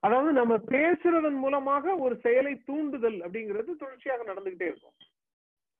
அதாவது 0.00 0.32
நம்ம 0.32 0.56
பேசுறதன் 0.56 1.36
மூலமாக 1.36 1.94
ஒரு 1.96 2.16
செயலை 2.16 2.54
தூண்டுதல் 2.56 3.18
அப்படிங்கிறது 3.20 3.76
தொடர்ச்சியாக 3.76 4.24
நடந்துகிட்டே 4.32 4.62
இருக்கும். 4.62 4.96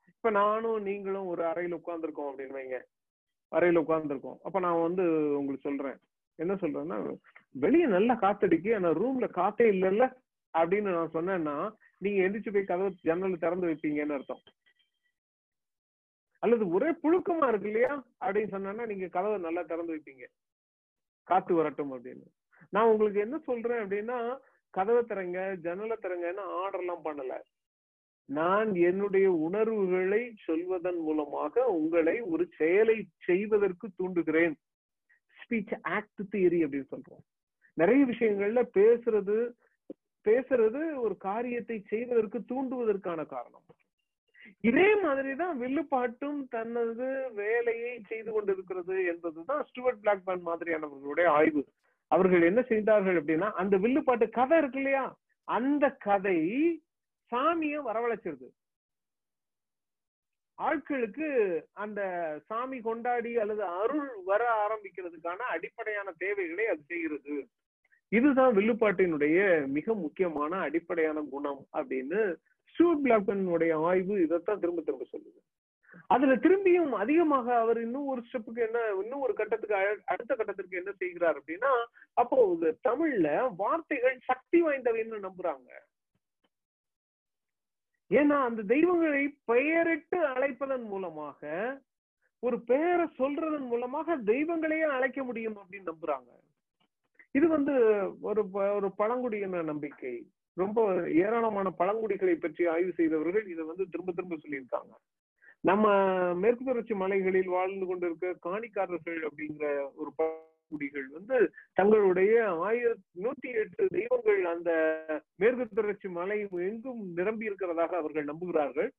இப்ப 0.07 0.31
நானும் 0.31 0.83
நீங்களும் 0.83 1.27
ஒரு 1.27 1.43
அறையில 1.43 1.79
உட்கார்ந்துருக்கோம் 1.81 2.31
அப்படின்னு 2.31 2.57
வைங்க. 2.59 2.79
அறையில 3.53 3.83
உட்கார்ந்துருக்கோம். 3.85 4.39
அப்ப 4.43 4.59
நான் 4.59 4.81
வந்து 4.81 5.05
உங்களுக்கு 5.39 5.68
சொல்றேன். 5.68 5.99
என்ன 6.35 6.55
சொல்றேன்னா 6.55 7.16
வெளியே 7.51 7.87
நல்லா 7.87 8.14
காத்தடிக்கு 8.14 8.75
ஆனா 8.75 8.89
ரூம்ல 8.89 9.27
காத்தே 9.31 9.66
இல்லைல்ல 9.75 10.05
அப்படின்னு 10.59 10.91
நான் 10.97 11.14
சொன்னேன்னா 11.14 11.75
நீங்க 11.99 12.18
எந்திரிச்சு 12.23 12.53
போய் 12.53 12.64
கதவு 12.64 12.91
ஜன்னல் 13.03 13.39
திறந்து 13.39 13.66
வைப்பீங்கன்னு 13.66 14.14
அர்த்தம். 14.14 14.43
அல்லது 16.39 16.68
ஒரே 16.68 16.91
புழுக்கமா 16.91 17.49
இருக்கு 17.49 17.71
இல்லையா 17.71 18.05
அப்படின்னு 18.21 18.49
சொன்னா 18.49 18.87
நீங்க 18.87 19.07
கதவை 19.07 19.39
நல்லா 19.39 19.62
திறந்து 19.62 19.95
வைப்பீங்க. 19.95 20.27
காத்து 21.23 21.55
வரட்டும் 21.55 21.93
அப்படின்னு. 21.93 22.27
நான் 22.69 22.87
உங்களுக்கு 22.87 23.21
என்ன 23.21 23.39
சொல்றேன் 23.39 23.79
அப்படின்னா 23.79 24.39
கதவை 24.71 25.03
திறங்க 25.03 25.55
ஜன்னலை 25.55 25.97
திறங்கன்னு 26.03 26.39
ஆர்டர் 26.39 26.81
எல்லாம் 26.81 27.05
பண்ணல. 27.05 27.41
நான் 28.25 28.75
என்னுடைய 28.75 29.33
உணர்வுகளை 29.33 30.35
சொல்வதன் 30.45 30.99
மூலமாக 30.99 31.67
உங்களை 31.67 32.21
ஒரு 32.21 32.49
செயலை 32.57 33.07
செய்வதற்கு 33.25 33.89
தூண்டுகிறேன். 34.03 34.55
ஸ்பீச் 35.39 35.79
ஆக்ட் 35.83 36.21
தியரி 36.31 36.65
அப்படின்னு 36.65 36.85
சொல்றோம். 36.97 37.25
நிறைய 37.75 38.05
விஷயங்கள்ல 38.05 38.69
பேசுறது 38.75 39.53
பேசுறது 40.25 41.01
ஒரு 41.01 41.17
காரியத்தை 41.17 41.81
செய்வதற்கு 41.81 42.39
தூண்டுவதற்கான 42.39 43.27
காரணம். 43.27 43.63
இதே 44.61 45.01
மாதிரிதான் 45.01 45.61
வில்லுப்பாட்டும் 45.61 46.49
தனது 46.49 47.33
வேலையை 47.35 48.01
செய்து 48.07 48.33
கொண்டிருக்கிறது 48.33 49.05
என்பதுதான் 49.05 49.65
ஸ்டுவர்ட் 49.65 49.99
பிளாக்மேன் 50.03 50.41
மாதிரியானவர்களுடைய 50.47 51.27
ஆய்வு. 51.27 51.65
அவர்கள் 52.11 52.43
என்ன 52.43 52.61
செய்தார்கள் 52.63 53.19
அப்படின்னா 53.21 53.49
அந்த 53.63 53.75
வில்லுப்பாட்டு 53.77 54.27
கதை 54.39 54.59
இருக்கு 54.59 54.81
இல்லையா? 54.83 55.05
அந்த 55.49 55.85
கதை 56.07 56.39
சாமிய 57.33 57.77
வரவழைச்சிருது. 57.89 58.49
ஆட்களுக்கு 60.59 61.29
அந்த 61.73 62.01
சாமி 62.47 62.79
கொண்டாடி 62.81 63.33
அல்லது 63.43 63.63
அருள் 63.83 64.11
வர 64.25 64.43
ஆரம்பிக்கிறதுக்கான 64.65 65.47
அடிப்படையான 65.55 66.09
தேவைகளை 66.19 66.67
அது 66.67 66.83
செய்கிறது. 66.87 67.37
இதுதான் 68.09 68.57
வில்லுப்பாட்டினுடைய 68.57 69.39
மிக 69.69 69.95
முக்கியமான 69.95 70.53
அடிப்படையான 70.67 71.19
குணம் 71.31 71.63
அப்படின்னு 71.73 72.21
ஸ்டூட் 72.73 73.03
பிளாக்கனுடைய 73.05 73.73
ஆய்வு 73.89 74.15
இதைத்தான் 74.23 74.61
திரும்ப 74.61 74.83
திரும்ப 74.83 75.07
சொல்லுது. 75.13 75.41
அதுல 76.14 76.34
திரும்பியும் 76.45 76.93
அதிகமாக 77.03 77.47
அவர் 77.59 77.78
இன்னும் 77.84 78.09
ஒரு 78.12 78.20
ஸ்டெப்புக்கு 78.26 78.61
என்ன 78.66 78.80
இன்னும் 79.03 79.24
ஒரு 79.26 79.34
கட்டத்துக்கு 79.41 79.76
அடுத்த 80.12 80.32
கட்டத்திற்கு 80.34 80.80
என்ன 80.80 80.93
செய்கிறார் 81.03 81.38
அப்படின்னா 81.41 81.72
அப்போ 82.22 82.38
தமிழ்ல 82.88 83.28
வார்த்தைகள் 83.62 84.18
சக்தி 84.30 84.61
வாய்ந்தவைன்னு 84.66 85.26
நம்புறாங்க. 85.28 85.70
ஏன்னா 88.11 88.36
அந்த 88.49 88.61
தெய்வங்களை 88.74 89.22
பெயரிட்டு 89.45 90.18
அழைப்பதன் 90.34 90.86
மூலமாக 90.93 91.41
ஒரு 92.43 92.57
பெயரை 92.70 93.07
சொல்றதன் 93.18 93.66
மூலமாக 93.72 94.16
தெய்வங்களையே 94.32 94.86
அழைக்க 94.97 95.22
முடியும் 95.22 95.59
அப்படின்னு 95.61 95.91
நம்புறாங்க. 95.93 96.30
இது 97.38 97.47
வந்து 97.49 97.74
ஒரு 98.28 98.43
ஒரு 98.76 98.88
பழங்குடியின 99.01 99.62
நம்பிக்கை. 99.62 100.14
ரொம்ப 100.57 100.80
ஏராளமான 101.24 101.68
பழங்குடிகளை 101.80 102.34
பற்றி 102.36 102.62
ஆய்வு 102.74 102.93
செய்தவர்கள் 102.93 103.47
இதை 103.47 103.64
வந்து 103.64 103.84
திரும்ப 103.93 104.12
திரும்ப 104.12 104.36
சொல்லியிருக்காங்க. 104.36 104.93
நம்ம 105.61 105.87
மேற்கு 106.35 106.65
தொடர்ச்சி 106.65 106.95
மலைகளில் 106.95 107.55
வாழ்ந்து 107.57 107.87
கொண்டிருக்க 107.87 108.27
காணிக்காரர்கள் 108.49 109.19
அப்படிங்கிற 109.29 109.67
ஒரு 109.95 110.11
பழங்குடிகள் 110.17 111.09
வந்து 111.09 111.37
தங்களுடைய 111.73 112.35
ஆயிரத்தி 112.69 113.25
நூத்தி 113.25 113.51
எட்டு 113.63 113.87
தெய்வங்கள் 113.87 114.45
அந்த 114.45 114.71
மேற்கு 115.37 115.67
தொடர்ச்சி 115.69 116.09
மலை 116.09 116.39
எங்கும் 116.69 117.03
நிரம்பி 117.15 117.49
இருக்கிறதாக 117.49 117.93
அவர்கள் 118.01 118.25
நம்புகிறார்கள். 118.25 118.91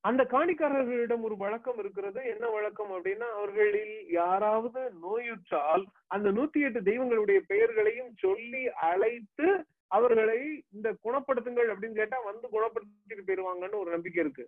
அந்த 0.00 0.22
காணிக்காரர்களிடம் 0.30 1.20
ஒரு 1.20 1.36
வழக்கம் 1.36 1.78
இருக்கிறது. 1.78 2.20
என்ன 2.24 2.48
வழக்கம் 2.48 2.92
அப்படின்னா 2.92 3.28
அவர்களில் 3.38 3.96
யாராவது 4.10 4.82
நோயுற்றால் 5.00 5.84
அந்த 6.06 6.28
நூத்தி 6.30 6.60
எட்டு 6.60 6.80
தெய்வங்களுடைய 6.80 7.38
பெயர்களையும் 7.46 8.12
சொல்லி 8.16 8.62
அழைத்து 8.90 9.48
அவர்களை 9.86 10.40
இந்த 10.72 10.88
குணப்படுத்துங்கள் 11.04 11.70
அப்படின்னு 11.72 12.00
கேட்டா 12.02 12.18
வந்து 12.30 12.48
குணப்படுத்திட்டு 12.56 13.28
போயிருவாங்கன்னு 13.28 13.82
ஒரு 13.82 13.90
நம்பிக்கை 13.90 14.22
இருக்கு. 14.24 14.44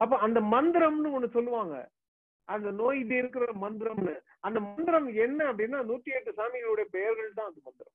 அப்ப 0.00 0.18
அந்த 0.26 0.40
மந்திரம்னு 0.54 1.14
ஒண்ணு 1.16 1.28
சொல்லுவாங்க. 1.36 1.76
அந்த 2.48 2.70
நோய் 2.80 2.98
இது 3.04 3.14
இருக்கிற 3.16 3.46
மந்திரம்னு. 3.62 4.16
அந்த 4.46 4.58
மந்திரம் 4.66 5.08
என்ன 5.26 5.40
அப்படின்னா 5.50 5.78
நூத்தி 5.90 6.10
எட்டு 6.18 6.32
சாமிகளுடைய 6.40 6.86
பெயர்கள் 6.96 7.38
தான் 7.38 7.48
அந்த 7.50 7.60
மந்திரம். 7.64 7.94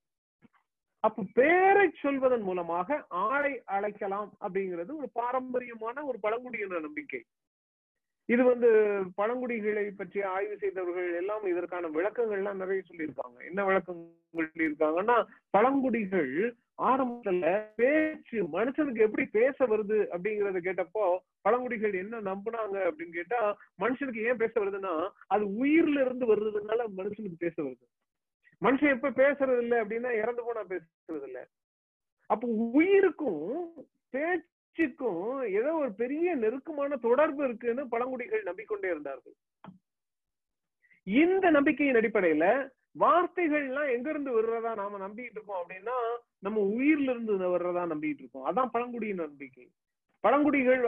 அப்ப 1.03 1.23
பேரை 1.33 1.85
சொல்வதன் 2.01 2.43
மூலமாக 2.47 2.97
ஆளை 3.25 3.53
அழைக்கலாம் 3.75 4.31
அப்படிங்கிறது 4.43 4.91
ஒரு 5.01 5.09
பாரம்பரியமான 5.19 6.03
ஒரு 6.09 6.17
பழங்குடியின 6.25 6.81
நம்பிக்கை. 6.87 7.21
இது 8.29 8.43
வந்து 8.49 8.69
பழங்குடிகளை 9.19 9.85
பற்றி 9.91 10.19
ஆய்வு 10.33 10.55
செய்தவர்கள் 10.63 11.07
எல்லாம் 11.21 11.45
இதற்கான 11.51 11.89
விளக்கங்கள்லாம் 11.95 12.61
நிறைய 12.63 12.81
சொல்லியிருக்காங்க. 12.89 13.37
என்ன 13.49 13.63
விளக்கங்கள் 13.69 14.51
சொல்லியிருக்காங்கன்னா 14.51 15.17
பழங்குடிகள் 15.55 16.33
ஆரம்பத்துல 16.79 17.45
பேச்சு 17.75 18.37
மனுஷனுக்கு 18.53 19.01
எப்படி 19.01 19.25
பேச 19.25 19.65
வருது 19.65 19.97
அப்படிங்கறத 20.13 20.61
கேட்டப்போ 20.67 21.03
பழங்குடிகள் 21.41 21.93
என்ன 21.93 22.21
நம்புனாங்க? 22.21 22.77
அப்படின்னு 22.89 23.13
கேட்டா 23.13 23.39
மனுஷனுக்கு 23.81 24.25
ஏன் 24.27 24.37
பேச 24.37 24.53
வருதுன்னா 24.61 24.93
அது 25.27 25.45
உயிர்ல 25.63 26.05
இருந்து 26.05 26.25
வருதுனால 26.25 26.87
மனுஷனுக்கு 26.97 27.37
பேச 27.37 27.55
வருது. 27.63 27.83
மனுஷன் 28.61 28.93
எப்ப 28.95 29.09
பேசுறது 29.09 29.61
இல்லை 29.61 29.77
அப்படின்னா 29.79 30.11
இறந்து 30.13 30.43
போனா 30.43 30.63
பேசுறது 30.63 31.27
இல்லை 31.27 31.43
அப்போ 32.29 32.47
உயிருக்கும் 32.71 33.45
பேச்சுக்கும் 34.13 35.25
ஏதோ 35.53 35.71
ஒரு 35.73 35.93
பெரிய 35.93 36.35
நெருக்கமான 36.35 36.97
தொடர்பு 36.97 37.43
இருக்குன்னு 37.43 37.87
பழங்குடிகள் 37.87 38.43
நம்பிக்கொண்டே 38.43 38.87
இருந்தார்கள். 38.87 39.35
இந்த 41.07 41.49
நம்பிக்கையின் 41.49 41.95
அடிப்படையில 41.95 42.45
வார்த்தைகள்லாம் 42.95 43.89
எங்க 43.93 44.09
இருந்து 44.09 44.31
வர்றதா 44.37 44.71
நாம 44.75 44.97
நம்பிட்டு 45.07 45.37
இருக்கோம் 45.37 45.61
அப்படின்னா 45.61 45.97
நம்ம 46.39 46.59
உயிர்ல 46.77 47.13
இருந்து 47.13 47.37
வர்றதா 47.57 47.83
நம்பிட்டு 47.93 48.21
இருக்கோம். 48.23 48.47
அதான் 48.49 48.73
பழங்குடியின் 48.73 49.23
நம்பிக்கை. 49.25 49.65
பழங்குடிகள் 50.23 50.81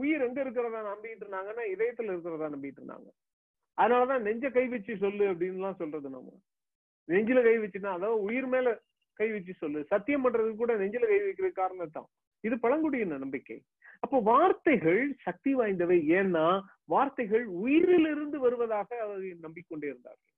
உயிர் 0.00 0.24
எங்க 0.26 0.40
இருக்கிறதா 0.40 0.80
நம்பிட்டு 0.92 1.22
இருந்தாங்கன்னா 1.24 1.64
இதயத்துல 1.74 2.12
இருக்கிறதா 2.14 2.48
நம்பிட்டு 2.56 2.80
இருந்தாங்க. 2.80 3.08
அதனாலதான் 3.78 4.20
நெஞ்ச 4.20 4.50
கை 4.50 4.66
வச்சு 4.68 4.96
சொல்லு 4.96 5.24
அப்படின்னு 5.32 5.60
எல்லாம் 5.60 5.80
சொல்றது 5.82 6.08
நம்ம. 6.10 6.34
நெஞ்சில 7.08 7.38
கை 7.42 7.56
வச்சுன்னா 7.58 7.92
அதாவது 7.98 8.20
உயிர் 8.22 8.46
மேல 8.46 8.68
கை 9.20 9.30
வச்சு 9.32 9.54
சொல்லு. 9.54 9.84
சத்தியம் 9.84 10.24
பண்றதுக்கு 10.24 10.56
கூட 10.56 10.74
நெஞ்சில 10.76 11.06
கை 11.06 11.18
வைக்கிறது 11.22 11.52
காரணம் 11.52 11.96
தான் 11.96 12.08
இது 12.44 12.58
பழங்குடியின 12.58 13.18
நம்பிக்கை. 13.18 13.58
அப்போ 14.00 14.16
வார்த்தைகள் 14.20 15.02
சக்தி 15.22 15.56
வாய்ந்தவை. 15.56 15.98
ஏன்னா 16.18 16.46
வார்த்தைகள் 16.84 17.44
உயிரிலிருந்து 17.64 18.38
வருவதாக 18.46 18.88
அவர்கள் 19.00 19.36
நம்பிக்கொண்டே 19.40 19.86
இருந்தார்கள். 19.86 20.33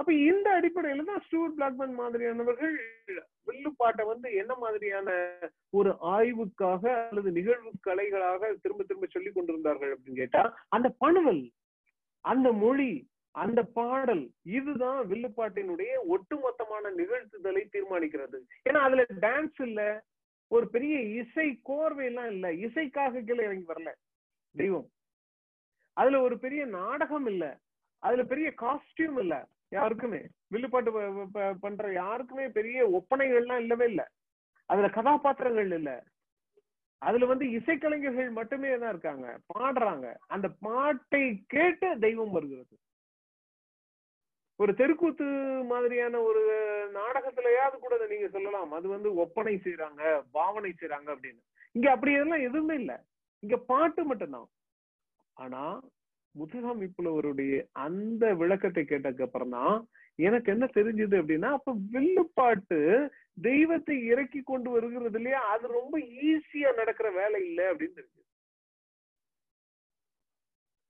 அப்ப 0.00 0.10
இந்த 0.26 0.48
அடிப்படையில 0.56 1.04
தான் 1.04 1.22
ஸ்டூவர்ட் 1.26 1.56
பிளாக்மேன் 1.58 1.98
மாதிரியானவர்கள் 2.00 2.74
வில்லுப்பாட்டை 3.48 4.04
வந்து 4.04 4.28
என்ன 4.34 4.52
மாதிரியான 4.54 5.08
ஒரு 5.72 5.90
ஆய்வுக்காக 6.14 6.82
அல்லது 7.02 7.30
நிகழ்வு 7.30 7.70
கலைகளாக 7.86 8.50
திரும்ப 8.62 8.84
திரும்ப 8.84 9.08
சொல்லி 9.12 9.30
கொண்டிருந்தார்கள் 9.32 9.92
அப்படின்னு 9.94 10.20
கேட்டா 10.22 10.42
அந்த 10.68 10.88
பணுவல் 10.98 11.44
அந்த 12.24 12.48
மொழி 12.62 12.90
அந்த 13.34 13.60
பாடல் 13.78 14.22
இதுதான் 14.50 15.00
வில்லுப்பாட்டினுடைய 15.08 15.92
ஒட்டுமொத்தமான 16.14 16.90
நிகழ்த்துதலை 17.00 17.62
தீர்மானிக்கிறது. 17.74 18.38
ஏன்னா 18.68 18.80
அதுல 18.80 19.02
டான்ஸ் 19.24 19.60
இல்ல 19.60 19.80
ஒரு 20.50 20.66
பெரிய 20.68 20.94
இசை 21.20 21.46
கோர்வை 21.68 22.04
எல்லாம் 22.04 22.30
இல்ல 22.34 22.46
இசைக்காக 22.66 23.22
கீழே 23.22 23.42
இறங்கி 23.44 23.66
வரல 23.66 23.90
தெய்வம். 24.54 24.86
அதுல 25.96 26.20
ஒரு 26.20 26.36
பெரிய 26.38 26.62
நாடகம் 26.78 27.26
இல்ல 27.26 27.44
அதுல 28.02 28.24
பெரிய 28.24 28.48
காஸ்டியூம் 28.64 29.18
இல்ல 29.18 29.34
யாருக்குமே. 29.68 30.20
வில்லுப்பாட்டு 30.46 30.90
பண்ற 31.60 31.92
யாருக்குமே 31.92 32.48
பெரிய 32.48 32.88
ஒப்பனைகள்லாம் 32.88 33.58
இல்லவே 33.58 33.86
இல்ல. 33.86 34.10
அதுல 34.66 34.88
கதாபாத்திரங்கள் 34.88 35.70
இல்ல. 35.70 35.90
அதுல 36.98 37.26
வந்து 37.26 37.50
இசைக்கலைஞர்கள் 37.50 38.30
மட்டுமே 38.30 38.78
தான் 38.78 38.88
இருக்காங்க. 38.88 39.38
பாடுறாங்க. 39.54 40.14
அந்த 40.26 40.48
பாட்டை 40.48 41.44
கேட்டு 41.46 41.98
தெய்வம் 41.98 42.30
வருகிறது. 42.30 42.78
ஒரு 44.56 44.74
தெருக்கூத்து 44.74 45.24
மாதிரியான 45.64 46.20
ஒரு 46.20 46.42
நாடகத்திலயாவது 46.92 47.76
கூட 47.78 48.06
நீங்க 48.06 48.28
சொல்லலாம். 48.28 48.72
அது 48.72 48.88
வந்து 48.88 49.14
ஒப்பனை 49.14 49.56
செய்யறாங்க 49.56 50.22
பாவனை 50.30 50.72
செய்றாங்க 50.72 51.10
அப்படின்னு. 51.14 51.42
இங்க 51.72 51.90
அப்படி 51.90 52.12
எல்லாம் 52.12 52.40
எதுவுமே 52.40 52.74
இல்ல. 52.74 53.04
இங்க 53.38 53.56
பாட்டு 53.56 54.04
மட்டும்தான். 54.04 54.48
ஆனா 55.32 55.80
முத்துசாமி 56.38 56.86
அந்த 57.86 58.34
விளக்கத்தை 58.34 58.84
கேட்டதுக்கு 58.84 59.26
அப்புறம் 59.28 59.54
தான் 59.58 59.76
எனக்கு 60.26 60.48
என்ன 60.52 60.66
தெரிஞ்சது 60.74 61.14
அப்படின்னா 61.20 61.48
அப்ப 61.56 61.72
வில்லுப்பாட்டு 61.94 62.78
தெய்வத்தை 63.48 63.96
இறக்கி 64.12 64.40
கொண்டு 64.42 64.68
வருகிறது 64.70 65.18
இல்லையா? 65.18 65.40
அது 65.54 65.66
ரொம்ப 65.78 65.98
ஈஸியா 66.30 66.70
நடக்கிற 66.74 67.08
வேலை 67.10 67.40
இல்லை 67.46 67.64
அப்படின்னு 67.64 67.98
தெரிஞ்சது. 67.98 68.24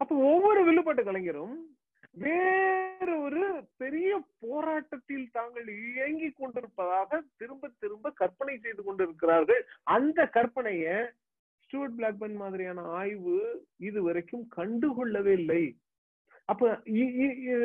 அப்ப 0.00 0.12
ஒவ்வொரு 0.32 0.60
வில்லுப்பாட்டு 0.64 1.04
கலைஞரும் 1.04 1.56
வேற 2.24 3.06
ஒரு 3.18 3.42
பெரிய 3.76 4.10
போராட்டத்தில் 4.44 5.26
தாங்கள் 5.32 5.68
இயங்கி 5.88 6.28
கொண்டிருப்பதாக 6.30 7.20
திரும்ப 7.36 7.70
திரும்ப 7.78 8.12
கற்பனை 8.20 8.54
செய்து 8.58 8.82
கொண்டிருக்கிறார்கள். 8.82 9.62
அந்த 9.96 10.18
கற்பனைய 10.36 10.86
ஸ்டூவர்ட் 11.66 11.96
பிளாக்மேன் 11.98 12.36
மாதிரியான 12.42 12.80
ஆய்வு 12.98 13.36
இது 13.88 13.98
வரைக்கும் 14.02 14.44
கண்டுகொள்ளவே 14.56 15.32
இல்லை. 15.40 15.62
அப்ப 16.50 16.64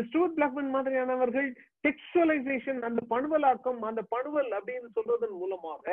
ஸ்டூவர்ட் 0.07 0.37
பிளாக்மேன் 0.37 0.71
மாதிரியானவர்கள் 0.75 1.49
டெக்ஸ்டுவலைசேஷன் 1.87 2.79
அந்த 2.87 3.01
பணுவலாக்கம் 3.13 3.81
அந்த 3.89 4.01
பணுவல் 4.13 4.51
அப்படின்னு 4.57 4.89
சொல்றதன் 4.97 5.37
மூலமாக 5.41 5.85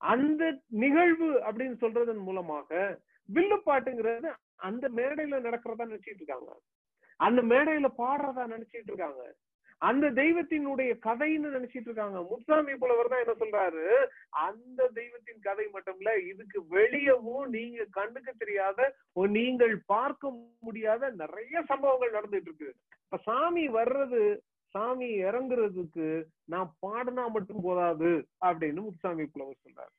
அந்த 0.00 0.42
நிகழ்வு 0.82 1.30
அப்படின்னு 1.46 1.76
சொல்றதன் 1.84 2.22
மூலமாக 2.28 2.68
வில்லுப்பாட்டுங்கிறது 3.28 4.30
அந்த 4.68 4.84
மேடையில 4.98 5.40
நடக்கிறதா 5.46 5.88
நினைச்சிட்டு 5.90 6.20
இருக்காங்க. 6.22 6.50
அந்த 7.20 7.40
மேடையில 7.52 7.88
பாடுறதா 7.98 8.44
நினைச்சிட்டு 8.54 8.90
இருக்காங்க. 8.92 9.22
அந்த 9.88 10.06
தெய்வத்தினுடைய 10.20 10.90
கதைன்னு 11.06 11.52
நினைச்சிட்டு 11.56 11.88
இருக்காங்க. 11.88 12.18
முத்தாமி 12.30 12.72
புலவர் 12.78 13.10
தான் 13.12 13.22
என்ன 13.24 13.34
சொல்றாரு? 13.42 13.84
அந்த 14.46 14.88
தெய்வத்தின் 14.94 15.40
கதை 15.40 15.66
மட்டும் 15.72 15.98
இல்ல 16.00 16.12
இதுக்கு 16.32 16.58
வெளியவும் 16.76 17.46
நீங்க 17.56 17.86
கண்ணுக்கு 17.90 18.32
தெரியாத 18.38 18.88
நீங்கள் 19.36 19.74
பார்க்க 19.94 20.32
முடியாத 20.60 21.10
நிறைய 21.22 21.62
சம்பவங்கள் 21.70 22.16
நடந்துட்டு 22.18 22.50
இருக்கு. 22.50 22.70
இப்ப 23.04 23.20
சாமி 23.22 23.64
வர்றது 23.68 24.22
சாமி 24.74 25.08
இறங்குறதுக்கு 25.22 26.08
நான் 26.44 26.68
பாடினா 26.82 27.24
மட்டும் 27.36 27.62
போதாது 27.62 28.10
அப்படின்னு 28.40 28.80
முத்துசாமி 28.86 29.24
புலவர் 29.26 29.64
சொல்றாரு. 29.64 29.94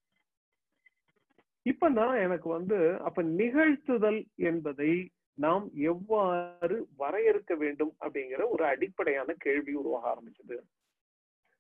இப்பதான் 1.66 2.16
எனக்கு 2.26 2.48
வந்து 2.50 2.78
அப்ப 3.08 3.24
நிகழ்த்துதல் 3.40 4.22
என்பதை 4.50 4.92
நாம் 5.34 5.70
எவ்வாறு 5.74 6.88
வரையறுக்க 6.98 7.56
வேண்டும் 7.58 7.94
அப்படிங்கிற 8.00 8.50
ஒரு 8.50 8.66
அடிப்படையான 8.66 9.34
கேள்வி 9.38 9.74
உருவாக 9.74 10.06
ஆரம்பிச்சது. 10.14 10.58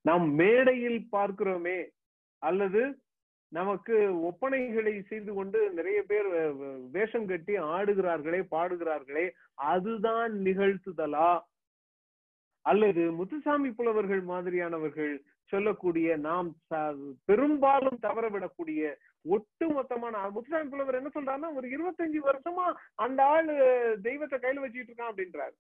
நாம் 0.02 0.34
மேடையில் 0.34 1.08
பார்க்கிறோமே 1.12 1.90
அல்லது 2.38 3.00
நமக்கு 3.48 3.96
ஒப்பனைகளை 4.28 5.02
செய்து 5.02 5.34
கொண்டு 5.34 5.72
நிறைய 5.74 6.04
பேர் 6.04 6.28
வேஷம் 6.92 7.26
கட்டி 7.26 7.58
ஆடுகிறார்களே 7.58 8.42
பாடுகிறார்களே 8.52 9.30
அதுதான் 9.54 10.34
நிகழ்த்துதலா? 10.34 11.42
அல்லது 12.62 13.12
முத்துசாமி 13.12 13.72
புலவர்கள் 13.72 14.24
மாதிரியானவர்கள் 14.24 15.20
சொல்லக்கூடிய 15.44 16.16
நாம் 16.18 16.56
பெரும்பாலும் 17.26 18.00
தவறவிடக்கூடிய 18.02 18.96
ஒட்டுமொத்தமான 19.26 20.22
முத்துசாமி 20.36 20.70
புலவர் 20.70 21.00
என்ன 21.00 21.12
சொல்றாருன்னா 21.14 21.50
ஒரு 21.56 21.68
இருபத்தஞ்சு 21.76 22.22
வருஷமா 22.30 22.66
அந்த 22.96 23.20
ஆளு 23.34 23.56
தெய்வத்தை 24.02 24.38
கையில 24.40 24.64
வச்சுட்டு 24.64 24.92
இருக்கான் 24.92 25.12
அப்படின்றாரு. 25.12 25.56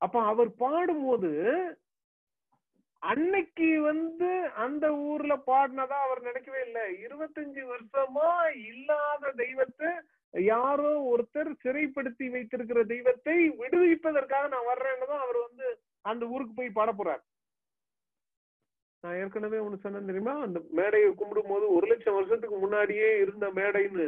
அப்ப 0.00 0.22
அவர் 0.32 0.50
பாடும்போது 0.56 1.30
அன்னைக்கு 3.02 3.68
வந்து 3.80 4.28
அந்த 4.64 4.84
ஊர்ல 5.10 5.34
பாடினதா 5.46 5.96
அவர் 6.06 6.20
நினைக்கவே 6.28 6.60
இல்லை. 6.66 6.84
இருபத்தஞ்சு 7.06 7.62
வருஷமா 7.72 8.30
இல்லாத 8.70 9.32
தெய்வத்தை 9.42 9.90
யாரோ 10.34 10.92
ஒருத்தர் 11.10 11.50
சிறைப்படுத்தி 11.64 12.26
வைத்திருக்கிற 12.30 12.80
தெய்வத்தை 12.84 13.36
விடுவிப்பதற்காக 13.60 14.48
நான் 14.54 14.70
வர்றேன்னு 14.70 15.10
தான் 15.12 15.24
அவர் 15.26 15.38
வந்து 15.48 15.66
அந்த 16.04 16.26
ஊருக்கு 16.26 16.54
போய் 16.54 16.76
பாட 16.78 16.92
போறார். 16.92 17.22
நான் 19.04 19.16
ஏற்கனவே 19.22 19.58
ஒண்ணு 19.64 19.76
சொன்னேன் 19.84 20.10
தெரியுமா? 20.10 20.34
அந்த 20.44 20.58
மேடையை 20.78 21.08
கும்பிடும் 21.10 21.50
போது 21.52 21.64
ஒரு 21.76 21.86
லட்சம் 21.86 22.16
வருஷத்துக்கு 22.18 22.58
முன்னாடியே 22.58 23.08
இருந்த 23.24 23.46
மேடைன்னு. 23.58 24.06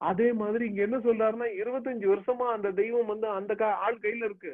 அதே 0.00 0.28
மாதிரி 0.40 0.64
இங்க 0.70 0.80
என்ன 0.86 0.98
சொல்றாருன்னா 1.06 1.46
இருபத்தஞ்சு 1.62 2.06
வருஷமா 2.12 2.46
அந்த 2.56 2.68
தெய்வம் 2.80 3.10
வந்து 3.12 3.26
அந்த 3.38 3.54
ஆள் 3.86 3.98
கையில 4.04 4.28
இருக்கு. 4.28 4.52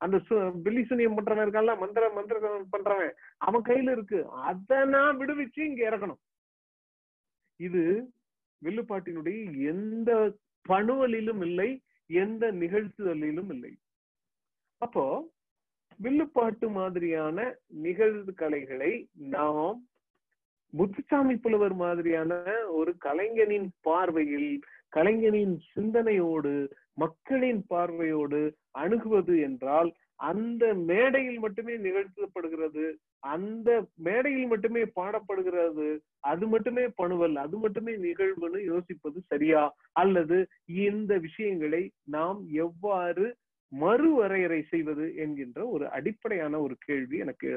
அந்த 0.00 0.16
பில்லி 0.64 0.82
சுனியம் 0.88 1.16
பண்றவன் 1.18 1.44
இருக்கான்ல 1.44 1.74
மந்திர 1.82 2.08
மந்திர 2.16 2.38
பண்றவன் 2.72 3.12
அவன் 3.46 3.66
கையில 3.68 3.94
இருக்கு. 3.96 4.18
அதை 4.48 4.78
நான் 4.94 5.18
விடுவிச்சு 5.20 5.60
இங்க 5.70 5.82
இறக்கணும். 5.90 6.20
இது 7.60 7.84
வில்லுப்பாட்டினுடைய 8.62 9.38
எந்த 9.72 10.10
பணுவலிலும் 10.68 11.42
இல்லை 11.48 11.70
எந்த 12.10 12.44
நிகழ்த்துதலிலும் 12.62 13.50
இல்லை. 13.54 13.72
அப்போ 14.82 15.04
வில்லுப்பாட்டு 16.00 16.70
மாதிரியான 16.70 17.36
நிகழ்வு 17.78 18.32
கலைகளை 18.34 18.92
நாம் 19.30 19.76
முத்துசாமி 20.72 21.34
புலவர் 21.36 21.74
மாதிரியான 21.74 22.32
ஒரு 22.72 22.92
கலைஞனின் 22.98 23.68
பார்வையில் 23.80 24.50
கலைஞனின் 24.92 25.54
சிந்தனையோடு 25.72 26.54
மக்களின் 26.94 27.62
பார்வையோடு 27.66 28.40
அணுகுவது 28.74 29.34
என்றால் 29.40 29.90
அந்த 30.20 30.64
மேடையில் 30.84 31.38
மட்டுமே 31.38 31.74
நிகழ்த்தப்படுகிறது 31.76 32.84
அந்த 33.26 33.70
மேடையில் 33.98 34.46
மட்டுமே 34.46 34.82
பாடப்படுகிறது 34.96 35.86
அது 36.24 36.46
மட்டுமே 36.46 36.84
பணுவல் 36.94 37.36
அது 37.36 37.58
மட்டுமே 37.58 37.92
நிகழ்வுன்னு 37.96 38.60
யோசிப்பது 38.64 39.18
சரியா? 39.22 39.62
அல்லது 39.92 40.38
இந்த 40.84 41.18
விஷயங்களை 41.18 41.82
நாம் 42.08 42.40
எவ்வாறு 42.58 43.26
மறுவரையறை 43.82 44.60
செய்வது 44.72 45.06
என்கின்ற 45.24 45.60
ஒரு 45.74 45.84
அடிப்படையான 45.96 46.60
ஒரு 46.60 46.74
கேள்வி 46.86 47.18
எனக்கு 47.24 47.50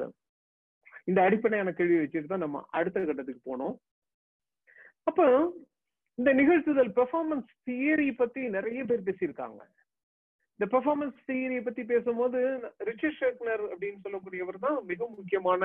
இந்த 1.10 1.20
அடிப்படையான 1.28 1.70
கேள்வியை 1.74 2.02
வச்சுட்டு 2.04 2.32
தான் 2.32 2.46
நம்ம 2.46 2.62
அடுத்த 2.78 3.04
கட்டத்துக்கு 3.06 3.42
போனோம். 3.50 3.76
அப்ப 5.10 5.22
இந்த 6.18 6.30
நிகழ்த்துதல் 6.34 6.92
பெர்ஃபார்மன்ஸ் 7.00 7.52
தியரி 7.68 8.08
பத்தி 8.22 8.42
நிறைய 8.56 8.82
பேர் 8.86 9.08
பேசியிருக்காங்க. 9.08 9.62
இந்த 10.60 10.66
பெர்ஃபார்மன்ஸ் 10.74 11.18
தியரியை 11.28 11.62
பத்தி 11.64 11.84
பேசும்போது 11.92 12.40
ரிச்சர்ட் 12.90 13.20
ஷெக்னர் 13.20 13.64
அப்படின்னு 13.72 14.04
சொல்லக்கூடியவர் 14.06 14.64
தான் 14.66 14.78
மிக 14.92 15.00
முக்கியமான 15.18 15.64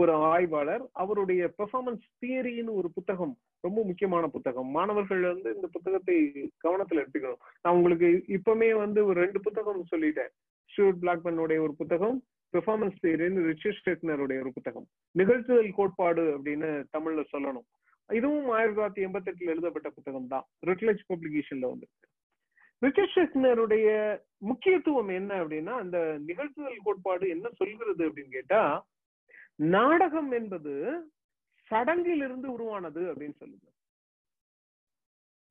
ஒரு 0.00 0.12
ஆய்வாளர். 0.32 0.84
அவருடைய 1.02 1.42
பெர்ஃபார்மன்ஸ் 1.58 2.04
தியரின்னு 2.22 2.78
ஒரு 2.80 2.90
புத்தகம் 2.98 3.34
ரொம்ப 3.60 3.84
முக்கியமான 3.84 4.26
புத்தகம். 4.26 4.68
மாணவர்கள் 4.68 5.20
வந்து 5.20 5.54
இந்த 5.54 5.66
புத்தகத்தை 5.66 6.16
கவனத்துல 6.64 7.02
எடுத்துக்கணும். 7.02 7.42
நான் 7.62 7.74
உங்களுக்கு 7.74 8.10
இப்பவுமே 8.36 8.70
வந்து 8.76 9.00
ஒரு 9.06 9.20
ரெண்டு 9.20 9.40
புத்தகம் 9.40 9.88
சொல்லிட்டேன். 9.92 10.32
ஷூட் 10.70 11.00
பிளாக்மனுடைய 11.02 11.58
ஒரு 11.66 11.74
புத்தகம் 11.74 12.18
பெர்ஃபார்மன்ஸ் 12.52 13.00
தியரின்னு 13.02 13.46
ரிச்சர்ட் 13.46 13.82
ஷெக்னருடைய 13.86 14.38
ஒரு 14.40 14.52
புத்தகம். 14.52 14.86
நிகழ்த்துதல் 15.18 15.72
கோட்பாடு 15.74 16.24
அப்படின்னு 16.36 16.70
தமிழ்ல 16.96 17.24
சொல்லணும். 17.32 17.66
இதுவும் 18.10 18.48
ஆயிரத்தி 18.48 18.76
தொள்ளாயிரத்தி 18.76 19.06
எண்பத்தி 19.06 19.30
எட்டுல 19.30 19.52
எழுதப்பட்ட 19.54 19.88
புத்தகம் 19.90 20.26
தான் 20.26 20.44
ரிட்லெஜ் 20.66 21.02
பப்ளிகேஷன்ல 21.08 21.68
வந்து 21.72 21.86
ரிச்சர்ட் 22.82 23.14
ஷெக்னருடைய 23.16 23.88
முக்கியத்துவம் 24.38 25.08
என்ன 25.08 25.44
அப்படின்னா 25.44 25.72
அந்த 25.82 25.98
நிகழ்த்துதல் 26.26 26.84
கோட்பாடு 26.84 27.28
என்ன 27.28 27.48
சொல்கிறது 27.56 28.02
அப்படின்னு 28.08 28.28
கேட்டா 28.28 28.62
நாடகம் 29.54 30.30
என்பது 30.30 30.74
சடங்கிலிருந்து 31.70 32.46
உருவானது 32.46 33.00
அப்படின்னு 33.00 33.34
சொல்லுது. 33.40 33.66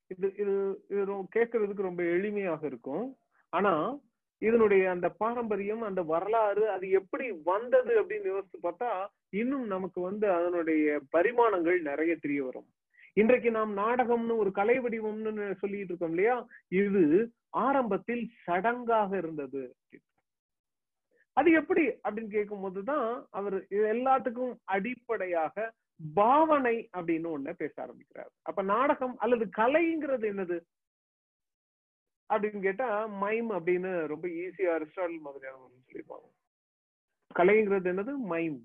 இது 0.08 0.34
இது 0.38 0.86
இது 0.90 1.06
ரொம்ப- 1.06 1.28
கேட்கறதுக்கு 1.36 1.82
ரொம்ப 1.82 2.04
எளிமையாக 2.04 2.64
இருக்கும். 2.64 3.18
ஆனா 3.50 3.98
இதனுடைய 4.38 4.90
அந்த 4.90 5.10
பாரம்பரியம் 5.10 5.82
அந்த 5.82 6.02
வரலாறு 6.02 6.70
அது 6.70 6.90
எப்படி 6.90 7.32
வந்தது 7.44 8.04
அப்படின்னு 8.04 8.26
யோசித்து 8.26 8.72
பார்த்தா 8.72 9.08
இன்னும் 9.30 9.68
நமக்கு 9.68 10.02
வந்து 10.02 10.32
அதனுடைய 10.32 11.02
பரிமாணங்கள் 11.10 11.82
நிறைய 11.82 12.16
தெரிய 12.16 12.44
வரும். 12.44 12.74
இன்றைக்கு 13.14 13.52
நாம் 13.52 13.78
நாடகம்னு 13.78 14.38
ஒரு 14.38 14.52
கலை 14.52 14.80
வடிவம்னு 14.80 15.56
சொல்லிட்டு 15.56 15.86
இருக்கோம் 15.86 16.10
இல்லையா? 16.10 16.48
இது 16.68 17.32
ஆரம்பத்தில் 17.50 18.32
சடங்காக 18.48 19.18
இருந்தது. 19.18 19.76
அது 21.34 21.52
எப்படி 21.52 21.88
அப்படின்னு 21.88 22.28
கேட்கும் 22.28 22.62
போதுதான் 22.62 23.28
அவர் 23.32 23.66
இது 23.70 23.94
எல்லாத்துக்கும் 23.94 24.58
அடிப்படையாக 24.64 25.74
பாவனை 26.14 26.90
அப்படின்னு 26.98 27.30
ஒண்ணு 27.38 27.54
பேச 27.54 27.82
ஆரம்பிக்கிறார். 27.82 28.32
அப்ப 28.42 28.62
நாடகம் 28.62 29.18
அல்லது 29.18 29.50
கலைங்கிறது 29.58 30.26
என்னது? 30.34 30.60
அப்படின்னு 32.34 32.62
கேட்டா 32.62 33.08
மைம் 33.08 33.52
அப்படின்னு 33.52 34.08
ரொம்ப 34.08 34.28
ஈஸியா 34.28 34.72
அரிஸ்டால் 34.78 35.20
மாதிரியான 35.20 35.70
சொல்லியிருப்பாங்க. 35.70 36.28
கலைங்கிறது 37.40 37.90
என்னது? 37.92 38.18
மைம். 38.18 38.60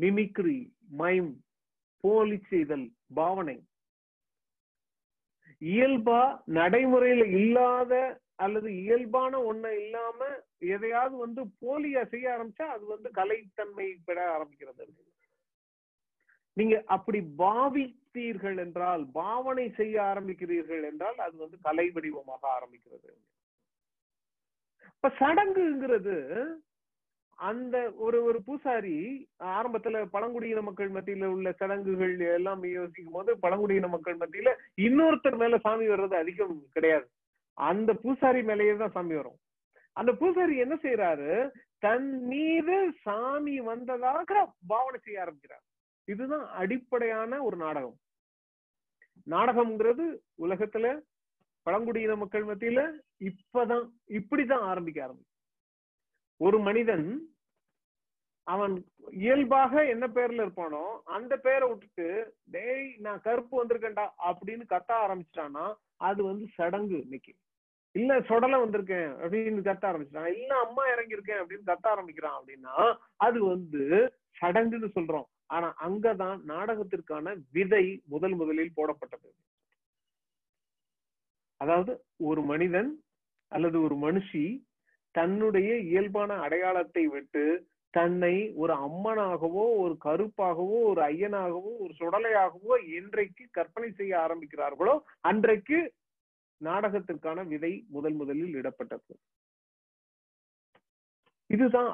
மிமிக்ரி 0.00 0.72
மைம் 0.88 1.44
போலி 2.00 2.38
செய்தல் 2.48 2.90
பாவனை. 3.14 3.68
இயல்பா 5.60 6.42
நடைமுறையில 6.46 7.24
இல்லாத 7.26 8.20
அல்லது 8.34 8.76
இயல்பான 8.76 9.52
ஒண்ணு 9.52 9.70
இல்லாம 9.70 10.24
எதையாவது 10.58 11.16
வந்து 11.16 11.44
போலியா 11.44 12.06
செய்ய 12.06 12.28
ஆரம்பிச்சா 12.28 12.62
அது 12.62 12.84
வந்து 12.86 13.10
கலைத்தன்மை 13.14 13.96
பெற 14.04 14.18
ஆரம்பிக்கிறது 14.36 15.08
நீங்க 16.60 16.76
அப்படி 16.94 17.20
பாவித்தீர்கள் 17.42 18.58
என்றால் 18.66 19.02
பாவனை 19.18 19.66
செய்ய 19.80 19.96
ஆரம்பிக்கிறீர்கள் 20.10 20.82
என்றால் 20.92 21.20
அது 21.26 21.36
வந்து 21.44 21.58
கலை 21.66 21.86
வடிவமாக 21.96 22.42
ஆரம்பிக்கிறது. 22.56 23.10
இப்ப 24.96 25.10
சடங்குங்கிறது 25.20 26.16
அந்த 27.38 27.76
ஒரு 28.06 28.18
ஒரு 28.28 28.38
பூசாரி 28.46 28.96
ஆரம்பத்துல 29.58 30.02
பழங்குடியின 30.14 30.62
மக்கள் 30.66 30.90
மத்தியில 30.96 31.28
உள்ள 31.34 31.50
சடங்குகள் 31.60 32.12
எல்லாம் 32.34 32.64
யோசிக்கும் 32.72 33.16
போது 33.16 33.30
பழங்குடியின 33.44 33.88
மக்கள் 33.94 34.18
மத்தியில 34.22 34.52
இன்னொருத்தர் 34.86 35.38
மேல 35.42 35.58
சாமி 35.66 35.86
வர்றது 35.92 36.16
அதிகம் 36.22 36.58
கிடையாது. 36.76 37.06
அந்த 37.58 37.90
பூசாரி 38.02 38.42
மேலேயே 38.50 38.74
தான் 38.82 38.94
சாமி 38.96 39.14
வரும். 39.20 39.38
அந்த 39.96 40.10
பூசாரி 40.20 40.54
என்ன 40.64 40.74
செய்யறாரு 40.84 41.30
தன் 41.86 42.10
மீது 42.30 42.76
சாமி 43.06 43.56
வந்ததாக 43.70 44.46
பாவனை 44.72 45.00
செய்ய 45.00 45.24
ஆரம்பிக்கிறார். 45.24 45.64
இதுதான் 46.12 46.46
அடிப்படையான 46.60 47.40
ஒரு 47.42 47.56
நாடகம். 47.56 47.96
நாடகம்ங்கிறது 49.26 50.04
உலகத்துல 50.38 50.86
பழங்குடியின 51.66 52.14
மக்கள் 52.16 52.44
மத்தியில 52.44 52.80
இப்பதான் 53.28 53.84
இப்படிதான் 54.08 54.66
ஆரம்பிக்க 54.70 54.98
ஆரம்பிக்கும் 55.02 55.26
ஒரு 56.40 56.58
மனிதன் 56.58 57.06
அவன் 58.46 58.74
இயல்பாக 59.12 59.72
என்ன 59.86 60.04
பேர்ல 60.06 60.44
இருப்பானோ 60.44 60.84
அந்த 61.08 61.32
பேரை 61.36 61.66
விட்டுட்டு 61.68 62.06
டேய் 62.50 62.88
நான் 62.98 63.20
கருப்பு 63.20 63.54
வந்திருக்கேன்டா 63.60 64.06
அப்படின்னு 64.30 64.64
கத்த 64.68 64.92
ஆரம்பிச்சிட்டான்னா 65.02 65.66
அது 66.00 66.20
வந்து 66.24 66.46
சடங்கு 66.54 66.96
இன்னைக்கு. 67.00 67.32
இல்ல 67.94 68.20
சொடல 68.20 68.58
வந்திருக்கேன் 68.64 69.10
அப்படின்னு 69.22 69.60
கத்த 69.68 69.84
ஆரம்பிச்சிட்டான். 69.90 70.32
இல்ல 70.38 70.52
அம்மா 70.58 70.82
இறங்கியிருக்கேன் 70.88 71.40
அப்படின்னு 71.42 71.70
கத்த 71.70 71.86
ஆரம்பிக்கிறான் 71.92 72.38
அப்படின்னா 72.38 72.74
அது 73.16 73.38
வந்து 73.44 73.82
சடங்குன்னு 74.40 74.88
சொல்றோம். 74.96 75.28
ஆனா 75.50 75.68
அங்கதான் 75.86 76.40
நாடகத்திற்கான 76.48 77.26
விதை 77.52 77.84
முதல் 78.06 78.34
முதலில் 78.34 78.76
போடப்பட்டது. 78.76 79.28
அதாவது 81.60 81.92
ஒரு 82.24 82.42
மனிதன் 82.42 82.90
அல்லது 83.52 83.76
ஒரு 83.82 83.96
மனுஷி 83.96 84.44
தன்னுடைய 85.14 85.70
இயல்பான 85.80 86.32
அடையாளத்தை 86.36 87.04
விட்டு 87.06 87.44
தன்னை 87.94 88.34
ஒரு 88.54 88.72
அம்மனாகவோ 88.86 89.64
ஒரு 89.84 89.94
கருப்பாகவோ 90.04 90.76
ஒரு 90.90 91.00
ஐயனாகவோ 91.02 91.70
ஒரு 91.84 91.92
சுடலையாகவோ 91.98 92.74
என்றைக்கு 92.98 93.44
கற்பனை 93.50 93.88
செய்ய 93.92 94.12
ஆரம்பிக்கிறார்களோ 94.18 94.94
அன்றைக்கு 95.20 95.78
நாடகத்திற்கான 96.60 97.44
விதை 97.46 97.72
முதல் 97.88 98.12
முதலில் 98.12 98.54
இடப்பட்டது. 98.54 99.12
இதுதான் 101.54 101.88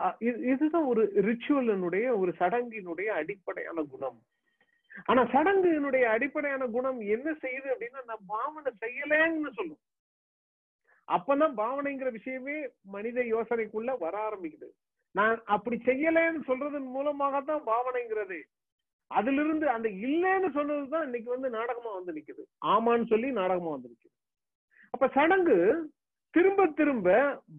இதுதான் 0.52 0.86
ஒரு 0.92 1.02
ரிச்சுவலினுடைய 1.28 2.06
ஒரு 2.20 2.32
சடங்கினுடைய 2.40 3.08
அடிப்படையான 3.20 3.84
குணம். 3.92 4.18
ஆனா 5.10 5.22
சடங்கினுடைய 5.34 6.04
அடிப்படையான 6.14 6.66
குணம் 6.74 7.00
என்ன 7.14 7.28
செய்யுது 7.44 7.68
அப்படின்னா 7.72 8.02
நான் 8.10 8.26
பாவனை 8.34 8.72
செய்யலேன்னு 8.84 9.52
சொல்லும். 9.58 9.82
அப்பதான் 11.08 11.54
பாவனைங்கிற 11.62 12.10
விஷயமே 12.18 12.56
மனித 12.94 13.18
யோசனைக்குள்ள 13.34 13.90
வர 14.04 14.14
ஆரம்பிக்குது. 14.28 14.68
நான் 15.14 15.36
அப்படி 15.54 15.76
செய்யலைன்னு 15.88 16.40
சொல்றதன் 16.48 16.88
மூலமாக 16.96 17.40
தான் 17.40 17.62
பாவனைங்கிறது. 17.72 18.38
அதுல 19.10 19.42
இருந்து 19.44 19.66
அந்த 19.74 19.88
இல்லைன்னு 20.06 20.48
சொன்னதுதான் 20.56 21.04
இன்னைக்கு 21.08 21.30
வந்து 21.34 21.48
நாடகமா 21.58 21.90
வந்து 21.98 22.14
நிக்குது. 22.16 22.42
ஆமான்னு 22.72 23.06
சொல்லி 23.12 23.28
நாடகமா 23.40 23.70
வந்து 23.76 23.90
நிக்குது. 23.92 24.14
அப்ப 24.94 25.06
சடங்கு 25.16 25.58
திரும்ப 26.36 26.66
திரும்ப 26.78 27.10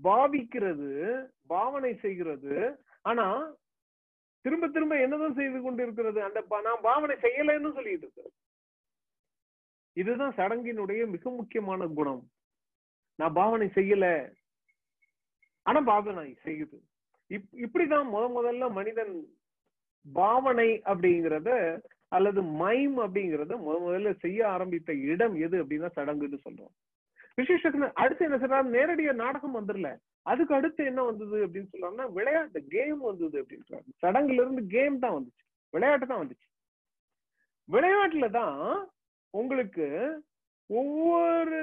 பாவிக்கிறது 0.04 0.90
பாவனை 1.54 1.92
செய்கிறது. 2.04 2.56
ஆனா 3.10 3.26
திரும்ப 4.46 4.68
திரும்ப 4.68 4.96
என்னதான் 5.04 5.38
செய்து 5.40 5.60
கொண்டு 5.62 5.84
இருக்கிறது 5.84 6.20
அந்த 6.24 6.40
நான் 6.66 6.86
பாவனை 6.90 7.16
செய்யலைன்னு 7.24 7.78
சொல்லிட்டு 7.78 8.06
இருக்கிறது 8.06 8.36
இதுதான் 10.02 10.36
சடங்கினுடைய 10.36 11.02
மிக 11.14 11.30
முக்கியமான 11.30 11.88
குணம். 12.00 12.24
நான் 13.20 13.38
பாவனை 13.40 13.68
செய்யல. 13.76 14.06
ஆனா 15.68 15.80
பாவனை 15.92 16.30
செய்யுது. 16.46 16.78
இப் 17.36 17.48
இப்படிதான் 17.66 18.12
முத 18.14 18.26
முதல்ல 18.36 18.66
மனிதன் 18.72 19.16
பாவனை 20.14 20.68
அப்படிங்கிறத 20.92 21.50
அல்லது 22.16 22.42
மைம் 22.62 23.00
அப்படிங்கறத 23.00 23.56
முத 23.66 23.78
முதல்ல 23.88 24.12
செய்ய 24.20 24.40
ஆரம்பித்த 24.50 24.94
இடம் 25.14 25.36
எது 25.46 25.56
அப்படின்னா 25.64 25.90
சடங்குன்னு 25.96 26.40
சொல்றோம். 26.46 26.76
விசேஷத்துல 27.38 27.88
அடுத்து 27.94 28.26
என்ன 28.26 28.38
சொல்றாரு 28.38 28.76
நேரடியா 28.78 29.14
நாடகம் 29.14 29.58
வந்துடல 29.58 29.90
அதுக்கு 30.32 30.54
அடுத்து 30.56 30.86
என்ன 30.86 31.04
வந்தது 31.04 31.38
அப்படின்னு 31.46 31.72
சொல்றாங்கன்னா 31.74 32.08
விளையாட்டு 32.12 32.60
கேம் 32.76 33.00
வந்தது 33.00 33.38
அப்படின்றாரு 33.44 33.88
சடங்குல 34.04 34.42
இருந்து 34.44 34.64
கேம் 34.68 35.00
தான் 35.00 35.16
வந்துச்சு. 35.18 35.44
விளையாட்டு 35.74 36.08
தான் 36.08 36.22
வந்துச்சு. 36.24 36.48
விளையாட்டுல 37.70 38.30
தான் 38.30 38.90
உங்களுக்கு 39.34 39.88
ஒவ்வொரு 40.70 41.60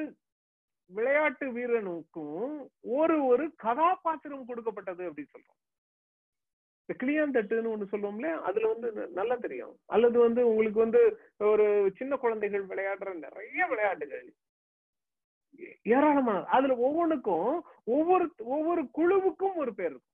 விளையாட்டு 0.90 1.46
வீரனுக்கும் 1.52 2.54
ஒரு 2.82 3.16
ஒரு 3.24 3.44
கதாபாத்திரம் 3.56 4.46
கொடுக்கப்பட்டது 4.46 5.02
அப்படின்னு 5.10 5.34
சொல்றோம். 5.34 5.60
இந்த 6.80 6.94
கிளியாந்தட்டுன்னு 7.00 7.72
ஒண்ணு 7.74 7.92
சொல்லுவோம்ல 7.92 8.30
அதுல 8.48 8.72
வந்து 8.72 9.08
நல்லா 9.18 9.36
தெரியும். 9.36 9.74
அல்லது 9.86 10.18
வந்து 10.18 10.40
உங்களுக்கு 10.48 10.80
வந்து 10.80 11.02
ஒரு 11.50 11.66
சின்ன 11.98 12.16
குழந்தைகள் 12.16 12.64
விளையாடுற 12.66 13.12
நிறைய 13.26 13.66
விளையாட்டுகள். 13.66 14.26
ஏராளமான 15.82 16.44
அதுல 16.56 16.76
ஒவ்வொன்றுக்கும் 16.86 17.50
ஒவ்வொரு 17.84 18.26
ஒவ்வொரு 18.56 18.82
குழுவுக்கும் 18.98 19.56
ஒரு 19.56 19.72
பேர் 19.74 19.90
இருக்கும். 19.90 20.10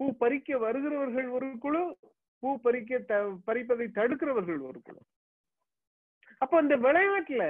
பூ 0.00 0.06
பறிக்க 0.18 0.58
வருகிறவர்கள் 0.58 1.28
ஒரு 1.28 1.48
குழு 1.58 1.82
பூ 2.42 2.50
பறிக்க 2.60 3.00
பறிப்பதை 3.46 3.86
தடுக்கிறவர்கள் 3.98 4.60
ஒரு 4.70 4.80
குழு. 4.82 5.00
அப்ப 6.38 6.56
அந்த 6.56 6.76
விளையாட்டுல 6.76 7.44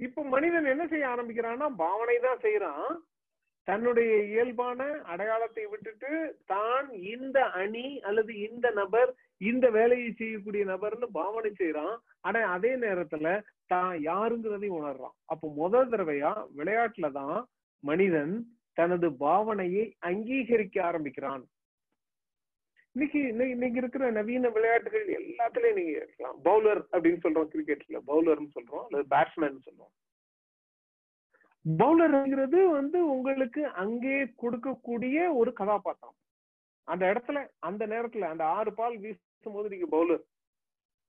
இப்ப 0.00 0.24
மனிதன் 0.24 0.64
என்ன 0.64 0.84
செய்ய 0.86 1.06
ஆரம்பிக்கிறான்னா 1.08 1.66
பாவனை 1.76 2.16
தான் 2.18 2.42
செய்யறான் 2.42 2.88
தன்னுடைய 3.68 4.12
இயல்பான 4.32 4.80
அடையாளத்தை 5.12 5.64
விட்டுட்டு 5.72 6.10
தான் 6.52 6.88
இந்த 7.12 7.38
அணி 7.62 7.86
அல்லது 8.08 8.32
இந்த 8.48 8.66
நபர் 8.80 9.10
இந்த 9.50 9.66
வேலையை 9.76 10.08
செய்யக்கூடிய 10.18 10.64
நபர்னு 10.72 11.06
பாவனை 11.18 11.50
செய்யறான் 11.60 11.96
ஆனா 12.26 12.40
அதே 12.56 12.72
நேரத்துல 12.84 13.32
தான் 13.72 13.92
யாருங்கிறதையும் 14.10 14.78
உணர்றான். 14.80 15.16
அப்போ 15.32 15.46
முதல் 15.62 15.90
தடவையா 15.92 16.32
விளையாட்டுல 16.58 17.10
தான் 17.20 17.38
மனிதன் 17.84 18.34
தனது 18.78 19.08
பாவனையை 19.26 19.84
அங்கீகரிக்க 20.10 20.76
ஆரம்பிக்கிறான். 20.90 21.44
இன்னைக்கு 22.96 23.20
இன்னைக்கு 23.54 23.78
இருக்கிற 23.82 24.04
நவீன 24.18 24.50
விளையாட்டுகள் 24.56 25.06
எல்லாத்துலயும் 25.20 25.78
நீங்க 25.80 25.94
இருக்கலாம். 26.00 26.36
பவுலர் 26.48 26.82
அப்படின்னு 26.92 27.22
சொல்றோம் 27.24 27.50
கிரிக்கெட்ல 27.52 28.00
பவுலர்னு 28.10 28.54
சொல்றோம் 28.56 28.84
அல்லது 28.86 29.06
பேட்ஸ்மேன் 29.14 29.64
சொல்றோம். 29.68 29.92
பவுலர்ங்கிறது 31.68 32.70
வந்து 32.70 33.06
உங்களுக்கு 33.06 33.66
அங்கே 33.66 34.22
கொடுக்கக்கூடிய 34.24 35.34
ஒரு 35.34 35.52
கதாபாத்திரம். 35.52 36.14
அந்த 36.84 37.06
இடத்துல 37.06 37.48
அந்த 37.58 37.86
நேரத்துல 37.86 38.20
அந்த 38.20 38.44
ஆறு 38.44 38.74
பால் 38.74 38.98
வீசும் 38.98 39.52
போது 39.52 39.68
நீங்க 39.68 39.96
பவுலர் 39.96 40.22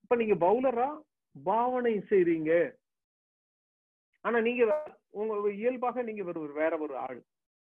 இப்ப 0.02 0.16
நீங்க 0.16 0.34
பவுலரா 0.46 1.02
பாவனை 1.44 1.98
செய்றீங்க. 1.98 2.76
ஆனா 4.20 4.40
நீங்க 4.40 4.82
உங்க 5.10 5.52
இயல்பாக 5.52 6.02
நீங்க 6.02 6.22
ஒரு 6.22 6.52
வேற 6.52 6.78
ஒரு 6.78 6.96
ஆள். 6.96 7.24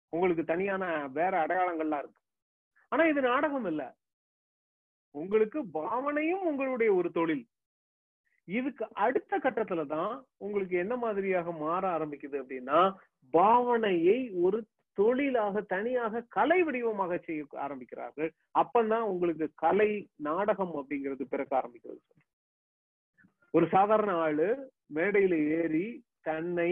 உங்களுக்கு 0.08 0.44
தனியான 0.44 1.08
வேற 1.08 1.46
அடையாளங்கள்லாம் 1.46 1.98
இருக்கு. 1.98 2.20
ஆனா 2.88 3.04
இது 3.04 3.20
நாடகம் 3.20 3.64
இல்ல. 3.64 3.96
உங்களுக்கு 5.10 5.66
பாவனையும் 5.66 6.42
உங்களுடைய 6.42 6.94
ஒரு 6.94 7.12
தொழில். 7.12 7.46
இதுக்கு 8.48 8.84
அடுத்த 8.94 9.38
கட்டத்துல 9.38 9.86
தான் 9.86 10.24
உங்களுக்கு 10.36 10.76
என்ன 10.76 10.96
மாதிரியாக 10.96 11.52
மாற 11.52 11.82
ஆரம்பிக்குது 11.98 12.36
அப்படின்னா 12.42 12.80
பாவனையை 13.34 14.18
ஒரு 14.42 14.58
தொழிலாக 14.98 15.60
தனியாக 15.60 16.24
கலை 16.28 16.62
வடிவமாக 16.62 17.16
செய்ய 17.18 17.44
ஆரம்பிக்கிறார்கள். 17.58 18.30
அப்பதான் 18.54 19.00
உங்களுக்கு 19.00 19.46
கலை 19.54 20.08
நாடகம் 20.16 20.74
அப்படிங்கிறது 20.76 21.24
பிறக்க 21.28 21.56
ஆரம்பிக்கிறது 21.56 22.00
ஒரு 23.54 23.66
சாதாரண 23.66 24.12
ஆளு 24.16 24.48
மேடையில 24.94 25.34
ஏறி 25.58 26.04
தன்னை 26.22 26.70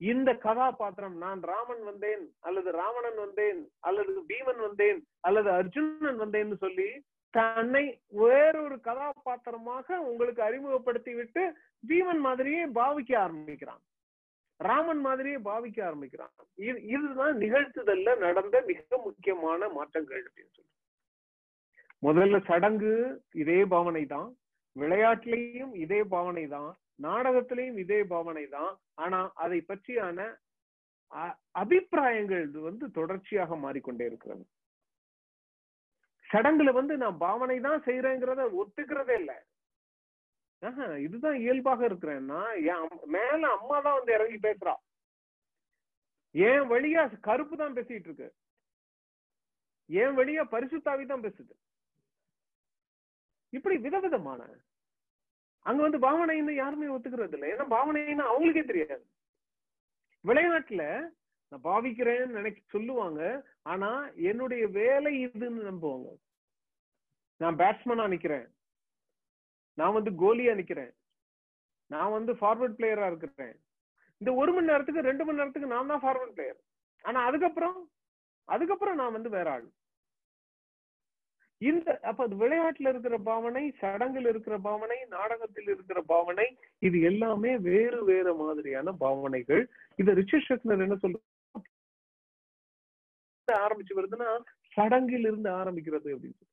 இந்த 0.00 0.34
கதாபாத்திரம் 0.36 1.16
நான் 1.16 1.40
ராமன் 1.42 1.84
வந்தேன் 1.84 2.24
அல்லது 2.40 2.70
ராவணன் 2.72 3.16
வந்தேன் 3.16 3.60
அல்லது 3.80 4.20
பீமன் 4.28 4.56
வந்தேன் 4.56 5.06
அல்லது 5.20 5.50
அர்ஜுனன் 5.50 6.20
வந்தேன்னு 6.20 6.56
சொல்லி 6.56 6.88
தன்னை 7.34 7.84
வேறொரு 8.20 8.76
கதாபாத்திரமாக 8.86 9.98
உங்களுக்கு 10.10 10.40
அறிமுகப்படுத்தி 10.48 11.12
விட்டு 11.18 11.42
பீமன் 11.84 12.22
மாதிரியே 12.26 12.62
பாவிக்க 12.78 13.12
ஆரம்பிக்கிறான். 13.24 13.82
ராமன் 14.60 15.02
மாதிரியே 15.06 15.38
பாவிக்க 15.48 15.78
ஆரம்பிக்கிறான். 15.88 16.32
இது 16.68 16.78
இதுதான் 16.94 17.36
நிகழ்த்துதல்ல 17.44 18.16
நடந்த 18.26 18.56
மிக 18.70 18.98
முக்கியமான 19.06 19.68
மாற்றங்கள் 19.76 20.24
அப்படின்னு 20.28 20.54
சொல்லி 20.56 20.66
முதல்ல 22.02 22.36
சடங்கு 22.48 22.92
இதே 23.42 23.60
பாவனை 23.74 24.02
தான் 24.14 24.28
விளையாட்டுலயும் 24.76 25.72
இதே 25.84 26.00
பாவனை 26.14 26.44
தான் 26.56 26.68
நாடகத்திலையும் 27.06 27.78
இதே 27.84 28.00
பாவனை 28.12 28.44
தான் 28.56 28.72
ஆனா 29.04 29.18
அதை 29.44 29.58
பற்றியான 29.70 30.18
அபிப்பிராயங்கள் 31.60 32.46
வந்து 32.68 32.86
தொடர்ச்சியாக 32.98 33.56
மாறிக்கொண்டே 33.64 34.04
இருக்கிறது. 34.10 34.44
சடங்குல 36.30 36.72
வந்து 36.78 36.94
நான் 37.02 37.20
பாவனை 37.26 37.56
தான் 37.66 37.84
செய்யறேங்கிறத 37.86 38.42
ஒத்துக்கிறதே 38.62 39.14
இல்லை. 39.22 39.36
இதுதான் 41.04 41.36
இயல்பாக 41.44 41.80
இருக்கிறேன்னா 41.88 42.40
என் 42.72 42.86
மேல 43.16 43.40
அம்மா 43.56 43.76
தான் 43.86 43.98
வந்து 43.98 44.12
இறங்கி 44.16 44.38
பேசுறா. 44.46 44.74
என் 46.34 46.66
வழியா 46.72 47.02
கருப்பு 47.28 47.54
தான் 47.60 47.76
பேசிட்டு 47.76 48.08
இருக்கு. 48.08 48.28
என் 49.90 50.16
வழியா 50.18 50.42
பரிசுத்தாவி 50.54 51.04
தான் 51.12 51.24
பேசுது. 51.26 51.54
இப்படி 53.52 53.76
விதவிதமான 53.84 54.40
அங்க 55.66 55.80
வந்து 55.84 55.98
பாவனைன்னு 56.06 56.52
யாருமே 56.62 56.92
ஒத்துக்கிறது 56.94 57.36
இல்லை 57.36 57.48
ஏன்னா 57.54 57.66
பாவனைன்னு 57.76 58.28
அவங்களுக்கே 58.30 58.64
தெரியாது. 58.70 59.04
விளையாட்டுல 60.24 60.84
நான் 61.52 61.64
பாவிக்கிறேன்னு 61.68 62.38
நினைக்க 62.38 62.58
சொல்லுவாங்க. 62.74 63.20
ஆனா 63.72 63.90
என்னுடைய 64.30 64.64
வேலை 64.80 65.12
இதுன்னு 65.26 65.62
நம்புவாங்க. 65.70 66.08
நான் 67.40 67.58
பேட்ஸ்மேனா 67.58 68.06
நிக்கிறேன். 68.14 68.46
நான் 69.78 69.96
வந்து 69.98 70.10
கோலியா 70.24 70.54
நிக்கிறேன். 70.60 70.92
நான் 71.90 72.14
வந்து 72.16 72.32
ஃபார்வர்ட் 72.40 72.78
பிளேயரா 72.78 73.06
இருக்கிறேன். 73.06 73.56
இந்த 74.20 74.30
ஒரு 74.34 74.52
மணி 74.52 74.70
நேரத்துக்கு 74.70 75.08
ரெண்டு 75.08 75.24
மணி 75.24 75.40
நேரத்துக்கு 75.40 75.74
நான் 75.74 75.90
தான் 75.92 76.04
ஃபார்வர்ட் 76.04 76.36
பிளேயர் 76.36 76.60
ஆனா 77.04 77.18
அதுக்கப்புறம் 77.24 77.76
அதுக்கப்புறம் 78.48 78.98
நான் 79.00 79.16
வந்து 79.16 79.30
வேற 79.30 79.48
ஆள். 79.50 79.66
இந்த 81.60 82.00
அப்ப 82.10 82.24
அது 82.24 82.34
விளையாட்டுல 82.42 82.90
இருக்கிற 82.92 83.14
பாவனை 83.28 83.62
சடங்குல 83.80 84.28
இருக்கிற 84.32 84.56
பாவனை 84.58 84.98
நாடகத்தில் 85.14 85.70
இருக்கிற 85.74 86.00
பாவனை 86.12 86.46
இது 86.86 87.00
எல்லாமே 87.10 87.52
வேறு 87.68 88.00
வேறு 88.04 88.32
மாதிரியான 88.34 88.92
பாவனைகள். 89.04 89.62
இத 89.96 90.12
ரிச்சர்ட் 90.20 90.46
ஷெக்னர் 90.48 90.84
என்ன 90.86 90.98
சொல்ற 91.02 91.18
ஆரம்பிச்சு 93.52 93.96
வருதுன்னா 93.96 94.40
சடங்கில் 94.76 95.20
இருந்து 95.20 95.50
ஆரம்பிக்கிறது 95.50 96.14
அப்படின்னு 96.14 96.46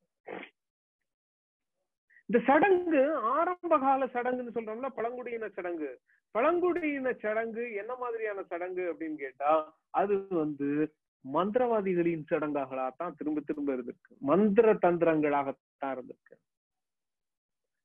இந்த 2.27 2.43
சடங்கு 2.45 3.15
ஆரம்ப 3.15 3.79
கால 3.79 4.05
சடங்குன்னு 4.05 4.55
சொல்றோம்ல 4.55 4.89
பழங்குடியின 4.89 5.49
சடங்கு. 5.49 6.01
பழங்குடியின 6.31 7.13
சடங்கு 7.13 7.73
என்ன 7.73 7.95
மாதிரியான 7.95 8.43
சடங்கு 8.43 8.93
அப்படின்னு 8.93 9.15
கேட்டா 9.15 9.77
அது 9.89 10.27
வந்து 10.29 10.93
மந்திரவாதிகளின் 11.33 12.23
சடங்காகத்தான் 12.31 13.15
திரும்ப 13.15 13.41
திரும்ப 13.45 13.73
இருந்திருக்கு. 13.73 14.17
மந்திர 14.17 14.73
தந்திரங்களாகத்தான் 14.73 15.95
இருந்திருக்கு. 15.95 16.35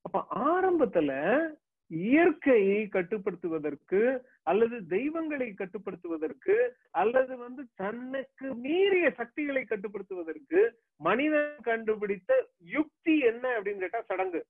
அப்ப 0.00 0.26
ஆரம்பத்துல 0.34 1.12
இயற்கையை 1.90 2.88
கட்டுப்படுத்துவதற்கு 2.88 4.00
அல்லது 4.42 4.86
தெய்வங்களை 4.86 5.48
கட்டுப்படுத்துவதற்கு 5.52 6.56
அல்லது 6.90 7.36
வந்து 7.36 7.62
தன்னுக்கு 7.74 8.54
மீறிய 8.54 9.10
சக்திகளை 9.10 9.64
கட்டுப்படுத்துவதற்கு 9.64 10.60
மனிதன் 11.00 11.56
கண்டுபிடித்த 11.62 12.46
யுக்தி 12.60 13.18
என்ன 13.18 13.44
அப்படின்னு 13.56 13.78
கேட்டா 13.78 14.02
சடங்கு. 14.02 14.40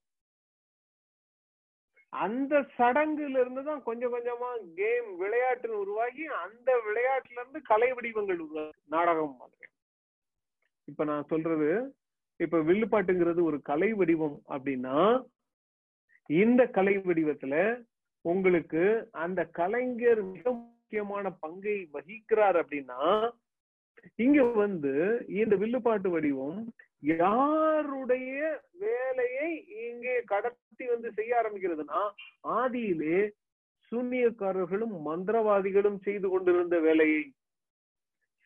அந்த 2.13 2.67
சடங்குல 2.77 3.39
இருந்து 3.39 3.63
தான் 3.63 3.83
கொஞ்சம் 3.83 4.13
கொஞ்சமா 4.13 4.49
கேம் 4.75 5.21
விளையாட்டுன்னு 5.21 5.81
உருவாகி 5.81 6.25
அந்த 6.25 6.71
விளையாட்டுல 6.85 7.39
இருந்து 7.39 7.61
கலை 7.61 7.91
வடிவங்கள் 7.91 8.39
உருவாகி 8.39 8.77
நாடகம் 8.87 9.35
மாதிரி. 9.37 9.67
இப்ப 10.87 11.03
நான் 11.03 11.25
சொல்றது 11.25 11.69
இப்ப 12.39 12.57
வில்லுப்பாட்டுங்கிறது 12.57 13.43
ஒரு 13.43 13.61
கலை 13.61 13.93
வடிவம் 13.93 14.41
அப்படின்னா 14.49 14.97
இந்த 16.29 16.61
கலை 16.69 16.95
வடிவத்துல 16.99 17.55
உங்களுக்கு 18.25 18.83
அந்த 19.17 19.41
கலைஞர் 19.51 20.21
மிக 20.25 20.45
முக்கியமான 20.53 21.25
பங்கை 21.39 21.77
வகிக்கிறார் 21.93 22.57
அப்படின்னா 22.61 22.99
இங்க 24.19 24.41
வந்து 24.55 24.93
இந்த 25.33 25.55
வில்லுப்பாட்டு 25.55 26.09
வடிவம் 26.09 26.59
யாருடைய 27.11 28.31
வேலையை 28.79 29.49
இங்கே 29.83 30.15
கடத்தி 30.23 30.85
வந்து 30.87 31.09
செய்ய 31.13 31.39
ஆரம்பிக்கிறதுனா 31.39 32.01
ஆதியிலே 32.57 33.19
சூன்யக்காரர்களும் 33.91 34.95
மந்திரவாதிகளும் 35.05 35.99
செய்து 35.99 36.27
கொண்டிருந்த 36.29 36.75
வேலையை 36.79 37.21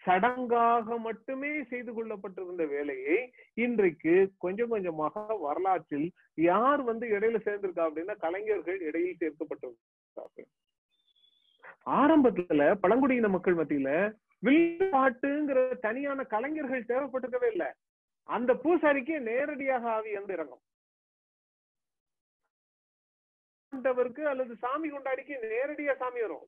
சடங்காக 0.05 0.99
மட்டுமே 0.99 1.63
செய்து 1.63 1.93
கொள்ளப்பட்டிருந்த 1.93 2.65
வேலையை 2.65 3.33
இன்றைக்கு 3.53 4.31
கொஞ்சம் 4.37 4.69
கொஞ்சமாக 4.69 5.37
வரலாற்றில் 5.37 6.11
யார் 6.33 6.81
வந்து 6.81 7.07
இடையில 7.07 7.39
சேர்ந்திருக்கா 7.45 7.85
அப்படின்னா 7.87 8.17
கலைஞர்கள் 8.17 8.79
இடையில் 8.79 9.17
சேர்க்கப்பட்டிருக்கார்கள். 9.19 10.47
ஆரம்பத்துல 11.85 12.75
பழங்குடியின 12.75 13.27
மக்கள் 13.27 13.55
மத்தியில 13.55 14.13
வில்பாட்டுங்கிற 14.45 15.79
தனியான 15.79 16.23
கலைஞர்கள் 16.23 16.85
தேவைப்பட்டிருக்கவே 16.85 17.47
இல்லை. 17.47 17.67
அந்த 18.23 18.53
பூசாரிக்கு 18.53 19.19
நேரடியாக 19.19 19.91
ஆவி 19.91 20.13
வந்து 20.13 20.33
இறங்கும். 20.33 20.61
அல்லது 24.25 24.55
சாமி 24.55 24.91
கொண்டாடிக்கு 24.91 25.35
நேரடியா 25.51 25.95
சாமி 25.95 26.21
வரும். 26.21 26.47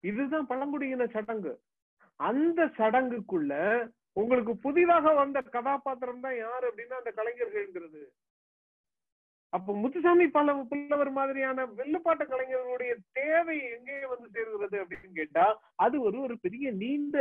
இதுதான் 0.00 0.46
பழங்குடியின 0.46 1.06
சடங்கு. 1.06 1.60
அந்த 2.20 2.60
சடங்குக்குள்ள 2.78 3.54
உங்களுக்கு 4.20 4.52
புதிதாக 4.56 5.12
வந்த 5.14 5.38
கதாபாத்திரம் 5.56 6.22
தான் 6.26 6.38
யாரு 6.38 6.64
அப்படின்னா 6.68 7.00
அந்த 7.00 7.10
கலைஞர்கள்ங்கிறது. 7.18 8.02
அப்ப 9.52 9.74
முத்துசாமி 9.82 10.26
பல 10.28 10.54
புல்லவர் 10.70 11.10
மாதிரியான 11.18 11.66
வெள்ளுப்பாட்ட 11.78 12.22
கலைஞர்களுடைய 12.30 12.92
தேவை 13.12 13.56
எங்கே 13.76 13.98
வந்து 14.12 14.28
சேர்கிறது 14.36 14.76
அப்படின்னு 14.82 15.18
கேட்டா 15.20 15.46
அது 15.84 15.96
ஒரு 16.00 16.18
ஒரு 16.20 16.34
பெரிய 16.44 16.72
நீண்ட 16.82 17.16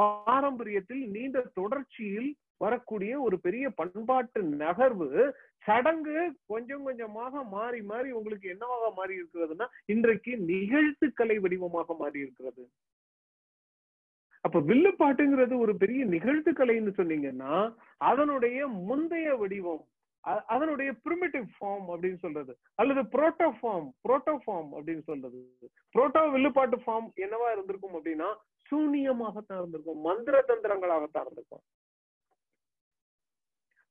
பாரம்பரியத்தில் 0.00 1.02
நீண்ட 1.16 1.40
தொடர்ச்சியில் 1.60 2.30
வரக்கூடிய 2.64 3.12
ஒரு 3.20 3.36
பெரிய 3.46 3.64
பண்பாட்டு 3.70 4.40
நகர்வு. 4.62 5.10
சடங்கு 5.66 6.16
கொஞ்சம் 6.46 6.84
கொஞ்சமாக 6.88 7.42
மாறி 7.56 7.80
மாறி 7.82 8.10
உங்களுக்கு 8.10 8.48
என்னவாக 8.54 8.90
மாறி 8.98 9.14
இருக்கிறதுனா 9.20 9.66
இன்றைக்கு 9.94 10.32
நிகழ்த்து 10.50 11.06
கலை 11.12 11.38
வடிவமாக 11.38 11.94
மாறி 12.02 12.18
இருக்கிறது. 12.20 12.64
அப்ப 14.44 14.58
வில்லுப்பாட்டுங்கிறது 14.60 15.54
ஒரு 15.58 15.72
பெரிய 15.82 16.00
நிகழ்த்து 16.04 16.50
கலைன்னு 16.52 16.92
சொன்னீங்கன்னா 16.98 17.52
அதனுடைய 18.10 18.66
முந்தைய 18.88 19.28
வடிவம் 19.36 19.84
அதனுடைய 20.48 20.90
பிரிமிட்டிவ் 21.04 21.46
ஃபார்ம் 21.54 21.86
அப்படின்னு 21.92 22.18
சொல்றது 22.18 22.52
அல்லது 22.74 23.00
புரோட்டோ 23.14 23.48
ஃபார்ம் 23.58 23.88
புரோட்டோ 24.04 24.34
ஃபார்ம் 24.44 24.70
அப்படின்னு 24.76 25.04
சொல்றது. 25.10 25.40
புரோட்டோ 25.94 26.22
வில்லுப்பாட்டு 26.34 26.76
ஃபார்ம் 26.84 27.08
என்னவா 27.24 27.48
இருந்திருக்கும் 27.52 27.96
அப்படின்னா 27.96 28.28
சூனியமாகத்தான் 28.70 29.60
இருந்திருக்கும் 29.60 30.00
மந்திர 30.08 30.36
தந்திரங்களாகத்தான் 30.50 31.24
இருந்திருக்கும். 31.26 31.64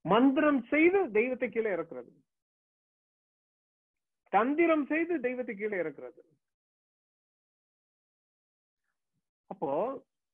மந்திரம் 0.05 0.61
செய்து 0.71 0.99
தெய்வத்தை 1.11 1.49
கீழே 1.49 1.69
இறக்குறது. 1.75 2.09
தந்திரம் 4.33 4.85
செய்து 4.85 5.13
தெய்வத்தை 5.19 5.53
கீழே 5.55 5.77
இறக்குறது. 5.83 6.21
அப்போ 9.51 9.71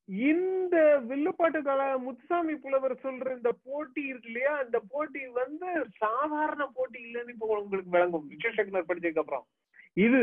இந்த 0.10 1.00
வில்லுப்பாட்டு 1.00 1.62
கல 1.62 2.00
முத்துசாமி 2.00 2.56
புலவர் 2.56 2.96
சொல்ற 3.04 3.36
இந்த 3.36 3.52
போட்டி 3.64 4.02
இருக்கு 4.02 4.28
இல்லையா? 4.28 4.58
அந்த 4.58 4.80
போட்டி 4.90 5.28
வந்து 5.28 5.86
சாதாரண 5.98 6.68
போட்டி 6.68 7.00
இல்லைன்னு 7.04 7.30
இப்போ 7.30 7.60
உங்களுக்கு 7.62 7.90
விளங்கும். 7.90 8.30
விஸ்வசேகர் 8.30 8.90
படிச்சதுக்கு 8.90 9.18
அப்புறம். 9.18 9.48
இது 9.94 10.22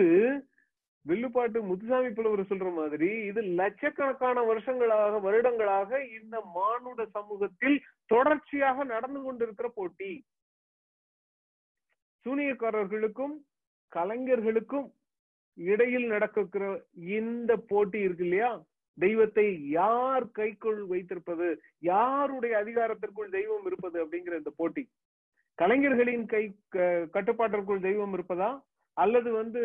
வில்லுப்பாட்டு 1.00 1.62
முத்துசாமி 1.62 2.10
புலவர் 2.10 2.40
சொல்ற 2.40 2.74
மாதிரி 2.74 3.24
இது 3.26 3.40
லட்சக்கணக்கான 3.42 4.42
வருஷங்களாக 4.42 5.18
வருடங்களாக 5.18 6.04
இந்த 6.04 6.40
மானுட 6.40 7.06
சமூகத்தில் 7.06 7.82
தொடர்ச்சியாக 8.06 8.84
நடந்து 8.84 9.22
கொண்டிருக்கிற 9.22 9.68
போட்டி. 9.68 10.24
சூனியக்காரர்களுக்கும் 12.24 13.36
கலைஞர்களுக்கும் 13.88 14.94
இடையில் 15.54 16.06
நடக்கிற 16.06 16.82
இந்த 16.94 17.56
போட்டி 17.56 17.98
இருக்கு 17.98 18.24
இல்லையா? 18.24 18.64
தெய்வத்தை 18.98 19.46
யார் 19.70 20.26
கைக்குள் 20.38 20.80
வைத்திருப்பது? 20.92 21.48
யாருடைய 21.90 22.54
அதிகாரத்திற்குள் 22.62 23.34
தெய்வம் 23.38 23.66
இருப்பது 23.70 23.96
அப்படிங்கிற 24.04 24.36
இந்த 24.42 24.52
போட்டி. 24.60 24.84
கலைஞர்களின் 25.58 26.24
கை 26.32 26.44
கட்டுப்பாட்டிற்குள் 27.16 27.86
தெய்வம் 27.88 28.14
இருப்பதா? 28.16 28.50
அல்லது 28.96 29.30
வந்து 29.32 29.62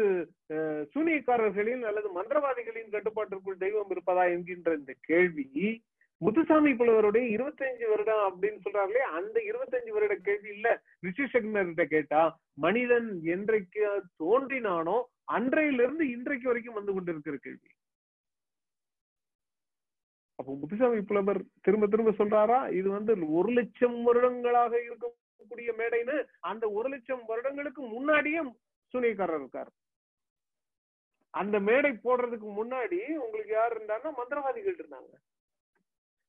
சூனியக்காரர்களின் 0.94 1.84
அல்லது 1.90 2.10
மந்திரவாதிகளின் 2.18 2.94
கட்டுப்பாட்டிற்குள் 2.96 3.64
தெய்வம் 3.64 3.92
இருப்பதா 3.94 4.24
என்கின்ற 4.36 4.72
இந்த 4.80 4.94
கேள்வி 5.10 5.48
முத்துசாமி 6.22 6.72
புலவருடைய 6.80 7.26
இருபத்தஞ்சு 7.36 7.86
வருடம் 7.92 8.24
அப்படின்னு 8.26 8.60
சொல்றாங்களே 8.66 9.04
அந்த 9.20 9.38
இருபத்தஞ்சு 9.50 9.92
வருட 9.96 10.16
கேள்வி 10.28 10.50
இல்ல. 10.56 10.68
ரிஷிசக்னர்கிட்ட 11.06 11.84
கேட்டா 11.94 12.22
மனிதன் 12.66 13.08
என்றைக்கு 13.36 13.86
தோன்றினானோ 14.24 14.98
அன்றையிலிருந்து 15.38 16.06
இன்றைக்கு 16.16 16.48
வரைக்கும் 16.48 16.78
வந்து 16.80 16.94
கொண்டிருக்கிற 16.94 17.38
கேள்வி. 17.46 17.70
அப்போ 20.42 20.54
முத்துசாமி 20.60 21.02
புலவர் 21.10 21.40
திரும்ப 21.66 21.88
திரும்ப 21.88 22.12
சொல்றாரா? 22.20 22.60
இது 22.80 22.90
வந்து 22.90 23.12
ஒரு 23.40 23.50
லட்சம் 23.58 23.98
வருடங்களாக 24.04 24.74
இருக்கக்கூடிய 24.88 25.70
மேடைன்னு 25.80 26.16
அந்த 26.52 26.66
ஒரு 26.78 26.90
லட்சம் 26.90 27.24
வருடங்களுக்கு 27.26 27.82
முன்னாடியே 27.96 28.42
சூனியக்காரர் 28.94 29.42
இருக்கார். 29.42 29.72
அந்த 31.34 31.58
மேடை 31.68 31.92
போடுறதுக்கு 32.06 32.48
முன்னாடி 32.60 33.00
உங்களுக்கு 33.26 33.54
யார் 33.54 33.76
இருந்தாங்கன்னா 33.76 34.12
மந்திரவாதிகள் 34.22 34.80
இருந்தாங்க. 34.80 35.14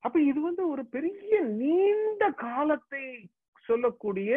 அப்ப 0.07 0.17
இது 0.31 0.41
வந்து 0.41 0.63
ஒரு 0.69 0.83
பெரிய 0.97 1.41
நீண்ட 1.63 2.23
காலத்தை 2.47 3.05
சொல்லக்கூடிய 3.69 4.31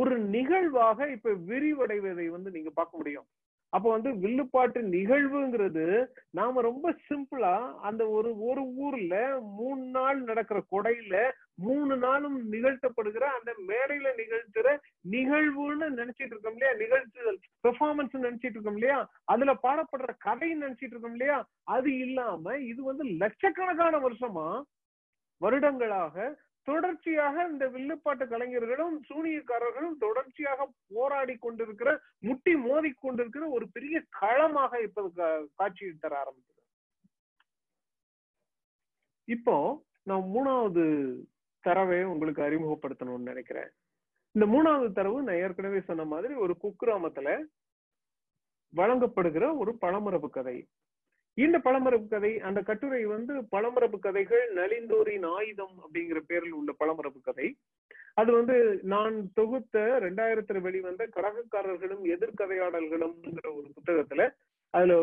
ஒரு 0.00 0.16
நிகழ்வாக 0.34 1.08
இப்ப 1.16 1.30
விரிவடைவதை 1.50 2.26
வந்து 2.36 2.50
நீங்க 2.56 2.70
பார்க்க 2.70 3.00
முடியும். 3.00 3.28
அப்ப 3.72 3.86
வந்து 3.90 4.10
வில்லுப்பாட்டு 4.16 4.80
நிகழ்வுங்கிறது 4.92 5.84
நாம 6.30 6.60
ரொம்ப 6.60 6.92
சிம்பிளா 7.06 7.54
அந்த 7.82 8.02
ஒரு 8.10 8.30
ஒரு 8.46 8.62
ஊர்ல 8.78 9.14
மூணு 9.58 9.82
நாள் 9.96 10.20
நடக்கிற 10.20 10.58
கொடையில 10.72 11.16
மூணு 11.58 11.94
நாளும் 11.96 12.38
நிகழ்த்தப்படுகிற 12.52 13.24
அந்த 13.36 13.52
மேடையில 13.68 14.08
நிகழ்த்துற 14.16 14.66
நிகழ்வுன்னு 15.12 15.86
நினைச்சிட்டு 15.98 16.32
இருக்கோம் 16.34 16.56
இல்லையா? 16.56 16.72
நிகழ்த்துதல் 16.82 17.38
பெர்ஃபார்மன்ஸ் 17.64 18.16
நினைச்சிட்டு 18.18 18.56
இருக்கோம் 18.56 18.78
இல்லையா? 18.78 18.98
அதுல 19.26 19.54
பாடப்படுற 19.62 20.12
கதை 20.20 20.50
நினைச்சிட்டு 20.56 20.94
இருக்கோம் 20.94 21.16
இல்லையா? 21.16 21.38
அது 21.68 21.90
இல்லாம 21.98 22.56
இது 22.66 22.80
வந்து 22.82 23.06
லட்சக்கணக்கான 23.22 23.96
வருஷமா 24.00 24.48
வருடங்களாக 25.40 26.14
தொடர்ச்சியாக 26.62 27.46
இந்த 27.50 27.68
வில்லுப்பாட்டு 27.68 28.24
கலைஞர்களும் 28.28 28.96
சூனியக்காரர்களும் 29.08 29.96
தொடர்ச்சியாக 29.98 30.68
போராடி 30.94 31.36
கொண்டிருக்கிற 31.36 31.90
முட்டி 32.18 32.54
மோதி 32.56 32.90
கொண்டிருக்கிற 32.92 33.48
ஒரு 33.48 33.68
பெரிய 33.68 34.02
களமாக 34.08 34.80
இப்ப 34.82 35.08
காட்சி 35.54 35.92
தர 36.00 36.14
ஆரம்பிக்குது. 36.22 36.62
இப்போ 39.24 39.84
நான் 40.02 40.26
மூணாவது 40.34 40.84
தரவை 41.64 42.04
உங்களுக்கு 42.04 42.42
அறிமுகப்படுத்தணும்னு 42.42 43.30
நினைக்கிறேன். 43.30 43.70
இந்த 44.34 44.46
மூணாவது 44.46 44.92
தரவு 44.92 45.22
நான் 45.22 45.40
ஏற்கனவே 45.44 45.80
சொன்ன 45.80 46.04
மாதிரி 46.04 46.34
ஒரு 46.34 46.56
குக்கிராமத்துல 46.62 47.28
வழங்கப்படுகிற 48.74 49.44
ஒரு 49.56 49.72
பழமரபு 49.80 50.28
கதை. 50.28 50.68
இந்த 51.38 51.58
பழமரபு 51.58 52.08
கதை 52.08 52.40
அந்த 52.40 52.60
கட்டுரை 52.60 53.04
வந்து 53.06 53.34
பழமரபு 53.40 53.98
கதைகள் 53.98 54.52
நலிந்தோரின் 54.54 55.26
ஆயுதம் 55.26 55.74
அப்படிங்கிற 55.82 56.18
பேரில் 56.26 56.52
உள்ள 56.52 56.74
பழமரபு 56.78 57.20
கதை. 57.22 57.56
அது 58.14 58.32
வந்து 58.32 58.78
நான் 58.82 59.32
தொகுத்த 59.34 59.98
ரெண்டாயிரத்துல 60.00 60.60
வெளிவந்த 60.60 61.08
கடகக்காரர்களும் 61.16 62.04
எதிர்கதையாடல்களும் 62.04 63.16
ஒரு 63.54 63.68
புத்தகத்துல 63.76 64.30
அதுல 64.70 64.94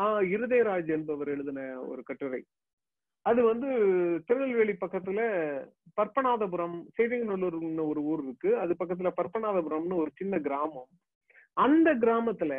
ஆஹ் 0.00 0.24
இருதயராஜ் 0.34 0.88
என்பவர் 0.88 1.28
எழுதின 1.28 1.80
ஒரு 1.80 2.02
கட்டுரை. 2.02 2.44
அது 3.22 3.42
வந்து 3.42 3.68
திருநெல்வேலி 4.26 4.72
பக்கத்துல 4.72 5.20
பற்பநாதபுரம் 6.00 6.78
சேதிங்கநல்லூர்னு 6.98 7.88
ஒரு 7.88 8.00
ஊர் 8.02 8.22
இருக்கு. 8.22 8.58
அது 8.58 8.74
பக்கத்துல 8.78 9.12
பற்பநாதபுரம்னு 9.16 9.94
ஒரு 9.94 10.10
சின்ன 10.14 10.38
கிராமம். 10.38 10.92
அந்த 11.52 11.94
கிராமத்துல 11.94 12.54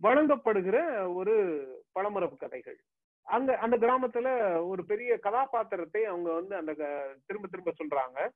வழங்கப்படுகிற 0.00 0.76
ஒரு 1.14 1.34
பழமரபு 1.94 2.36
கதைகள். 2.36 2.78
அங்க 3.26 3.58
அந்த 3.58 3.76
கிராமத்துல 3.78 4.28
ஒரு 4.66 4.84
பெரிய 4.84 5.18
கதாபாத்திரத்தை 5.18 6.04
அவங்க 6.04 6.30
வந்து 6.32 6.54
அந்த 6.56 6.72
திரும்ப 7.26 7.48
திரும்ப 7.48 7.72
சொல்றாங்க. 7.80 8.28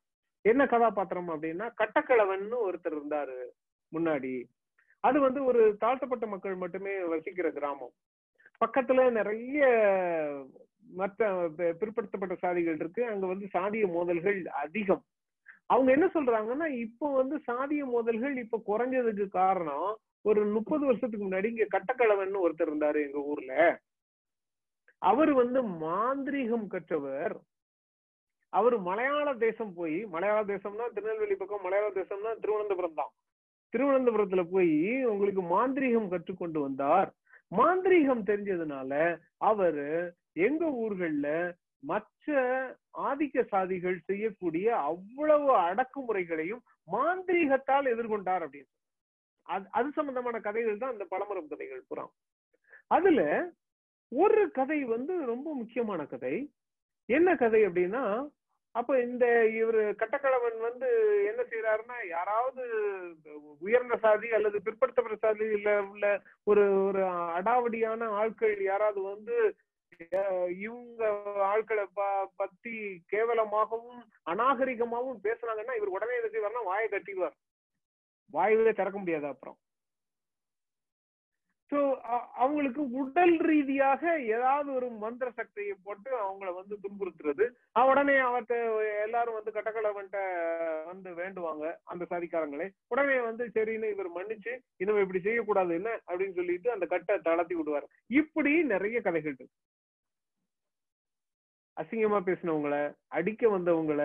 என்ன 0.44 0.66
கதாபாத்திரம் 0.66 1.28
அப்படின்னா 1.28 1.66
கட்டக்கிழவன் 1.80 2.46
ஒருத்தர் 2.66 2.96
இருந்தாரு 2.96 3.38
முன்னாடி. 3.92 4.34
அது 5.00 5.20
வந்து 5.20 5.44
ஒரு 5.44 5.76
தாழ்த்தப்பட்ட 5.78 6.26
மக்கள் 6.26 6.54
மட்டுமே 6.54 7.02
வசிக்கிற 7.02 7.50
கிராமம். 7.50 7.94
பக்கத்துல 8.64 9.10
நிறைய 9.10 9.62
மற்ற 10.92 11.48
பிற்படுத்தப்பட்ட 11.80 12.34
சாதிகள் 12.42 12.74
இருக்கு. 12.74 13.02
அங்க 13.04 13.26
வந்து 13.26 13.46
சாதிய 13.52 13.86
மோதல்கள் 13.92 14.46
அதிகம். 14.46 15.04
அவங்க 15.66 15.90
என்ன 15.92 16.06
சொல்றாங்கன்னா 16.14 16.66
இப்போ 16.66 17.06
வந்து 17.14 17.36
சாதிய 17.46 17.84
மோதல்கள் 17.84 18.36
இப்ப 18.36 18.62
குறைஞ்சதுக்கு 18.66 19.26
காரணம் 19.28 19.96
ஒரு 20.24 20.44
முப்பது 20.44 20.84
வருஷத்துக்கு 20.86 21.26
முன்னாடி 21.26 21.44
இங்க 21.44 21.66
கட்டக்கலவன் 21.70 22.36
ஒருத்தர் 22.44 22.70
இருந்தாரு 22.72 22.98
எங்க 23.06 23.18
ஊர்ல. 23.22 23.54
அவர் 24.98 25.32
வந்து 25.32 25.62
மாந்திரீகம் 25.62 26.66
கற்றவர். 26.66 27.34
அவர் 28.48 28.76
மலையாள 28.78 29.34
தேசம் 29.34 29.74
போய் 29.74 30.06
மலையாள 30.06 30.40
தேசம்னா 30.44 30.86
திருநெல்வேலி 30.94 31.34
பக்கம் 31.34 31.62
மலையாள 31.62 31.90
தேசம்னா 31.94 32.32
திருவனந்தபுரம் 32.40 32.94
தான். 32.94 33.12
திருவனந்தபுரத்துல 33.72 34.42
போய் 34.50 35.04
உங்களுக்கு 35.04 35.42
மாந்திரீகம் 35.42 36.08
கற்றுக்கொண்டு 36.08 36.60
வந்தார். 36.60 37.10
மாந்திரீகம் 37.56 38.26
தெரிஞ்சதுனால 38.30 38.92
அவரு 39.36 40.14
எங்க 40.32 40.64
ஊர்கள்ல 40.84 41.28
மற்ற 41.78 42.32
ஆதிக்க 42.98 43.42
சாதிகள் 43.52 43.98
செய்யக்கூடிய 44.04 44.76
அவ்வளவு 44.76 45.50
அடக்குமுறைகளையும் 45.58 46.62
மாந்திரீகத்தால் 46.92 47.90
எதிர்கொண்டார் 47.92 48.44
அப்படின்னு. 48.46 48.70
அது 49.48 49.66
அது 49.70 49.88
சம்பந்தமான 49.92 50.36
கதைகள் 50.40 50.78
தான் 50.78 50.94
அந்த 50.94 51.04
பழமரம் 51.10 51.50
கதைகள் 51.50 51.88
புறம். 51.88 52.12
அதுல 52.90 53.20
ஒரு 54.12 54.42
கதை 54.50 54.78
வந்து 54.86 55.14
ரொம்ப 55.24 55.48
முக்கியமான 55.54 56.00
கதை. 56.06 56.34
என்ன 57.08 57.28
கதை 57.36 57.60
அப்படின்னா 57.68 58.02
அப்ப 58.74 58.92
இந்த 59.00 59.24
இவர் 59.54 59.78
கட்டக்கிழவன் 59.98 60.56
வந்து 60.60 60.88
என்ன 61.28 61.40
செய்யறாருன்னா 61.42 61.96
யாராவது 62.08 62.62
உயர்ந்த 63.60 63.96
சாதி 63.96 64.28
அல்லது 64.32 64.58
பிற்படுத்தப்பட்ட 64.60 65.18
சாதி 65.18 65.46
இல்ல 65.50 65.70
உள்ள 65.84 66.06
ஒரு 66.44 66.64
ஒரு 66.86 67.02
அடாவடியான 67.38 68.08
ஆட்கள் 68.14 68.56
யாராவது 68.62 69.00
வந்து 69.02 69.36
இவங்க 70.58 71.02
ஆட்களை 71.48 71.84
பத்தி 72.36 72.74
கேவலமாகவும் 73.12 74.00
அநாகரிகமாகவும் 74.26 75.24
பேசுனாங்கன்னா 75.24 75.76
இவர் 75.76 75.94
உடனே 75.96 76.16
என்ன 76.16 76.30
செய்வார்னா 76.32 76.64
வாயை 76.64 76.88
கட்டிடுவார் 76.88 77.36
வாயுவே 78.32 78.72
திறக்க 78.72 78.98
முடியாது 78.98 79.26
அப்புறம். 79.26 79.58
சோ 81.72 81.78
அவங்களுக்கு 82.34 82.82
உடல் 82.92 83.36
ரீதியாக 83.40 84.02
ஏதாவது 84.20 84.68
ஒரு 84.72 84.90
மந்திர 85.02 85.28
சக்தியை 85.30 85.74
போட்டு 85.82 86.10
அவங்கள 86.24 86.50
வந்து 86.54 86.74
துன்புறுத்துறது. 86.82 87.44
உடனே 87.90 88.16
அவர்கிட்ட 88.26 88.56
எல்லாரும் 89.04 89.34
வந்து 89.34 89.54
கட்டக்கலவன்ட்ட 89.56 90.18
வந்து 90.86 91.10
வேண்டுவாங்க 91.14 91.64
அந்த 91.84 92.06
சாதிக்காரங்களே. 92.10 92.66
உடனே 92.86 93.16
வந்து 93.20 93.46
சரின்னு 93.54 93.90
இவர் 93.94 94.10
மன்னிச்சு 94.18 94.52
இனிமே 94.76 95.00
இப்படி 95.00 95.20
செய்யக்கூடாது 95.20 95.74
என்ன? 95.74 96.00
அப்படின்னு 96.06 96.38
சொல்லிட்டு 96.40 96.70
அந்த 96.72 96.86
கட்டை 96.86 97.16
தளர்த்தி 97.18 97.54
விடுவார். 97.54 97.88
இப்படி 98.20 98.52
நிறைய 98.74 99.00
கதைகள் 99.00 99.34
இருக்கு. 99.34 99.48
அசிங்கமா 101.76 102.18
பேசினவங்கள 102.28 102.74
அடிக்க 103.08 103.48
வந்தவங்கள 103.48 104.02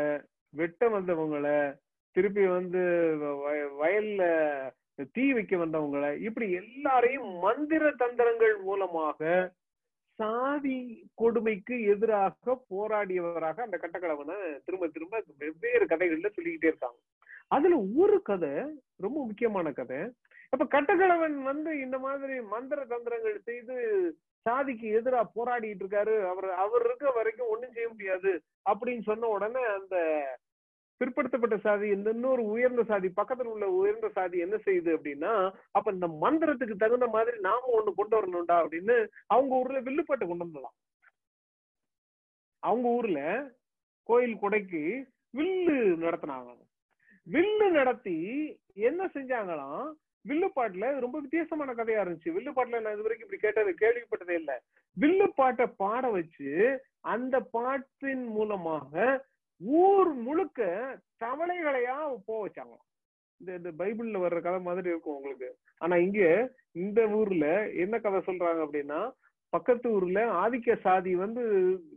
வெட்ட 0.54 0.84
வந்தவங்கள 0.90 1.48
திருப்பி 2.16 2.44
வந்து 2.48 2.82
வயல்ல 3.82 4.24
தீ 5.16 5.26
வைக்க 5.34 5.56
வந்தவங்கள 5.58 6.06
இப்படி 6.28 6.48
எல்லாரையும் 6.62 7.30
மந்திர 7.46 7.92
தந்திரங்கள் 8.02 8.56
மூலமாக 8.68 9.20
சாதி 10.20 10.78
கொடுமைக்கு 11.16 11.76
எதிராக 11.92 12.56
போராடியவராக 12.72 13.62
அந்த 13.66 13.78
கட்டக்கலவனை 13.84 14.36
திரும்ப 14.66 14.88
திரும்ப 14.88 15.22
வெவ்வேறு 15.44 15.86
கதைகள்ல 15.86 16.32
சொல்லிக்கிட்டே 16.34 16.72
இருக்காங்க. 16.72 17.00
அதுல 17.48 17.78
ஒரு 18.02 18.18
கதை 18.22 18.52
ரொம்ப 19.06 19.18
முக்கியமான 19.26 19.72
கதை. 19.72 20.00
அப்ப 20.54 20.64
கட்டக்கிழவன் 20.76 21.38
வந்து 21.44 21.72
இந்த 21.80 21.98
மாதிரி 22.06 22.36
மந்திர 22.54 22.86
தந்திரங்கள் 22.86 23.38
செய்து 23.50 23.76
சாதிக்கு 24.46 24.88
எதிரா 25.00 25.22
போராடிட்டு 25.38 25.84
இருக்காரு. 25.84 26.16
அவர் 26.32 26.50
அவர் 26.64 26.86
இருக்க 26.86 27.12
வரைக்கும் 27.12 27.52
ஒண்ணும் 27.54 27.76
செய்ய 27.78 27.88
முடியாது 27.90 28.34
அப்படின்னு 28.70 29.06
சொன்ன 29.10 29.30
உடனே 29.38 29.64
அந்த 29.78 29.96
பிற்படுத்தப்பட்ட 31.02 31.58
சாதி 31.58 31.88
இந்த 31.88 32.10
இன்னொரு 32.10 32.44
உயர்ந்த 32.46 32.84
சாதி 32.84 33.08
பக்கத்துல 33.08 33.44
உள்ள 33.46 33.70
உயர்ந்த 33.72 34.10
சாதி 34.10 34.38
என்ன 34.38 34.56
செய்யுது 34.56 34.92
அப்படின்னா 34.98 35.34
அப்ப 35.72 35.92
இந்த 35.92 36.08
மந்திரத்துக்கு 36.22 36.76
தகுந்த 36.76 37.08
மாதிரி 37.08 37.38
நாம 37.40 37.72
ஒண்ணு 37.78 37.94
கொண்டு 37.96 38.18
வரணும்டா 38.18 38.58
அப்படின்னு 38.64 38.96
அவங்க 39.28 39.56
ஊர்ல 39.56 39.80
வில்லுப்பாட்டு 39.80 40.28
கொண்டு 40.28 40.46
வந்துடலாம் 40.46 40.78
அவங்க 42.64 42.88
ஊர்ல 42.90 43.20
கோயில் 44.10 44.42
கொடைக்கு 44.42 44.82
வில்லு 45.34 45.76
நடத்தினாங்க. 46.04 46.52
வில்லு 47.28 47.72
நடத்தி 47.72 48.16
என்ன 48.74 49.02
செஞ்சாங்களாம்? 49.14 49.84
வில்லுப்பாட்டுல 50.26 51.00
ரொம்ப 51.00 51.18
வித்தியாசமான 51.20 51.74
கதையா 51.74 52.02
இருந்துச்சு. 52.04 52.34
வில்லுப்பாட்டுல 52.38 52.82
நான் 52.82 52.94
இது 52.94 53.02
வரைக்கும் 53.02 53.28
இப்படி 53.28 53.42
கேட்டது 53.42 53.72
கேள்விப்பட்டதே 53.74 54.36
இல்ல. 54.40 54.54
வில்லுப்பாட்டை 54.98 55.68
பாட 55.78 56.08
வச்சு 56.10 56.50
அந்த 57.06 57.40
பாட்டின் 57.52 58.26
மூலமாக 58.28 58.94
ஊர் 59.62 60.12
முழுக்க 60.26 60.60
தவளைகளையா 61.24 61.96
போக 62.28 62.40
வச்சாங்க. 62.44 62.76
இந்த 63.42 63.52
இந்த 63.56 63.72
பைபிள்ல 63.80 64.20
வர்ற 64.24 64.40
கதை 64.42 64.60
மாதிரி 64.62 64.90
இருக்கும் 64.90 65.18
உங்களுக்கு. 65.18 65.50
ஆனா 65.82 65.96
இங்க 65.98 66.22
இந்த 66.76 67.02
ஊர்ல 67.12 67.46
என்ன 67.84 68.00
கதை 68.00 68.20
சொல்றாங்க 68.20 68.62
அப்படின்னா 68.66 69.00
பக்கத்து 69.54 69.88
ஊர்ல 69.92 70.20
ஆதிக்க 70.42 70.76
சாதி 70.82 71.16
வந்து 71.16 71.44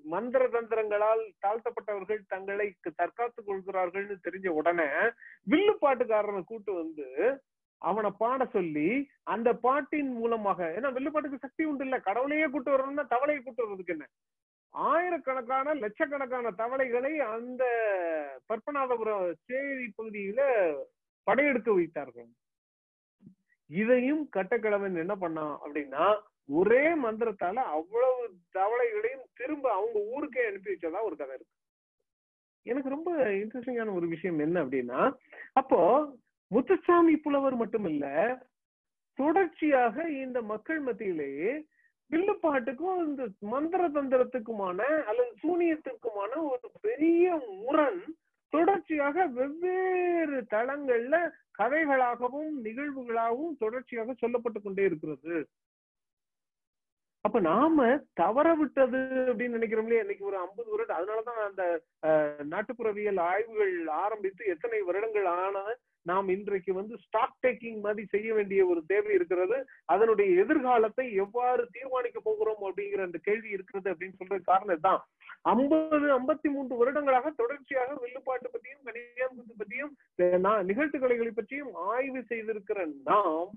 மந்திர 0.04 0.42
தந்திரங்களால் 0.48 1.22
தாழ்த்தப்பட்டவர்கள் 1.40 2.20
தங்களை 2.28 2.66
தற்காத்துக் 3.00 3.48
கொள்கிறார்கள்னு 3.48 4.16
தெரிஞ்ச 4.26 4.48
உடனே 4.60 4.86
வில்லு 5.46 5.74
பாட்டுக்காரனை 5.82 6.42
கூட்டு 6.44 6.72
வந்து 6.74 7.08
அவனை 7.82 8.10
பாட 8.18 8.42
சொல்லி 8.52 8.88
அந்த 9.24 9.48
பாட்டின் 9.64 10.12
மூலமாக 10.12 10.60
ஏன்னா 10.76 10.90
வில்லுப்பாட்டுக்கு 10.96 11.44
சக்தி 11.44 11.62
உண்டு 11.64 11.84
இல்ல 11.84 11.96
கடவுளையே 12.00 12.46
கூட்டு 12.50 12.70
வரணும்னா 12.70 13.04
தவளையை 13.14 13.40
கூட்டு 13.42 13.64
வர்றதுக்கு 13.64 13.94
என்ன? 13.96 14.06
ஆயிரக்கணக்கான 14.74 15.74
லட்சக்கணக்கான 15.74 16.50
தவளைகளை 16.50 17.18
அந்த 17.18 17.62
பற்பநாதபுரம் 18.48 19.32
சேரி 19.44 19.86
பகுதியில 19.98 20.40
படையெடுக்க 21.26 21.70
வைத்தார்கள். 21.72 22.30
இதையும் 23.70 24.28
கட்டக்கிழவன் 24.36 24.96
என்ன 24.96 25.14
பண்ணான் 25.14 25.54
அப்படின்னா 25.64 26.06
ஒரே 26.48 26.84
மந்திரத்தால 26.94 27.64
அவ்வளவு 27.76 28.22
தவளைகளையும் 28.54 29.26
திரும்ப 29.34 29.72
அவங்க 29.72 29.98
ஊருக்கே 30.14 30.46
அனுப்பி 30.46 30.72
வச்சதா 30.72 31.02
ஒரு 31.02 31.16
கதை 31.16 31.34
இருக்கு. 31.34 31.54
எனக்கு 32.66 32.88
ரொம்ப 32.88 33.10
இன்ட்ரெஸ்டிங்கான 33.32 33.94
ஒரு 33.94 34.08
விஷயம் 34.08 34.38
என்ன 34.38 34.64
அப்படின்னா 34.64 35.00
அப்போ 35.52 35.80
முத்துசாமி 36.50 37.16
புலவர் 37.16 37.54
மட்டும் 37.54 37.84
இல்ல 37.84 38.06
தொடர்ச்சியாக 39.18 40.08
இந்த 40.08 40.42
மக்கள் 40.42 40.80
மத்தியிலேயே 40.80 41.52
வில்லுப்பாட்டுக்கும் 42.10 43.04
இந்த 43.06 43.22
மந்திர 43.40 43.82
தந்திரத்துக்குமான 43.88 44.80
அல்லது 45.02 45.32
சூனியத்துக்குமான 45.42 46.32
ஒரு 46.48 46.70
பெரிய 46.80 47.26
முரண் 47.62 48.02
தொடர்ச்சியாக 48.52 49.26
வெவ்வேறு 49.26 50.38
தளங்கள்ல 50.50 51.16
கதைகளாகவும் 51.58 52.52
நிகழ்வுகளாகவும் 52.64 53.56
தொடர்ச்சியாக 53.58 54.14
சொல்லப்பட்டு 54.20 54.60
கொண்டே 54.62 54.84
இருக்கிறது. 54.84 55.36
அப்ப 57.24 57.40
நாம 57.40 57.98
தவற 58.12 58.54
விட்டது 58.54 59.00
அப்படின்னு 59.26 59.48
நினைக்கிறோம் 59.48 59.90
இன்னைக்கு 59.92 60.24
ஒரு 60.24 60.38
ஐம்பது 60.38 60.70
வருடம் 60.70 60.96
அதனாலதான் 60.96 61.40
அந்த 61.44 61.62
நாட்டுப்புறவியல் 62.50 63.20
ஆய்வுகள் 63.20 63.86
ஆரம்பித்து 63.96 64.44
எத்தனை 64.44 64.80
வருடங்கள் 64.80 65.24
ஆன 65.34 65.62
நாம் 66.06 66.28
இன்றைக்கு 66.28 66.74
வந்து 66.74 66.98
ஸ்டாக் 66.98 67.36
டேக்கிங் 67.46 67.80
மாதிரி 67.80 68.06
செய்ய 68.06 68.34
வேண்டிய 68.34 68.66
ஒரு 68.66 68.84
தேவை 68.86 69.14
இருக்கிறது. 69.14 69.66
அதனுடைய 69.84 70.40
எதிர்காலத்தை 70.40 71.12
எவ்வாறு 71.14 71.68
தீர்மானிக்க 71.72 72.20
போகிறோம் 72.20 72.62
அப்படிங்கிற 72.62 73.02
அந்த 73.02 73.18
கேள்வி 73.22 73.48
இருக்கிறது 73.48 73.90
அப்படின்னு 73.92 74.18
சொல்ற 74.22 74.38
காரணம் 74.42 74.80
தான் 74.80 75.00
ஐம்பது 75.42 76.08
ஐம்பத்தி 76.18 76.50
மூன்று 76.50 76.76
வருடங்களாக 76.76 77.30
தொடர்ச்சியாக 77.30 77.94
வில்லுப்பாட்டு 77.94 78.50
பற்றியும் 78.50 78.84
கணியாங்குத்து 78.84 79.54
பற்றியும் 79.56 79.94
நிகழ்த்து 80.64 80.98
கலைகளை 80.98 81.30
பற்றியும் 81.30 81.72
ஆய்வு 81.88 82.22
செய்திருக்கிற 82.28 82.78
நாம் 83.04 83.52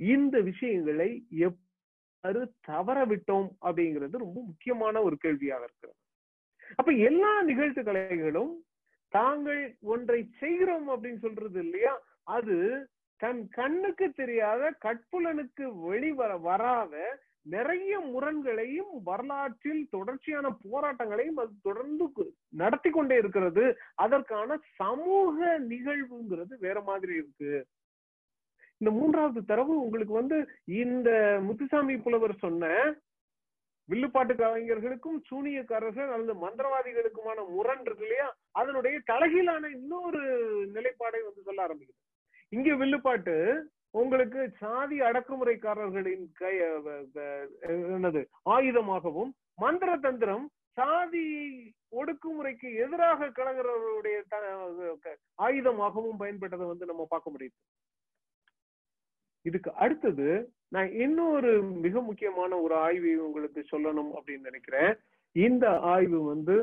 இந்த 0.00 0.40
விஷயங்களை 0.40 1.10
எவ்வாறு 2.24 2.42
தவற 2.60 2.98
விட்டோம் 3.06 3.48
அப்படிங்கிறது 3.60 4.24
ரொம்ப 4.24 4.38
முக்கியமான 4.50 5.02
ஒரு 5.02 5.16
கேள்வியாக 5.16 5.64
இருக்கிறது. 5.64 5.98
அப்ப 6.78 6.90
எல்லா 7.08 7.32
நிகழ்த்து 7.42 7.82
கலைகளும் 7.82 8.52
தாங்கள் 9.12 9.62
ஒன்றை 9.92 10.20
செய்கிறோம் 10.40 10.86
அப்படின்னு 10.88 11.18
சொல்றது 11.18 11.58
இல்லையா? 11.64 11.94
அது 12.36 12.56
தன் 13.20 13.42
கண்ணுக்கு 13.48 14.06
தெரியாத 14.12 14.62
கட்புலனுக்கு 14.84 15.64
வெளிவர 15.88 16.30
வராத 16.46 16.94
நிறைய 17.54 17.92
முரண்களையும் 18.12 18.94
வரலாற்றில் 19.04 19.84
தொடர்ச்சியான 19.90 20.46
போராட்டங்களையும் 20.64 21.40
அது 21.44 21.52
தொடர்ந்து 21.62 22.04
நடத்தி 22.62 22.90
கொண்டே 22.90 23.16
இருக்கிறது. 23.16 23.64
அதற்கான 23.96 24.58
சமூக 24.80 25.58
நிகழ்வுங்கிறது 25.72 26.54
வேற 26.66 26.80
மாதிரி 26.90 27.14
இருக்கு. 27.14 27.52
இந்த 28.82 28.90
மூன்றாவது 28.98 29.40
தரவு 29.50 29.74
உங்களுக்கு 29.82 30.14
வந்து 30.20 30.36
இந்த 30.82 31.10
முத்துசாமி 31.48 31.94
புலவர் 32.04 32.32
சொன்ன 32.44 32.70
வில்லுப்பாட்டு 33.88 34.34
கலைஞர்களுக்கும் 34.40 35.18
சூனியக்காரர்கள் 35.28 36.10
அல்லது 36.14 36.34
மந்திரவாதிகளுக்குமான 36.42 37.38
முரண் 37.56 37.84
இருக்கு 37.86 38.04
இல்லையா? 38.06 38.26
அதனுடைய 38.52 38.96
தலைகீழான 39.10 39.70
இன்னொரு 39.76 40.22
நிலைப்பாடை 40.76 41.20
வந்து 41.26 41.42
சொல்ல 41.48 41.60
ஆரம்பிக்குது. 41.66 42.00
இங்க 42.52 42.74
வில்லுப்பாட்டு 42.74 43.36
உங்களுக்கு 44.00 44.40
சாதி 44.58 44.98
அடக்குமுறைக்காரர்களின் 45.00 46.24
கை 46.40 46.54
என்னது 47.96 48.22
ஆயுதமாகவும் 48.54 49.32
மந்திர 49.64 49.90
தந்திரம் 50.06 50.46
சாதி 50.78 51.24
ஒடுக்குமுறைக்கு 52.00 52.68
எதிராக 52.84 53.30
கலகிறவர்களுடைய 53.38 54.18
ஆயுதமாகவும் 55.46 56.20
பயன்பட்டதை 56.22 56.66
வந்து 56.72 56.90
நம்ம 56.92 57.06
பார்க்க 57.08 57.34
முடியுது. 57.34 57.56
இதுக்கு 59.48 59.70
அடுத்தது 59.84 60.28
நான் 60.74 60.90
இன்னொரு 61.04 61.50
மிக 61.62 62.00
முக்கியமான 62.00 62.58
ஒரு 62.64 62.74
ஆய்வை 62.84 63.14
உங்களுக்கு 63.26 63.60
சொல்லணும் 63.72 64.12
அப்படின்னு 64.18 64.48
நினைக்கிறேன். 64.50 64.92
இந்த 65.36 65.66
ஆய்வு 65.94 66.20
வந்து 66.32 66.54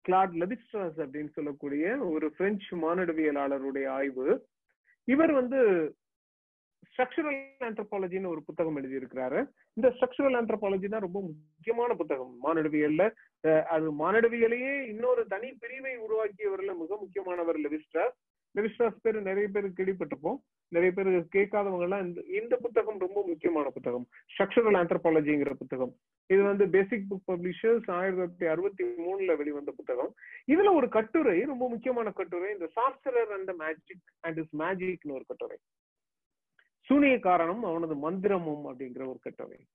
கிளாட் 0.00 0.34
லெபிஸ்ட்ராஸ் 0.40 0.98
அப்படின்னு 1.02 1.30
சொல்லக்கூடிய 1.38 1.98
ஒரு 2.14 2.26
பிரெஞ்சு 2.38 2.72
மானிடவியலாளருடைய 2.84 3.86
ஆய்வு. 3.98 4.26
இவர் 5.08 5.32
வந்து 5.32 5.60
ஸ்ட்ரக்சரல் 6.88 7.38
ஆந்த்ரபாலஜின்னு 7.68 8.32
ஒரு 8.32 8.42
புத்தகம் 8.48 8.76
எழுதியிருக்கிறாரு. 8.80 9.40
இந்த 9.76 9.88
ஸ்ட்ரக்சரல் 9.94 10.36
ஆந்த்ரபாலஜி 10.40 10.88
தான் 10.88 11.06
ரொம்ப 11.06 11.20
முக்கியமான 11.28 11.94
புத்தகம். 12.00 12.34
மானிடவியல்ல 12.44 13.04
அது 13.74 13.86
மானிடவியலையே 14.02 14.74
இன்னொரு 14.92 15.22
தனி 15.32 15.48
பிரிவை 15.62 15.94
உருவாக்கியவர்ல 16.06 16.74
மிக 16.82 16.96
முக்கியமானவர் 17.00 17.58
லெவிஸ்ட்ராஸ் 17.64 18.16
லெவிஸ்ட்ராஸ் 18.56 18.96
பேர் 19.02 19.22
நிறைய 19.22 19.48
பேர் 19.48 19.68
கேள்விப்பட்டிருப்போம். 19.68 20.40
நிறைய 20.68 20.92
பேர் 20.94 21.06
கேட்காதவங்க 21.06 21.80
எல்லாம் 21.80 22.04
இந்த 22.06 22.20
இந்த 22.20 22.56
புத்தகம் 22.56 22.98
ரொம்ப 22.98 23.24
முக்கியமான 23.26 23.70
புத்தகம். 23.70 24.06
ஸ்ட்ரக்சரல் 24.32 24.78
ஆந்த்ரோபாலஜிங்கிற 24.80 25.52
புத்தகம். 25.52 25.96
இது 26.26 26.42
வந்து 26.42 26.68
பேசிக் 26.68 27.04
புக் 27.10 27.30
பப்ளிஷர்ஸ் 27.30 27.90
ஆயிரத்தி 27.90 28.46
தொள்ளாயிரத்தி 28.46 28.48
அறுபத்தி 28.48 28.84
மூணுல 28.84 29.36
வெளிவந்த 29.36 29.72
புத்தகம். 29.72 30.14
இதுல 30.46 30.74
ஒரு 30.74 30.88
கட்டுரை 30.88 31.40
ரொம்ப 31.40 31.68
முக்கியமான 31.68 32.10
கட்டுரை 32.10 32.52
இந்த 32.52 32.66
சாஸ்திரர் 32.66 33.32
அண்ட் 33.32 33.50
மேஜிக் 33.50 34.12
அண்ட் 34.20 34.38
இஸ் 34.38 34.56
மேஜிக்னு 34.56 35.10
ஒரு 35.10 35.24
கட்டுரை. 35.26 35.56
சூனிய 36.80 37.18
காரணம் 37.18 37.64
அவனது 37.64 37.94
மந்திரமும் 38.10 38.64
அப்படிங்கிற 38.68 39.06
ஒரு 39.06 39.18
கட்டுரை. 39.20 39.66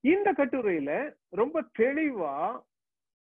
இந்த 0.00 0.32
கட்டுரையில 0.32 1.16
ரொம்ப 1.28 1.64
தெளிவா 1.78 2.62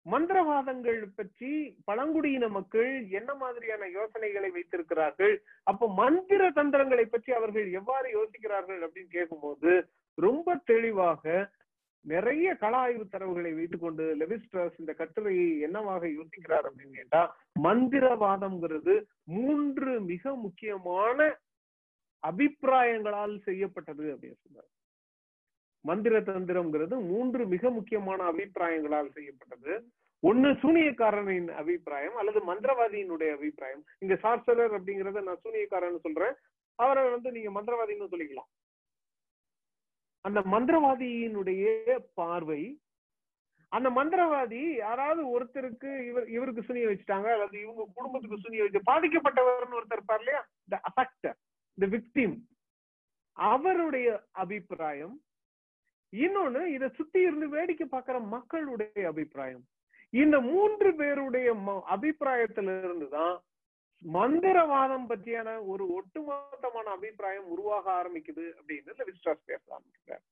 மந்திரவாதங்கள் 0.07 1.01
பற்றி 1.15 1.51
பழங்குடியின 1.85 2.49
மக்கள் 2.49 2.91
என்ன 3.11 3.31
மாதிரியான 3.35 3.85
யோசனைகளை 3.89 4.51
வைத்திருக்கிறார்கள்? 4.51 5.35
அப்போ 5.67 5.87
மந்திர 5.95 6.51
தந்திரங்களை 6.51 7.07
பற்றி 7.07 7.33
அவர்கள் 7.33 7.69
எவ்வாறு 7.73 8.09
யோசிக்கிறார்கள் 8.11 8.81
அப்படின்னு 8.81 9.11
கேட்கும்போது 9.11 9.71
ரொம்ப 10.19 10.57
தெளிவாக 10.65 11.25
நிறைய 12.05 12.49
கள 12.55 12.75
ஆய்வு 12.77 13.05
தரவுகளை 13.07 13.53
வைத்துக்கொண்டு 13.55 14.05
லெவிஸ்ட்ரஸ் 14.17 14.77
இந்த 14.79 14.93
கட்டுரையை 14.93 15.49
என்னவாக 15.61 16.07
யோசிக்கிறார் 16.11 16.67
அப்படின்னு 16.69 16.99
கேட்டா 16.99 17.23
மந்திரவாதம்ங்கிறது 17.63 18.95
மூன்று 19.37 19.93
மிக 20.11 20.35
முக்கியமான 20.37 21.19
அபிப்பிராயங்களால் 22.23 23.35
செய்யப்பட்டது 23.45 24.05
அப்படின்னு 24.15 24.39
சொன்னார் 24.45 24.71
மந்திர 25.85 26.21
தந்திரம்ங்கிறது 26.21 26.97
மூன்று 27.11 27.47
மிக 27.47 27.71
முக்கியமான 27.71 28.21
அபிப்பிராயங்களால் 28.33 29.15
செய்யப்பட்டது. 29.17 29.75
ஒண்ணு 30.23 30.51
சூனியக்காரனின் 30.63 31.49
அபிப்பிராயம் 31.61 32.17
அல்லது 32.17 32.41
மந்திரவாதியினுடைய 32.51 33.31
அபிப்பிராயம். 33.33 33.83
இங்க 33.99 34.15
சார்சலர் 34.15 34.77
அப்படிங்கறத 34.79 35.23
நான் 35.23 35.43
சூனியக்காரன் 35.45 36.05
சொல்றேன். 36.07 36.37
அவரை 36.79 37.11
வந்து 37.11 37.31
நீங்க 37.31 37.51
மந்திரவாதின்னு 37.57 38.13
சொல்லிக்கலாம். 38.13 38.51
அந்த 40.21 40.41
மந்திரவாதியினுடைய 40.55 41.65
பார்வை 42.15 42.63
அந்த 43.69 43.89
மந்திரவாதி 43.91 44.75
யாராவது 44.75 45.23
ஒருத்தருக்கு 45.35 45.91
இவர் 46.09 46.27
இவருக்கு 46.29 46.63
சுனிய 46.63 46.89
வச்சுட்டாங்க 46.91 47.29
அல்லது 47.33 47.57
இவங்க 47.61 47.85
குடும்பத்துக்கு 47.95 48.37
சுனிய 48.39 48.65
வச்சு 48.65 48.81
பாதிக்கப்பட்டவர்னு 48.91 49.79
ஒருத்தர் 49.79 49.99
இருப்பார் 49.99 50.19
இல்லையா? 50.19 50.43
இந்த 50.65 50.77
அஃபெக்டர் 50.91 51.37
விக்டிம் 51.79 52.37
அவருடைய 53.37 54.09
அபிப்பிராயம் 54.33 55.15
இன்னொன்னு 56.15 56.67
இதை 56.67 56.89
சுத்தி 56.89 57.21
இருந்து 57.21 57.49
வேடிக்கை 57.49 57.87
பார்க்கிற 57.87 58.19
மக்களுடைய 58.19 59.07
அபிப்பிராயம். 59.07 59.65
இந்த 60.11 60.41
மூன்று 60.41 60.95
பேருடைய 60.95 61.49
அபிப்பிராயத்தில 61.91 62.79
இருந்துதான் 62.79 63.37
மந்திரவாதம் 64.03 65.07
பற்றியான 65.09 65.67
ஒரு 65.67 65.85
ஒட்டுமொத்தமான 65.91 66.87
அபிப்பிராயம் 66.97 67.45
உருவாக 67.45 67.87
ஆரம்பிக்குது 67.93 68.45
அப்படின்னு 68.59 69.07
விஸ்வாஸ் 69.07 69.47
பேச 69.47 69.63
ஆரம்பிக்கிறார் 69.67 70.25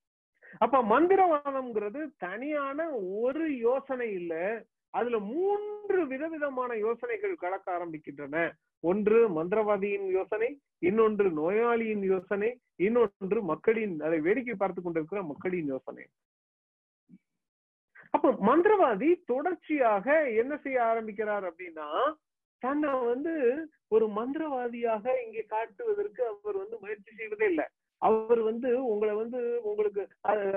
அப்ப 0.59 0.83
மந்திரவாதம்ங்கிறது 0.83 2.01
தனியான 2.19 2.89
ஒரு 3.21 3.57
யோசனை 3.59 4.13
இல்ல 4.13 4.65
அதுல 4.91 5.19
மூன்று 5.19 6.07
விதவிதமான 6.07 6.77
யோசனைகள் 6.77 7.35
கலக்க 7.35 7.67
ஆரம்பிக்கின்றன. 7.79 8.51
ஒன்று 8.81 9.19
மந்திரவாதியின் 9.29 10.07
யோசனை 10.11 10.61
இன்னொன்று 10.79 11.31
நோயாளியின் 11.31 12.03
யோசனை 12.03 12.61
இன்னொன்று 12.87 13.41
மக்களின் 13.53 13.95
அதை 14.07 14.19
வேடிக்கை 14.27 14.57
பார்த்து 14.59 14.81
கொண்டிருக்கிற 14.83 15.23
மக்களின் 15.31 15.71
யோசனை. 15.75 16.05
அப்ப 18.17 18.31
மந்திரவாதி 18.49 19.11
தொடர்ச்சியாக 19.33 20.07
என்ன 20.41 20.55
செய்ய 20.65 20.79
ஆரம்பிக்கிறார் 20.91 21.45
அப்படின்னா 21.51 21.89
தன்னை 22.63 22.91
வந்து 23.13 23.33
ஒரு 23.95 24.07
மந்திரவாதியாக 24.19 25.05
இங்கே 25.25 25.43
காட்டுவதற்கு 25.55 26.23
அவர் 26.33 26.57
வந்து 26.63 26.77
முயற்சி 26.83 27.11
செய்வதே 27.21 27.47
இல்லை. 27.53 27.67
அவர் 28.03 28.41
வந்து 28.51 28.69
உங்களை 28.93 29.15
வந்து 29.23 29.41
உங்களுக்கு 29.71 30.03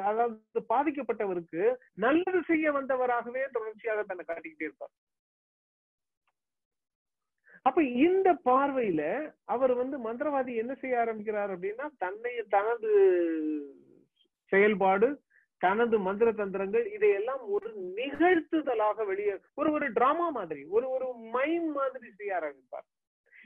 அதாவது 0.10 0.62
பாதிக்கப்பட்டவருக்கு 0.74 1.64
நல்லது 2.06 2.40
செய்ய 2.52 2.72
வந்தவராகவே 2.78 3.44
தொடர்ச்சியாக 3.58 4.04
தன்னை 4.10 4.26
காட்டிக்கிட்டே 4.26 4.68
இருப்பார். 4.70 4.94
அப்ப 7.66 7.84
இந்த 7.84 8.30
பார்வையில 8.46 9.02
அவர் 9.46 9.74
வந்து 9.74 9.98
மந்திரவாதி 10.00 10.52
என்ன 10.56 10.74
செய்ய 10.76 11.00
ஆரம்பிக்கிறார் 11.00 11.52
அப்படின்னா 11.56 11.86
தன்னை 11.98 12.34
தனது 12.50 12.92
செயல்பாடு 14.52 15.08
தனது 15.62 15.96
மந்திர 16.00 16.30
தந்திரங்கள் 16.32 16.86
இதையெல்லாம் 16.94 17.44
ஒரு 17.50 17.70
நிகழ்த்துதலாக 17.96 19.06
வெளியே 19.06 19.36
ஒரு 19.56 19.72
ஒரு 19.72 19.86
டிராமா 19.92 20.28
மாதிரி 20.30 20.66
ஒரு 20.70 20.90
ஒரு 20.90 21.08
மைம் 21.32 21.70
மாதிரி 21.72 22.10
செய்ய 22.12 22.40
ஆரம்பிப்பார். 22.40 22.88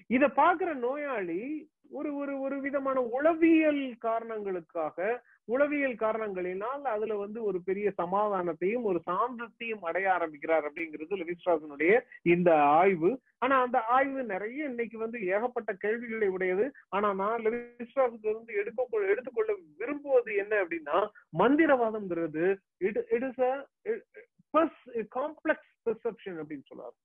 இத 0.08 0.28
பாக்குற 0.28 0.74
நோயாளி 0.74 1.72
ஒரு 1.92 2.16
ஒரு 2.16 2.40
ஒரு 2.40 2.60
விதமான 2.60 3.02
உளவியல் 3.02 3.98
காரணங்களுக்காக 3.98 5.24
உளவியல் 5.46 5.96
காரணங்களினால் 5.96 6.82
அதுல 6.82 7.16
வந்து 7.16 7.44
ஒரு 7.44 7.62
பெரிய 7.62 7.94
சமாதானத்தையும் 7.98 8.82
ஒரு 8.82 9.02
சாந்தத்தையும் 9.06 9.82
அடைய 9.82 10.14
ஆரம்பிக்கிறார் 10.14 10.72
அப்படிங்கிறது 10.72 11.20
லெவிஸ்ட்ராசனுடைய 11.22 12.02
இந்த 12.22 12.62
ஆய்வு. 12.64 13.22
ஆனா 13.38 13.62
அந்த 13.62 13.82
ஆய்வு 13.82 14.24
நிறைய 14.24 14.66
இன்னைக்கு 14.66 14.98
வந்து 14.98 15.26
ஏகப்பட்ட 15.26 15.74
கேள்விகளை 15.74 16.28
உடையது. 16.28 16.72
ஆனா 16.90 17.14
நான் 17.14 17.42
லெவிஸ்ட்ராஸுக்கு 17.42 18.30
இருந்து 18.30 18.54
எடுக்க 18.54 19.08
எடுத்துக்கொள்ள 19.08 19.56
விரும்புவது 19.78 20.36
என்ன 20.36 20.64
அப்படின்னா 20.64 21.08
மந்திரவாதம்ங்கிறது 21.38 22.58
it 22.78 23.06
it 23.10 23.24
is 23.24 23.40
a 23.40 23.68
complex 25.16 25.72
perception 25.86 26.40
அப்படின்னு 26.42 26.70
சொல்றாரு. 26.74 26.98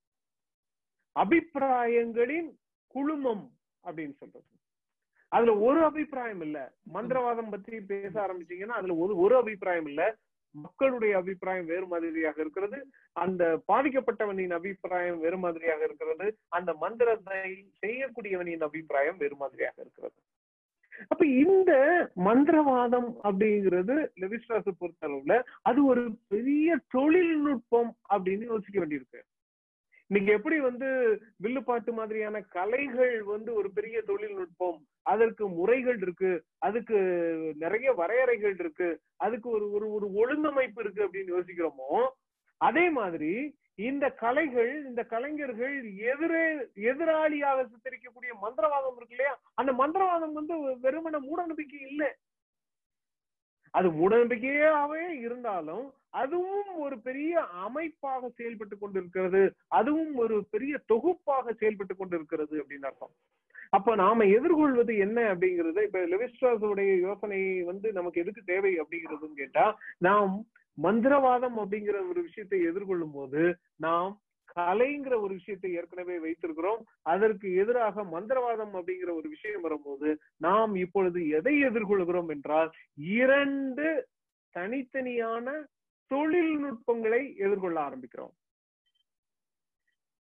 அபிப்பிராயங்களின் 1.16 2.50
குழுமம் 2.94 3.44
அப்படின்னு 3.84 4.14
சொல்றது. 4.14 4.50
அதுல 5.28 5.52
ஒரு 5.58 5.80
அபிப்பிராயம் 5.84 6.40
இல்ல. 6.40 6.58
மந்திரவாதம் 6.94 7.50
பத்தி 7.50 7.80
பேச 7.80 8.14
ஆரம்பிச்சீங்கன்னா 8.20 8.78
அதுல 8.80 8.94
ஒரு 8.94 9.16
ஒரு 9.16 9.36
அபிப்பிராயம் 9.36 9.86
இல்ல. 9.86 10.16
மக்களுடைய 10.56 11.16
அபிப்பிராயம் 11.16 11.66
வேறு 11.66 11.86
மாதிரியாக 11.86 12.40
இருக்கிறது. 12.40 12.78
அந்த 13.12 13.62
பாதிக்கப்பட்டவனின் 13.72 14.52
அபிப்பிராயம் 14.52 15.20
வேறு 15.20 15.38
மாதிரியாக 15.38 15.84
இருக்கிறது. 15.84 16.28
அந்த 16.48 16.74
மந்திரத்தை 16.74 17.40
செய்யக்கூடியவனின் 17.82 18.62
அபிப்பிராயம் 18.62 19.16
வேறு 19.16 19.36
மாதிரியாக 19.36 19.74
இருக்கிறது. 19.80 20.20
அப்ப 21.08 21.26
இந்த 21.26 21.72
மந்திரவாதம் 22.16 23.08
அப்படிங்கிறது 23.22 23.96
லெவிஸ்டாஸ் 24.20 24.72
பொறுத்தளவுல 24.80 25.42
அது 25.62 25.84
ஒரு 25.84 26.04
பெரிய 26.28 26.76
தொழில்நுட்பம் 26.88 27.96
அப்படின்னு 28.08 28.44
யோசிக்க 28.44 28.86
வேண்டியிருக்கு. 28.86 29.20
இன்னைக்கு 30.10 30.32
எப்படி 30.32 30.60
வந்து 30.60 30.88
வில்லுப்பாட்டு 31.36 31.92
மாதிரியான 31.92 32.40
கலைகள் 32.48 33.22
வந்து 33.24 33.54
ஒரு 33.54 33.72
பெரிய 33.72 34.02
தொழில்நுட்பம் 34.02 34.78
அதற்கு 35.02 35.48
முறைகள் 35.48 35.98
இருக்கு 35.98 36.32
அதுக்கு 36.58 36.98
நிறைய 37.54 37.92
வரையறைகள் 37.92 38.54
இருக்கு 38.58 38.88
அதுக்கு 39.16 39.48
ஒரு 39.50 39.70
ஒரு 39.70 39.86
ஒரு 39.92 40.06
ஒழுங்கமைப்பு 40.14 40.80
இருக்கு 40.80 41.04
அப்படின்னு 41.06 41.34
யோசிக்கிறோமோ 41.34 41.90
அதே 42.60 42.90
மாதிரி 42.90 43.32
இந்த 43.78 44.06
கலைகள் 44.14 44.84
இந்த 44.86 45.02
கலைஞர்கள் 45.04 45.74
எதிரே 46.10 46.44
எதிராளியாக 46.90 47.64
சித்தரிக்கக்கூடிய 47.70 48.32
மந்திரவாதம் 48.42 48.96
இருக்கு 48.96 49.16
இல்லையா? 49.16 49.32
அந்த 49.54 49.72
மந்திரவாதம் 49.72 50.32
வந்து 50.32 50.54
வெறுமன 50.82 51.20
மூட 51.20 51.46
நம்பிக்கை 51.46 51.80
இல்லை. 51.88 52.10
அது 53.74 53.90
மூட 53.90 54.14
நம்பிக்கையாவே 54.16 55.02
இருந்தாலும் 55.20 55.86
அதுவும் 56.22 56.72
ஒரு 56.84 56.96
பெரிய 57.06 57.42
அமைப்பாக 57.66 58.30
செயல்பட்டு 58.38 58.76
கொண்டிருக்கிறது. 58.78 59.42
அதுவும் 59.78 60.14
ஒரு 60.24 60.36
பெரிய 60.50 60.74
தொகுப்பாக 60.92 61.54
செயல்பட்டு 61.60 61.94
கொண்டிருக்கிறது 61.96 62.54
அப்படின்னு 62.60 62.88
அர்த்தம். 62.90 63.14
அப்ப 63.70 63.94
நாம 63.94 64.24
எதிர்கொள்வது 64.38 64.92
என்ன 65.04 65.20
அப்படிங்கிறது 65.34 65.80
இப்ப 65.88 66.00
லெவிஸ்ட்ராஸுடைய 66.12 66.90
யோசனை 67.06 67.40
வந்து 67.62 67.88
நமக்கு 67.92 68.20
எதுக்கு 68.20 68.42
தேவை 68.44 68.72
அப்படிங்கிறதுன்னு 68.80 69.40
கேட்டா 69.42 69.64
நாம் 69.98 70.34
மந்திரவாதம் 70.78 71.56
அப்படிங்கிற 71.62 71.96
ஒரு 72.10 72.20
விஷயத்தை 72.22 72.58
எதிர்கொள்ளும் 72.68 73.14
போது 73.14 73.42
நாம் 73.76 74.12
கலைங்கிற 74.56 75.14
ஒரு 75.24 75.32
விஷயத்தை 75.38 75.68
ஏற்கனவே 75.78 76.16
வைத்திருக்கிறோம். 76.24 76.82
அதற்கு 77.12 77.46
எதிராக 77.62 78.04
மந்திரவாதம் 78.12 78.74
அப்படிங்கிற 78.78 79.10
ஒரு 79.20 79.28
விஷயம் 79.28 79.64
வரும்போது 79.66 80.08
நாம் 80.38 80.74
இப்பொழுது 80.74 81.20
எதை 81.38 81.54
எதிர்கொள்கிறோம் 81.64 82.30
என்றால் 82.34 82.70
இரண்டு 83.20 83.86
தனித்தனியான 84.54 85.46
தொழில்நுட்பங்களை 86.06 87.36
எதிர்கொள்ள 87.36 87.78
ஆரம்பிக்கிறோம். 87.88 88.34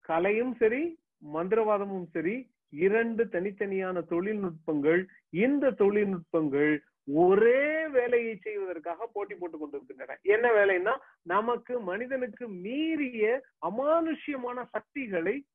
கலையும் 0.00 0.54
சரி 0.54 0.98
மந்திரவாதமும் 1.34 2.08
சரி 2.12 2.52
இரண்டு 2.70 3.24
தனித்தனியான 3.24 4.02
தொழில்நுட்பங்கள் 4.10 5.06
இந்த 5.30 5.70
தொழில்நுட்பங்கள் 5.70 6.78
ஒரே 7.06 7.86
வேலையை 7.86 8.36
செய்வதற்காக 8.36 9.06
போட்டி 9.06 9.34
போட்டுக் 9.34 9.60
கொண்டிருக்கின்றன. 9.60 10.18
என்ன 10.22 10.50
வேலைன்னா 10.50 10.94
நமக்கு 11.22 11.80
மனிதனுக்கு 11.80 12.48
மீறிய 12.48 13.42
அமானுஷ்யமான 13.66 14.64
சக்திகளை 14.70 15.46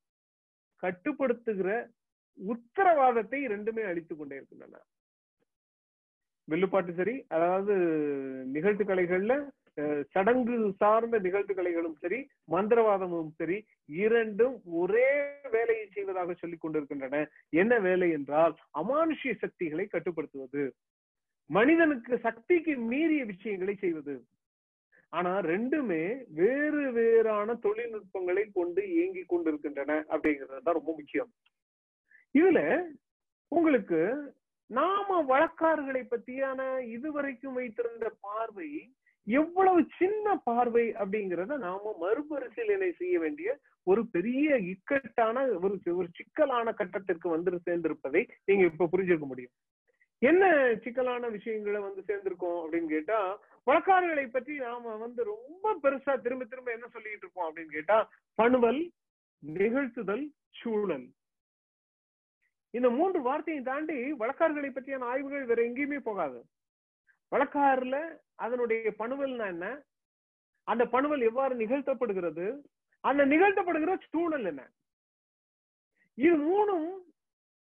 கட்டுப்படுத்துகிற 0.83 1.89
உத்தரவாதத்தை 2.37 3.39
ரெண்டுமே 3.53 3.83
அளித்துக் 3.83 4.17
கொண்டே 4.17 4.35
இருக்கின்றன. 4.35 4.81
வில்லுப்பாட்டு 6.43 6.93
சரி 6.93 7.25
அதாவது 7.27 7.73
நிகழ்த்து 8.45 8.83
கலைகள்ல 8.83 9.33
சடங்கு 10.13 10.55
சார்ந்த 10.77 11.19
நிகழ்வுகளைகளும் 11.19 11.97
சரி 12.03 12.19
மந்திரவாதமும் 12.51 13.31
சரி 13.39 13.57
இரண்டும் 14.03 14.55
ஒரே 14.81 15.09
வேலையை 15.55 15.85
செய்வதாக 15.87 16.33
சொல்லிக் 16.33 16.63
கொண்டிருக்கின்றன. 16.63 17.21
என்ன 17.61 17.79
வேலை 17.79 18.09
என்றால் 18.17 18.55
அமானுஷ்ய 18.81 19.33
சக்திகளை 19.43 19.85
கட்டுப்படுத்துவது. 19.87 20.63
மனிதனுக்கு 21.49 22.13
சக்திக்கு 22.19 22.73
மீறிய 22.91 23.21
விஷயங்களை 23.25 23.75
செய்வது. 23.75 24.15
ஆனா 25.13 25.31
ரெண்டுமே 25.51 26.03
வேறு 26.39 26.83
வேறான 26.91 27.55
தொழில்நுட்பங்களை 27.65 28.43
கொண்டு 28.53 28.81
இயங்கி 28.95 29.23
கொண்டிருக்கின்றன 29.27 29.93
அப்படிங்கிறது 30.13 30.65
தான் 30.65 30.77
ரொம்ப 30.79 30.91
முக்கியம். 30.97 31.31
இதுல 32.35 32.59
உங்களுக்கு 33.51 34.01
நாம 34.69 35.15
வழக்காறுகளை 35.29 36.01
பத்தியான 36.09 36.61
இதுவரைக்கும் 36.95 37.53
வைத்திருந்த 37.53 38.07
பார்வை 38.25 38.69
எவ்வளவு 39.37 39.79
சின்ன 39.97 40.35
பார்வை 40.47 40.85
அப்படிங்கிறத 41.01 41.57
நாம 41.57 41.91
மறுபரிசீலனை 42.01 42.91
செய்ய 42.91 43.15
வேண்டிய 43.19 43.49
ஒரு 43.83 44.01
பெரிய 44.07 44.55
இக்கட்டான 44.71 45.43
ஒரு 45.63 45.75
ஒரு 45.95 46.07
சிக்கலான 46.17 46.73
கட்டத்திற்கு 46.73 47.27
வந்து 47.29 47.59
சேர்ந்திருப்பதை 47.65 48.21
நீங்க 48.45 48.63
இப்ப 48.63 48.89
புரிஞ்சுக்க 48.91 49.25
முடியும். 49.31 49.55
என்ன 50.21 50.43
சிக்கலான 50.83 51.27
விஷயங்களை 51.27 51.79
வந்து 51.81 52.01
சேர்ந்திருக்கோம் 52.07 52.59
அப்படின்னு 52.61 52.89
கேட்டா 52.89 53.19
வழக்காறுகளை 53.67 54.25
பற்றி 54.29 54.53
நாம 54.57 54.95
வந்து 54.95 55.21
ரொம்ப 55.23 55.73
பெருசா 55.83 56.13
திரும்ப 56.21 56.45
திரும்ப 56.45 56.71
என்ன 56.71 56.87
சொல்லிட்டு 56.87 57.25
இருக்கோம் 57.25 57.47
அப்படின்னு 57.49 57.75
கேட்டா 57.77 57.97
பணுவல் 58.35 58.81
நிகழ்த்துதல் 59.43 60.25
சூழல். 60.59 61.07
இந்த 62.73 62.89
மூன்று 62.89 63.19
வார்த்தையை 63.21 63.61
தாண்டி 63.63 63.99
வழக்காறுகளை 64.13 64.71
பற்றியான 64.71 65.07
ஆய்வுகள் 65.11 65.45
வேற 65.45 65.61
எங்கேயுமே 65.63 65.99
போகாது. 66.09 66.39
வழக்காறுல 67.31 67.97
அதனுடைய 68.35 68.93
பணுவல்னா 68.99 69.47
என்ன? 69.47 69.67
அந்த 70.67 70.83
பணுவல் 70.85 71.21
எவ்வாறு 71.21 71.53
நிகழ்த்தப்படுகிறது? 71.55 72.47
அந்த 73.03 73.21
நிகழ்த்தப்படுகிற 73.25 73.91
சூழல் 74.11 74.45
என்ன? 74.45 74.63
இது 76.17 76.37
மூணும் 76.37 76.89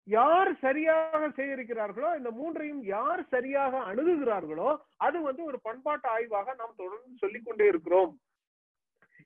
யார் 0.07 0.49
சரியாக 0.61 1.27
சேகரிக்கிறார்களோ 1.37 2.09
இந்த 2.17 2.31
மூன்றையும் 2.31 2.81
யார் 2.85 3.21
சரியாக 3.29 3.79
அணுகுகிறார்களோ 3.89 4.69
அது 4.97 5.17
வந்து 5.21 5.43
ஒரு 5.43 5.57
பண்பாட்டு 5.61 6.07
ஆய்வாக 6.07 6.53
நாம் 6.53 6.79
தொடர்ந்து 6.81 7.17
சொல்லிக்கொண்டே 7.17 7.67
இருக்கிறோம். 7.67 8.11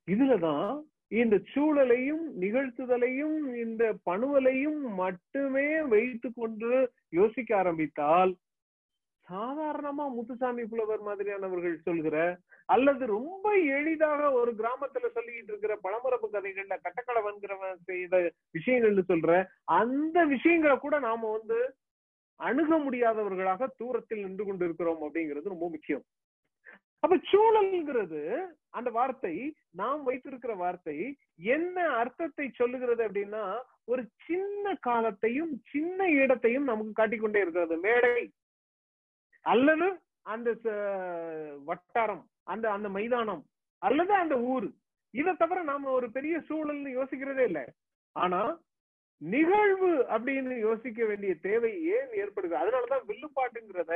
இதுலதான் 0.07 0.69
இந்த 1.22 1.35
சூழலையும் 1.53 2.26
நிகழ்த்துதலையும் 2.43 3.38
இந்த 3.55 3.84
பணுவலையும் 4.05 4.81
மட்டுமே 5.03 5.68
வைத்து 5.93 6.30
கொண்டு 6.34 6.72
யோசிக்க 7.09 7.57
ஆரம்பித்தால் 7.57 8.31
சாதாரணமா 9.32 10.06
முத்துசாமி 10.14 10.64
புலவர் 10.64 11.02
மாதிரியானவர்கள் 11.02 11.76
சொல்கிற 11.78 12.18
அல்லது 12.66 13.06
ரொம்ப 13.06 13.56
எளிதாக 13.58 14.32
ஒரு 14.32 14.52
கிராமத்துல 14.52 15.10
சொல்லிட்டு 15.12 15.52
இருக்கிற 15.54 15.80
பழமரபு 15.84 16.28
கதைகள்ல 16.34 16.78
கட்டக்கடவன்கிறவன் 16.78 17.82
செய்த 17.84 18.34
விஷயங்கள்னு 18.54 19.04
சொல்ற 19.08 19.45
அந்த 19.64 20.26
விஷயங்களை 20.26 20.78
கூட 20.78 20.99
நாம 20.99 21.32
வந்து 21.32 21.60
அணுக 22.40 22.78
முடியாதவர்களாக 22.78 23.68
தூரத்தில் 23.78 24.20
நின்று 24.20 24.45
கொண்டு 24.45 24.66
இருக்கிறோம் 24.66 25.02
அப்படிங்கிறது 25.02 25.54
ரொம்ப 25.56 25.70
முக்கியம். 25.70 26.04
அப்ப 26.99 27.18
சூழல்ங்கிறது 27.32 28.22
அந்த 28.70 28.90
வார்த்தை 28.90 29.56
நாம் 29.72 30.04
வைத்திருக்கிற 30.04 30.56
வார்த்தை 30.56 31.18
என்ன 31.36 31.88
அர்த்தத்தை 31.90 32.52
சொல்லுகிறது 32.54 33.08
அப்படின்னா 33.08 33.58
ஒரு 33.86 34.04
சின்ன 34.26 34.76
காலத்தையும் 34.80 35.62
சின்ன 35.72 36.10
இடத்தையும் 36.10 36.64
நமக்கு 36.64 36.91
காட்டிக்கொண்டே 36.91 37.41
இருக்கிறது. 37.41 37.78
மேடை. 37.78 38.32
அல்லது 39.52 39.88
அந்த 40.34 40.49
வட்டாரம் 41.65 42.24
அந்த 42.44 42.65
அந்த 42.76 42.88
மைதானம் 42.95 43.44
அல்லது 43.82 44.14
அந்த 44.14 44.36
ஊர். 44.53 44.68
இதை 45.11 45.34
தவிர 45.36 45.60
நாம 45.64 45.91
ஒரு 45.98 46.07
பெரிய 46.11 46.36
சூழல்னு 46.49 46.91
யோசிக்கிறதே 46.99 47.44
இல்லை. 47.49 47.65
ஆனா 48.15 48.41
நிகழ்வு 49.18 49.91
அப்படின்னு 50.15 50.53
யோசிக்க 50.60 51.06
வேண்டிய 51.06 51.34
தேவை 51.41 51.72
ஏன் 51.95 52.11
ஏற்படுது? 52.22 52.56
அதனாலதான் 52.61 53.06
வில்லுப்பாட்டுங்கிறத 53.10 53.94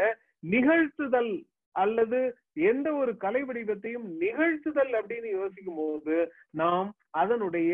நிகழ்த்துதல் 0.51 1.33
அல்லது 1.75 2.19
எந்த 2.53 2.87
ஒரு 2.93 3.11
கலை 3.17 3.41
வடிவத்தையும் 3.43 4.07
நிகழ்த்துதல் 4.19 4.93
அப்படின்னு 4.99 5.29
யோசிக்கும் 5.29 5.79
போது 5.81 6.15
நாம் 6.51 6.89
அதனுடைய 7.09 7.73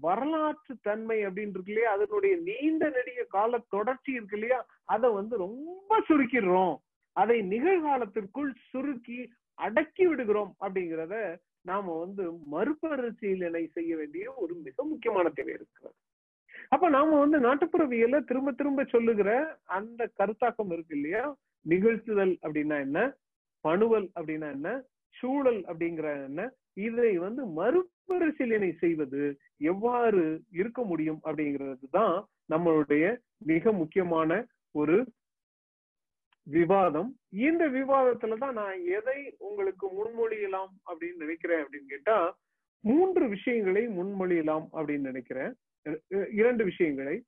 வரலாற்று 0.00 0.74
தன்மை 0.82 1.18
அப்படின்னு 1.26 1.54
இருக்கு 1.56 1.72
இல்லையா? 1.72 1.90
அதனுடைய 1.92 2.34
நீண்ட 2.48 2.88
நெடிய 2.88 3.22
கால 3.28 3.60
தொடர்ச்சி 3.68 4.12
இருக்கு 4.12 4.38
இல்லையா? 4.38 4.60
அதை 4.84 5.08
வந்து 5.10 5.36
ரொம்ப 5.36 6.00
சுருக்கிடுறோம். 6.08 6.76
அதை 7.16 7.38
நிகழ்காலத்திற்குள் 7.42 8.52
சுருக்கி 8.70 9.20
அடக்கி 9.58 10.04
விடுகிறோம் 10.06 10.52
அப்படிங்கிறத 10.60 11.16
நாம 11.64 11.98
வந்து 11.98 12.22
மறுபரிசீலனை 12.46 13.64
செய்ய 13.66 13.96
வேண்டிய 13.96 14.24
ஒரு 14.34 14.54
மிக 14.54 14.84
முக்கியமான 14.84 15.26
தேவை 15.28 15.52
இருக்கிறது. 15.52 15.96
அப்ப 16.68 16.88
நாம 16.88 17.18
வந்து 17.18 17.38
நாட்டுப்புறவியல 17.38 18.20
திரும்ப 18.24 18.52
திரும்ப 18.52 18.84
சொல்லுகிற 18.84 19.30
அந்த 19.76 20.10
கருத்தாக்கம் 20.18 20.72
இருக்கு 20.72 20.96
இல்லையா? 20.96 21.24
நிகழ்த்துதல் 21.66 22.34
அப்படின்னா 22.42 22.76
என்ன? 22.80 22.98
பணுவல் 23.64 24.08
அப்படின்னா 24.14 24.48
என்ன? 24.50 24.70
சூழல் 25.16 25.60
அப்படிங்கிற 25.64 26.06
என்ன? 26.24 26.42
இதை 26.76 27.10
வந்து 27.18 27.42
மறுபரிசீலனை 27.56 28.70
செய்வது 28.74 29.22
எவ்வாறு 29.62 30.22
இருக்க 30.50 30.80
முடியும் 30.82 31.20
அப்படிங்கிறது 31.24 31.88
தான் 31.90 32.14
நம்மளுடைய 32.48 33.04
மிக 33.46 33.72
முக்கியமான 33.72 34.30
ஒரு 34.74 34.96
விவாதம். 36.42 37.18
இந்த 37.28 37.68
விவாதத்துல 37.68 38.38
தான் 38.38 38.54
நான் 38.54 38.84
எதை 38.84 39.34
உங்களுக்கு 39.38 39.86
முன்மொழியலாம் 39.88 40.72
அப்படின்னு 40.92 41.16
நினைக்கிறேன் 41.16 41.64
அப்படின்னு 41.64 41.88
கேட்டா 41.88 42.38
மூன்று 42.80 43.28
விஷயங்களை 43.28 43.88
முன்மொழியலாம் 43.88 44.66
அப்படின்னு 44.72 45.08
நினைக்கிறேன். 45.10 45.52
இரண்டு 46.32 46.64
விஷயங்களை. 46.64 47.24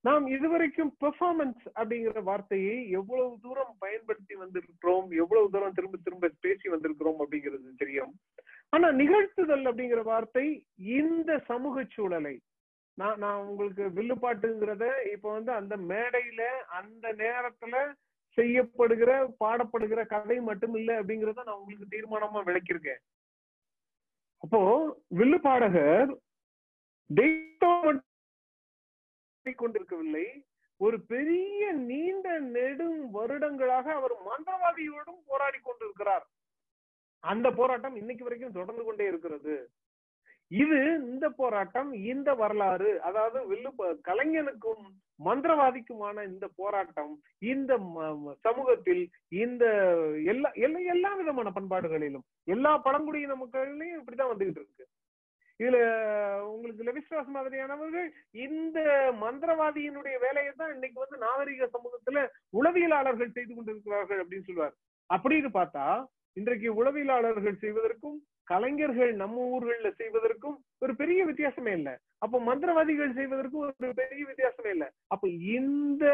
நாம் 0.00 0.26
இதுவரைக்கும் 0.26 0.96
பெர்ஃபார்மன்ஸ் 1.00 1.62
அப்படிங்கிற 1.74 2.22
வார்த்தையை 2.22 2.90
எவ்வளவு 2.90 3.38
தூரம் 3.42 3.76
பயன்படுத்தி 3.78 4.34
வந்திருக்கிறோம் 4.34 5.06
எவ்வளவு 5.16 5.50
தூரம் 5.50 5.72
திரும்ப 5.72 5.98
திரும்ப 6.04 6.30
பேசி 6.40 6.68
வந்திருக்கிறோம் 6.68 7.20
அப்படிங்கிறது 7.24 7.70
தெரியும். 7.76 8.12
ஆனா 8.68 8.88
நிகழ்த்துதல் 8.88 9.64
அப்படிங்கிற 9.70 10.02
வார்த்தை 10.02 10.66
இந்த 10.76 11.38
சமூக 11.38 11.84
சூழலை 11.90 12.40
நான் 12.94 13.18
நான் 13.18 13.44
உங்களுக்கு 13.44 13.84
வில்லுப்பாட்டுங்கிறத 13.96 15.12
இப்ப 15.12 15.32
வந்து 15.32 15.52
அந்த 15.52 15.76
மேடையில 15.76 16.42
அந்த 16.80 17.12
நேரத்துல 17.12 17.92
செய்யப்படுகிற 18.36 19.10
பாடப்படுகிற 19.40 20.00
கதை 20.14 20.36
மட்டும் 20.48 20.74
இல்லை 20.80 20.94
அப்படிங்கிறத 21.00 21.44
நான் 21.48 21.58
உங்களுக்கு 21.58 21.92
தீர்மானமா 21.94 22.40
விளக்கியிருக்கேன். 22.48 23.02
அப்போ 24.44 24.60
வில்லு 25.18 25.38
பாடகர் 25.48 26.10
கொண்டிருக்கவில்லை. 29.62 30.26
ஒரு 30.80 30.96
பெரிய 31.12 31.72
நீண்ட 31.88 32.26
நெடும் 32.54 33.00
வருடங்களாக 33.16 33.86
அவர் 33.98 34.14
மந்திரவாதியோடும் 34.28 35.20
போராடி 35.30 35.58
கொண்டிருக்கிறார். 35.58 36.24
அந்த 37.24 37.46
போராட்டம் 37.58 37.96
இன்னைக்கு 38.00 38.24
வரைக்கும் 38.24 38.56
தொடர்ந்து 38.58 38.84
கொண்டே 38.84 39.06
இருக்கிறது. 39.12 39.54
இது 40.50 40.78
இந்த 41.06 41.26
போராட்டம் 41.38 41.90
இந்த 42.10 42.30
வரலாறு 42.34 42.90
அதாவது 43.06 43.38
வில்லு 43.48 43.70
கலைஞனுக்கும் 44.08 44.82
மந்திரவாதிக்குமான 45.20 46.24
இந்த 46.28 46.46
போராட்டம் 46.58 47.12
இந்த 47.52 47.72
சமூகத்தில் 48.44 49.02
இந்த 49.38 49.64
எல்லா 50.32 50.50
எல்லா 50.64 50.80
எல்லா 50.94 51.10
விதமான 51.20 51.50
பண்பாடுகளிலும் 51.56 52.24
எல்லா 52.48 52.72
பழங்குடியின 52.86 53.36
மக்களிலையும் 53.40 54.00
இப்படிதான் 54.00 54.32
வந்துகிட்டு 54.32 54.62
இருக்கு. 54.62 54.84
இதுல 55.60 55.78
உங்களுக்கு 56.52 56.86
லெவிஸ்வாஸ் 56.86 57.34
மாதிரியானவர்கள் 57.34 58.08
இந்த 58.46 58.78
மந்திரவாதியினுடைய 59.20 60.16
வேலையை 60.24 60.52
தான் 60.54 60.74
இன்னைக்கு 60.74 60.98
வந்து 61.02 61.18
நாகரிக 61.18 61.68
சமூகத்துல 61.74 62.22
உளவியலாளர்கள் 62.58 63.34
செய்து 63.36 63.52
கொண்டிருக்கிறார்கள் 63.52 64.22
அப்படின்னு 64.22 64.48
சொல்லுவார் 64.48 64.74
அப்படின்னு 65.10 65.50
பார்த்தா 65.58 65.86
இன்றைக்கு 66.36 66.68
உளவியலாளர்கள் 66.80 67.62
செய்வதற்கும் 67.62 68.18
கலைஞர்கள் 68.44 69.12
நம்ம 69.22 69.44
ஊர்கள்ல 69.54 69.90
செய்வதற்கும் 70.00 70.56
ஒரு 70.78 70.92
பெரிய 70.96 71.20
வித்தியாசமே 71.26 71.72
இல்லை. 71.78 71.94
அப்ப 72.18 72.40
மந்திரவாதிகள் 72.48 73.16
செய்வதற்கும் 73.18 73.64
ஒரு 73.66 73.92
பெரிய 73.94 74.22
வித்தியாசமே 74.30 74.70
இல்லை. 74.76 74.88
அப்ப 75.06 75.28
இந்த 75.58 76.04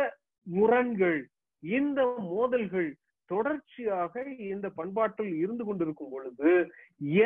முரண்கள் 0.46 1.20
இந்த 1.62 2.00
மோதல்கள் 2.32 2.90
தொடர்ச்சியாக 3.30 4.22
இந்த 4.52 4.66
பண்பாட்டில் 4.78 5.34
இருந்து 5.34 5.64
கொண்டிருக்கும் 5.64 6.12
பொழுது 6.12 6.50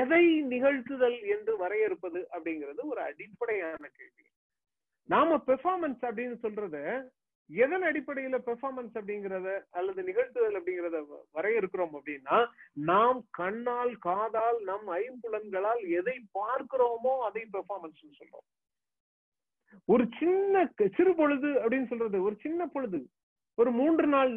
எதை 0.00 0.24
நிகழ்த்துதல் 0.52 1.18
என்று 1.34 1.52
வரையறுப்பது 1.56 2.20
அப்படிங்கிறது 2.34 2.80
ஒரு 2.92 3.00
அடிப்படையான 3.00 3.82
கேள்வி. 3.96 4.24
நாம 5.08 5.38
பெர்ஃபார்மன்ஸ் 5.46 6.02
அப்படின்னு 6.08 6.36
சொல்றத 6.42 6.76
எதன் 7.50 7.82
அடிப்படையில 7.82 8.36
பெர்ஃபார்மன்ஸ் 8.46 8.94
அப்படிங்கிறத 8.98 9.48
அல்லது 9.70 10.00
நிகழ்த்துதல் 10.02 10.56
அப்படிங்கிறத 10.58 10.98
வரையறுக்கிறோம் 11.36 11.94
அப்படின்னா 11.98 12.38
நாம் 12.90 13.20
கண்ணால் 13.30 13.92
காதால் 13.98 14.58
நம் 14.70 14.88
ஐம்புலன்களால் 15.02 15.82
எதை 15.98 16.16
பார்க்கிறோமோ 16.38 17.14
அதை 17.28 17.42
பெர்ஃபார்மன்ஸ் 17.52 18.00
சொல்றோம். 18.20 18.46
ஒரு 19.84 20.04
சின்ன 20.18 20.64
சிறு 20.96 21.12
பொழுது 21.14 21.48
அப்படின்னு 21.62 21.90
சொல்றது 21.92 22.18
ஒரு 22.22 22.36
சின்ன 22.44 22.66
பொழுது 22.66 23.00
ஒரு 23.58 23.70
மூன்று 23.70 24.06
நாள் 24.06 24.32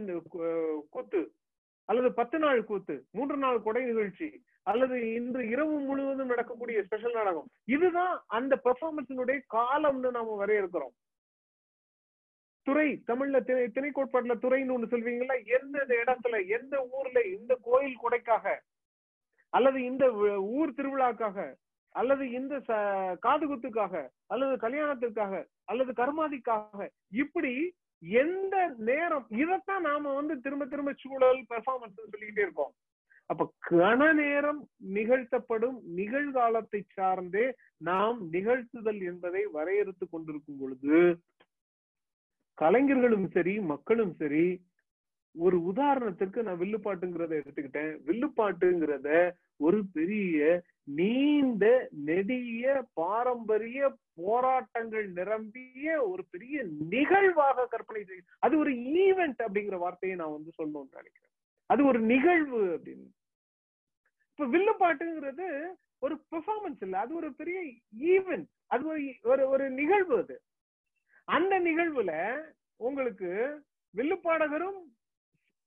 கூத்து 0.89 1.21
அல்லது 1.89 2.09
பத்து 2.13 2.38
நாள் 2.39 2.59
கூத்து 2.69 2.95
மூன்று 3.11 3.38
நாள் 3.38 3.65
கொடை 3.65 3.84
நிகழ்ச்சி 3.85 4.27
அல்லது 4.71 4.95
இன்று 5.13 5.41
இரவு 5.49 5.75
முழுவதும் 5.79 6.31
நடக்கக்கூடிய 6.31 6.77
ஸ்பெஷல் 6.84 7.17
நாடகம். 7.19 7.49
இதுதான் 7.75 8.15
அந்த 8.38 8.53
பெர்ஃபார்மன்ஸினுடைய 8.63 9.38
காலம்னு 9.55 10.09
நாம 10.17 10.35
வரையறுக்கிறோம். 10.41 10.95
துறை 12.68 12.88
தமிழ்ல 13.07 13.39
திணை 13.73 13.89
கோட்பாட்டுல 13.91 14.35
துறைன்னு 14.35 14.76
ஒண்ணு 14.76 14.91
சொல்வீங்களா 14.91 15.35
எந்த 15.57 15.77
இடத்துல 16.02 16.39
எந்த 16.48 16.76
ஊர்ல 16.91 17.19
இந்த 17.26 17.53
கோயில் 17.61 18.02
கொடைக்காக 18.03 18.45
அல்லது 19.53 19.84
இந்த 19.84 20.06
ஊர் 20.57 20.76
திருவிழாக்காக 20.76 21.38
அல்லது 21.95 22.23
இந்த 22.31 22.56
காதுகுத்துக்காக 23.22 23.94
அல்லது 24.27 24.56
கல்யாணத்துக்காக 24.56 25.35
அல்லது 25.64 25.91
கர்மாதிக்காக 25.91 26.88
இப்படி 27.15 27.53
எந்த 28.03 28.56
நேரம் 28.77 29.27
இதைத்தான் 29.35 29.81
நாம 29.81 30.14
வந்து 30.14 30.34
திரும்ப 30.39 30.65
திரும்ப 30.65 30.91
சூழல் 30.98 31.39
பெர்ஃபார்மன்ஸ் 31.49 32.11
சொல்லிக்கிட்டே 32.11 32.41
இருக்கோம். 32.41 32.73
அப்ப 33.30 33.45
கன 33.69 34.02
நேரம் 34.14 34.60
நிகழ்த்தப்படும் 34.94 35.77
நிகழ்காலத்தை 35.95 36.81
சார்ந்தே 36.94 37.45
நாம் 37.77 38.19
நிகழ்த்துதல் 38.34 39.02
என்பதை 39.03 39.41
வரையறுத்து 39.53 40.06
கொண்டிருக்கும் 40.10 40.60
பொழுது 40.60 40.99
கலைஞர்களும் 42.57 43.27
சரி 43.29 43.53
மக்களும் 43.71 44.13
சரி 44.13 44.45
ஒரு 45.45 45.57
உதாரணத்திற்கு 45.71 46.39
நான் 46.43 46.59
வில்லுப்பாட்டுங்கிறத 46.59 47.34
எடுத்துக்கிட்டேன். 47.39 47.91
வில்லுப்பாட்டுங்கிறத 48.07 49.09
ஒரு 49.57 49.79
பெரிய 49.93 50.63
நீண்ட 50.84 51.63
நெடிய 52.05 52.63
பாரம்பரிய 52.93 53.81
போராட்டங்கள் 54.15 55.05
நிரம்பிய 55.09 56.07
ஒரு 56.09 56.23
பெரிய 56.31 56.65
நிகழ்வாக 56.89 57.65
கற்பனை 57.65 58.03
செய்ய 58.03 58.21
அது 58.39 58.57
ஒரு 58.57 58.73
ஈவெண்ட் 59.03 59.39
அப்படிங்கிற 59.47 59.77
வார்த்தையை 59.77 60.17
நான் 60.17 60.35
வந்து 60.38 60.51
சொல்லணும்னு 60.57 60.97
நினைக்கிறேன். 60.97 61.34
அது 61.65 61.85
ஒரு 61.85 61.99
நிகழ்வு 62.13 62.61
அப்படின்னு. 62.75 63.07
இப்ப 64.31 64.47
வில்லுப்பாட்டுங்கிறது 64.53 65.47
ஒரு 65.99 66.15
பெர்ஃபார்மன்ஸ் 66.31 66.81
இல்ல 66.81 66.99
அது 66.99 67.13
ஒரு 67.15 67.29
பெரிய 67.34 67.59
ஈவெண்ட் 68.13 68.49
அது 68.67 68.85
ஒரு 69.23 69.49
ஒரு 69.49 69.65
நிகழ்வு 69.69 70.17
அது. 70.17 70.38
அந்த 71.28 71.54
நிகழ்வுல 71.60 72.12
உங்களுக்கு 72.80 73.30
வில்லுப்பாடகரும் 73.94 74.80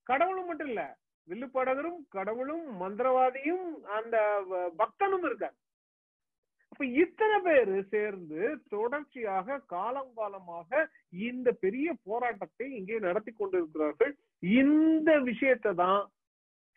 கடவுளும் 0.06 0.46
மட்டும் 0.46 0.68
இல்ல 0.68 0.82
வில்லுப்பாடகரும் 1.28 1.98
கடவுளும் 2.08 2.66
மந்திரவாதியும் 2.82 3.66
அந்த 3.96 4.16
பக்தனும் 4.78 5.24
இருக்கார் 5.24 5.56
அப்ப 6.72 6.84
இத்தனை 7.02 7.36
பேரு 7.40 7.76
சேர்ந்து 7.90 8.40
தொடர்ச்சியாக 8.68 9.58
காலம் 9.66 10.12
காலமாக 10.14 10.70
இந்த 11.22 11.48
பெரிய 11.64 11.88
போராட்டத்தை 12.04 12.66
இங்கே 12.78 12.98
நடத்தி 12.98 13.32
கொண்டிருக்கிறார்கள். 13.32 14.12
இந்த 14.42 15.10
விஷயத்தை 15.20 15.72
தான் 15.74 16.02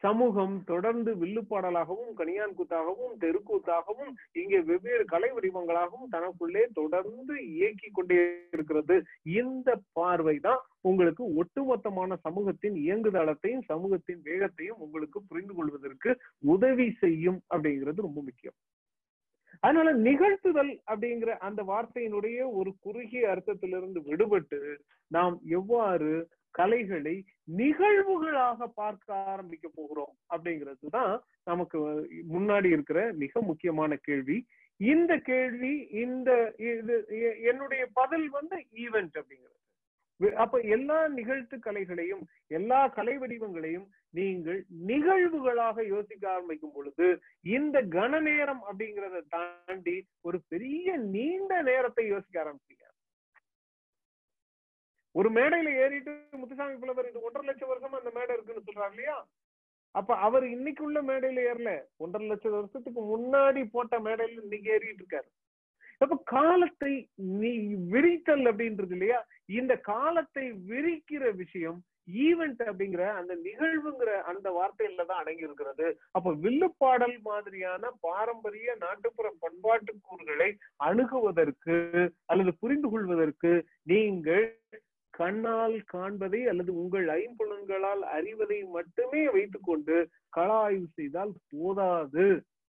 சமூகம் 0.04 0.56
தொடர்ந்து 0.72 1.12
வில்லுப்பாடலாகவும் 1.22 2.12
கனியான் 2.20 2.56
கூத்தாகவும் 2.58 3.14
தெருக்கூத்தாகவும் 3.24 4.12
இங்கே 4.40 4.60
வெவ்வேறு 4.70 5.06
கலை 5.14 5.30
வடிவங்களாகவும் 5.36 6.12
தனக்குள்ளே 6.16 6.64
தொடர்ந்து 6.80 7.36
இயக்கி 7.54 7.90
கொண்டே 7.92 8.18
இருக்கிறது. 8.56 8.98
இந்த 9.40 9.70
பார்வை 10.00 10.36
தான் 10.48 10.62
உங்களுக்கு 10.82 11.24
ஒட்டுமொத்தமான 11.42 12.18
சமூகத்தின் 12.28 12.78
இயங்குதளத்தையும் 12.86 13.66
சமூகத்தின் 13.72 14.22
வேகத்தையும் 14.30 14.82
உங்களுக்கு 14.86 15.22
புரிந்து 15.30 15.56
கொள்வதற்கு 15.60 16.12
உதவி 16.56 16.88
செய்யும் 17.04 17.40
அப்படிங்கிறது 17.54 18.08
ரொம்ப 18.08 18.22
முக்கியம். 18.22 18.58
அதனால 19.64 19.90
நிகழ்த்துதல் 20.08 20.72
அப்படிங்கிற 20.92 21.32
அந்த 21.48 21.62
வார்த்தையினுடைய 21.70 22.38
ஒரு 22.60 22.72
குறுகிய 22.86 23.28
அர்த்தத்திலிருந்து 23.34 24.00
விடுபட்டு 24.10 24.60
நாம் 25.12 25.36
எவ்வாறு 25.60 26.14
கலைகளை 26.54 27.16
நிகழ்வுகளாக 27.60 28.68
பார்க்க 28.76 29.16
ஆரம்பிக்க 29.34 29.68
போகிறோம் 29.70 30.14
அப்படிங்கிறது 30.34 30.90
தான் 30.98 31.14
நமக்கு 31.44 31.80
முன்னாடி 32.36 32.70
இருக்கிற 32.76 33.00
மிக 33.24 33.42
முக்கியமான 33.42 33.96
கேள்வி. 34.08 34.38
இந்த 34.80 35.14
கேள்வி 35.30 35.74
இந்த 36.04 36.30
இது 36.70 36.96
என்னுடைய 37.52 37.84
பதில் 37.94 38.30
வந்து 38.30 38.58
ஈவெண்ட் 38.86 39.18
அப்படிங்கிறது. 39.22 39.60
அப்ப 40.44 40.60
எல்லா 40.76 40.98
நிகழ்த்து 41.18 41.56
கலைகளையும் 41.60 42.24
எல்லா 42.58 42.80
கலை 42.98 43.16
வடிவங்களையும் 43.18 43.88
நீங்கள் 44.14 44.60
நிகழ்வுகளாக 44.90 45.86
யோசிக்க 45.88 46.24
ஆரம்பிக்கும் 46.32 46.76
பொழுது 46.76 47.08
இந்த 47.56 47.78
கன 47.96 48.20
நேரம் 48.28 48.62
அப்படிங்கிறத 48.68 49.24
தாண்டி 49.36 49.96
ஒரு 50.22 50.40
பெரிய 50.52 50.98
நீண்ட 51.16 51.62
நேரத்தை 51.62 52.06
யோசிக்க 52.08 52.38
ஆரம்பிச்சீங்க 52.44 52.86
ஒரு 55.16 55.30
மேடையில 55.30 55.72
ஏறிட்டு 55.84 56.12
முத்துசாமி 56.42 56.76
புலவர் 56.76 57.10
இது 57.10 57.26
ஒன்றரை 57.28 57.46
லட்சம் 57.48 57.72
வருஷமா 57.72 58.00
அந்த 58.02 58.12
மேடை 58.18 58.36
இருக்குன்னு 58.36 58.68
சொல்றாரு 58.68 58.92
இல்லையா? 58.92 59.18
அப்ப 59.96 60.16
அவர் 60.18 60.46
இன்னைக்கு 60.50 60.84
உள்ள 60.84 61.00
மேடையில 61.02 61.46
ஏறல. 61.50 61.72
ஒன்றரை 61.98 62.28
லட்சம் 62.28 62.52
வருஷத்துக்கு 62.52 63.02
முன்னாடி 63.14 63.64
போட்ட 63.72 64.00
மேடையில 64.00 64.44
இன்னைக்கு 64.44 64.72
ஏறிட்டு 64.72 65.04
இருக்காரு. 65.04 65.30
அப்ப 66.02 66.16
காலத்தை 66.36 66.94
நீ 67.42 67.52
விரித்தல் 67.94 68.46
அப்படின்றது 68.52 68.92
இல்லையா? 68.92 69.20
இந்த 69.60 69.74
காலத்தை 69.92 70.46
விரிக்கிற 70.72 71.24
விஷயம் 71.36 71.80
ஈவெண்ட் 72.28 72.62
அப்படிங்கிற 72.70 73.04
அந்த 73.20 73.34
நிகழ்வுங்கிற 73.46 74.12
அந்த 74.32 74.48
வார்த்தையில 74.52 75.06
தான் 75.06 75.22
அடங்கி 75.22 75.48
இருக்கிறது. 75.48 75.86
அப்ப 76.12 76.34
வில்லுப்பாடல் 76.46 77.16
மாதிரியான 77.22 77.92
பாரம்பரிய 78.08 78.76
நாட்டுப்புற 78.82 79.30
பண்பாட்டு 79.40 79.94
கூறுகளை 80.02 80.50
அணுகுவதற்கு 80.88 81.78
அல்லது 82.26 82.54
புரிந்து 82.64 82.90
கொள்வதற்கு 82.90 83.52
நீங்கள் 83.84 84.48
கண்ணால் 85.18 85.76
காண்பதை 85.94 86.42
அல்லது 86.52 86.72
உங்கள் 86.82 87.08
ஐம்புலன்களால் 87.18 88.04
அறிவதை 88.18 88.60
மட்டுமே 88.76 89.24
வைத்துக்கொண்டு 89.30 89.96
கள 90.30 90.50
ஆய்வு 90.66 90.88
செய்தால் 90.94 91.34
போதாது. 91.52 92.28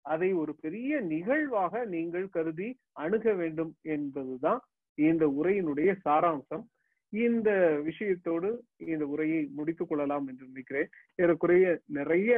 அதை 0.04 0.30
ஒரு 0.32 0.52
பெரிய 0.60 1.00
நிகழ்வாக 1.12 1.84
நீங்கள் 1.94 2.26
கருதி 2.28 2.68
அணுக 3.02 3.32
வேண்டும் 3.32 3.72
என்பதுதான் 3.96 4.60
இந்த 4.98 5.24
உரையினுடைய 5.38 5.90
சாராம்சம். 6.04 6.64
இந்த 7.12 7.50
விஷயத்தோடு 7.88 8.50
இந்த 8.92 9.04
உரையை 9.06 9.42
முடித்துக் 9.56 9.88
கொள்ளலாம் 9.88 10.26
என்று 10.30 10.44
நினைக்கிறேன். 10.46 10.88
ஏறக்குறைய 11.22 11.66
நிறைய 11.98 12.32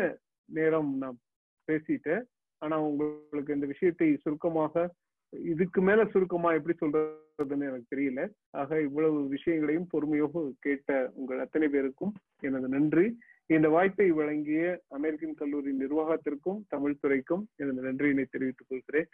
நேரம் 0.49 0.93
நான் 1.03 1.19
பேசிட்டேன் 1.69 2.25
ஆனா 2.63 2.77
உங்களுக்கு 2.89 3.55
இந்த 3.55 3.67
விஷயத்தை 3.67 4.09
சுருக்கமாக 4.17 4.85
இதுக்கு 5.45 5.83
மேல 5.83 6.05
சுருக்கமா 6.05 6.53
எப்படி 6.53 6.77
சொல்றதுன்னு 6.81 7.67
எனக்கு 7.69 7.97
தெரியல. 7.97 8.31
ஆக 8.51 8.81
இவ்வளவு 8.81 9.29
விஷயங்களையும் 9.29 9.87
பொறுமையோடு 9.91 10.55
கேட்ட 10.59 11.11
உங்கள் 11.15 11.39
அத்தனை 11.39 11.69
பேருக்கும் 11.69 12.13
எனது 12.41 12.69
நன்றி. 12.69 13.19
இந்த 13.47 13.69
வாய்ப்பை 13.69 14.11
வழங்கிய 14.11 14.83
அமெரிக்கன் 14.89 15.35
கல்லூரி 15.35 15.77
நிர்வாகத்திற்கும் 15.79 16.61
தமிழ் 16.69 16.97
துறைக்கும் 17.01 17.49
எனது 17.57 17.83
நன்றியினை 17.83 18.25
தெரிவித்துக் 18.31 18.67
கொள்கிறேன். 18.69 19.07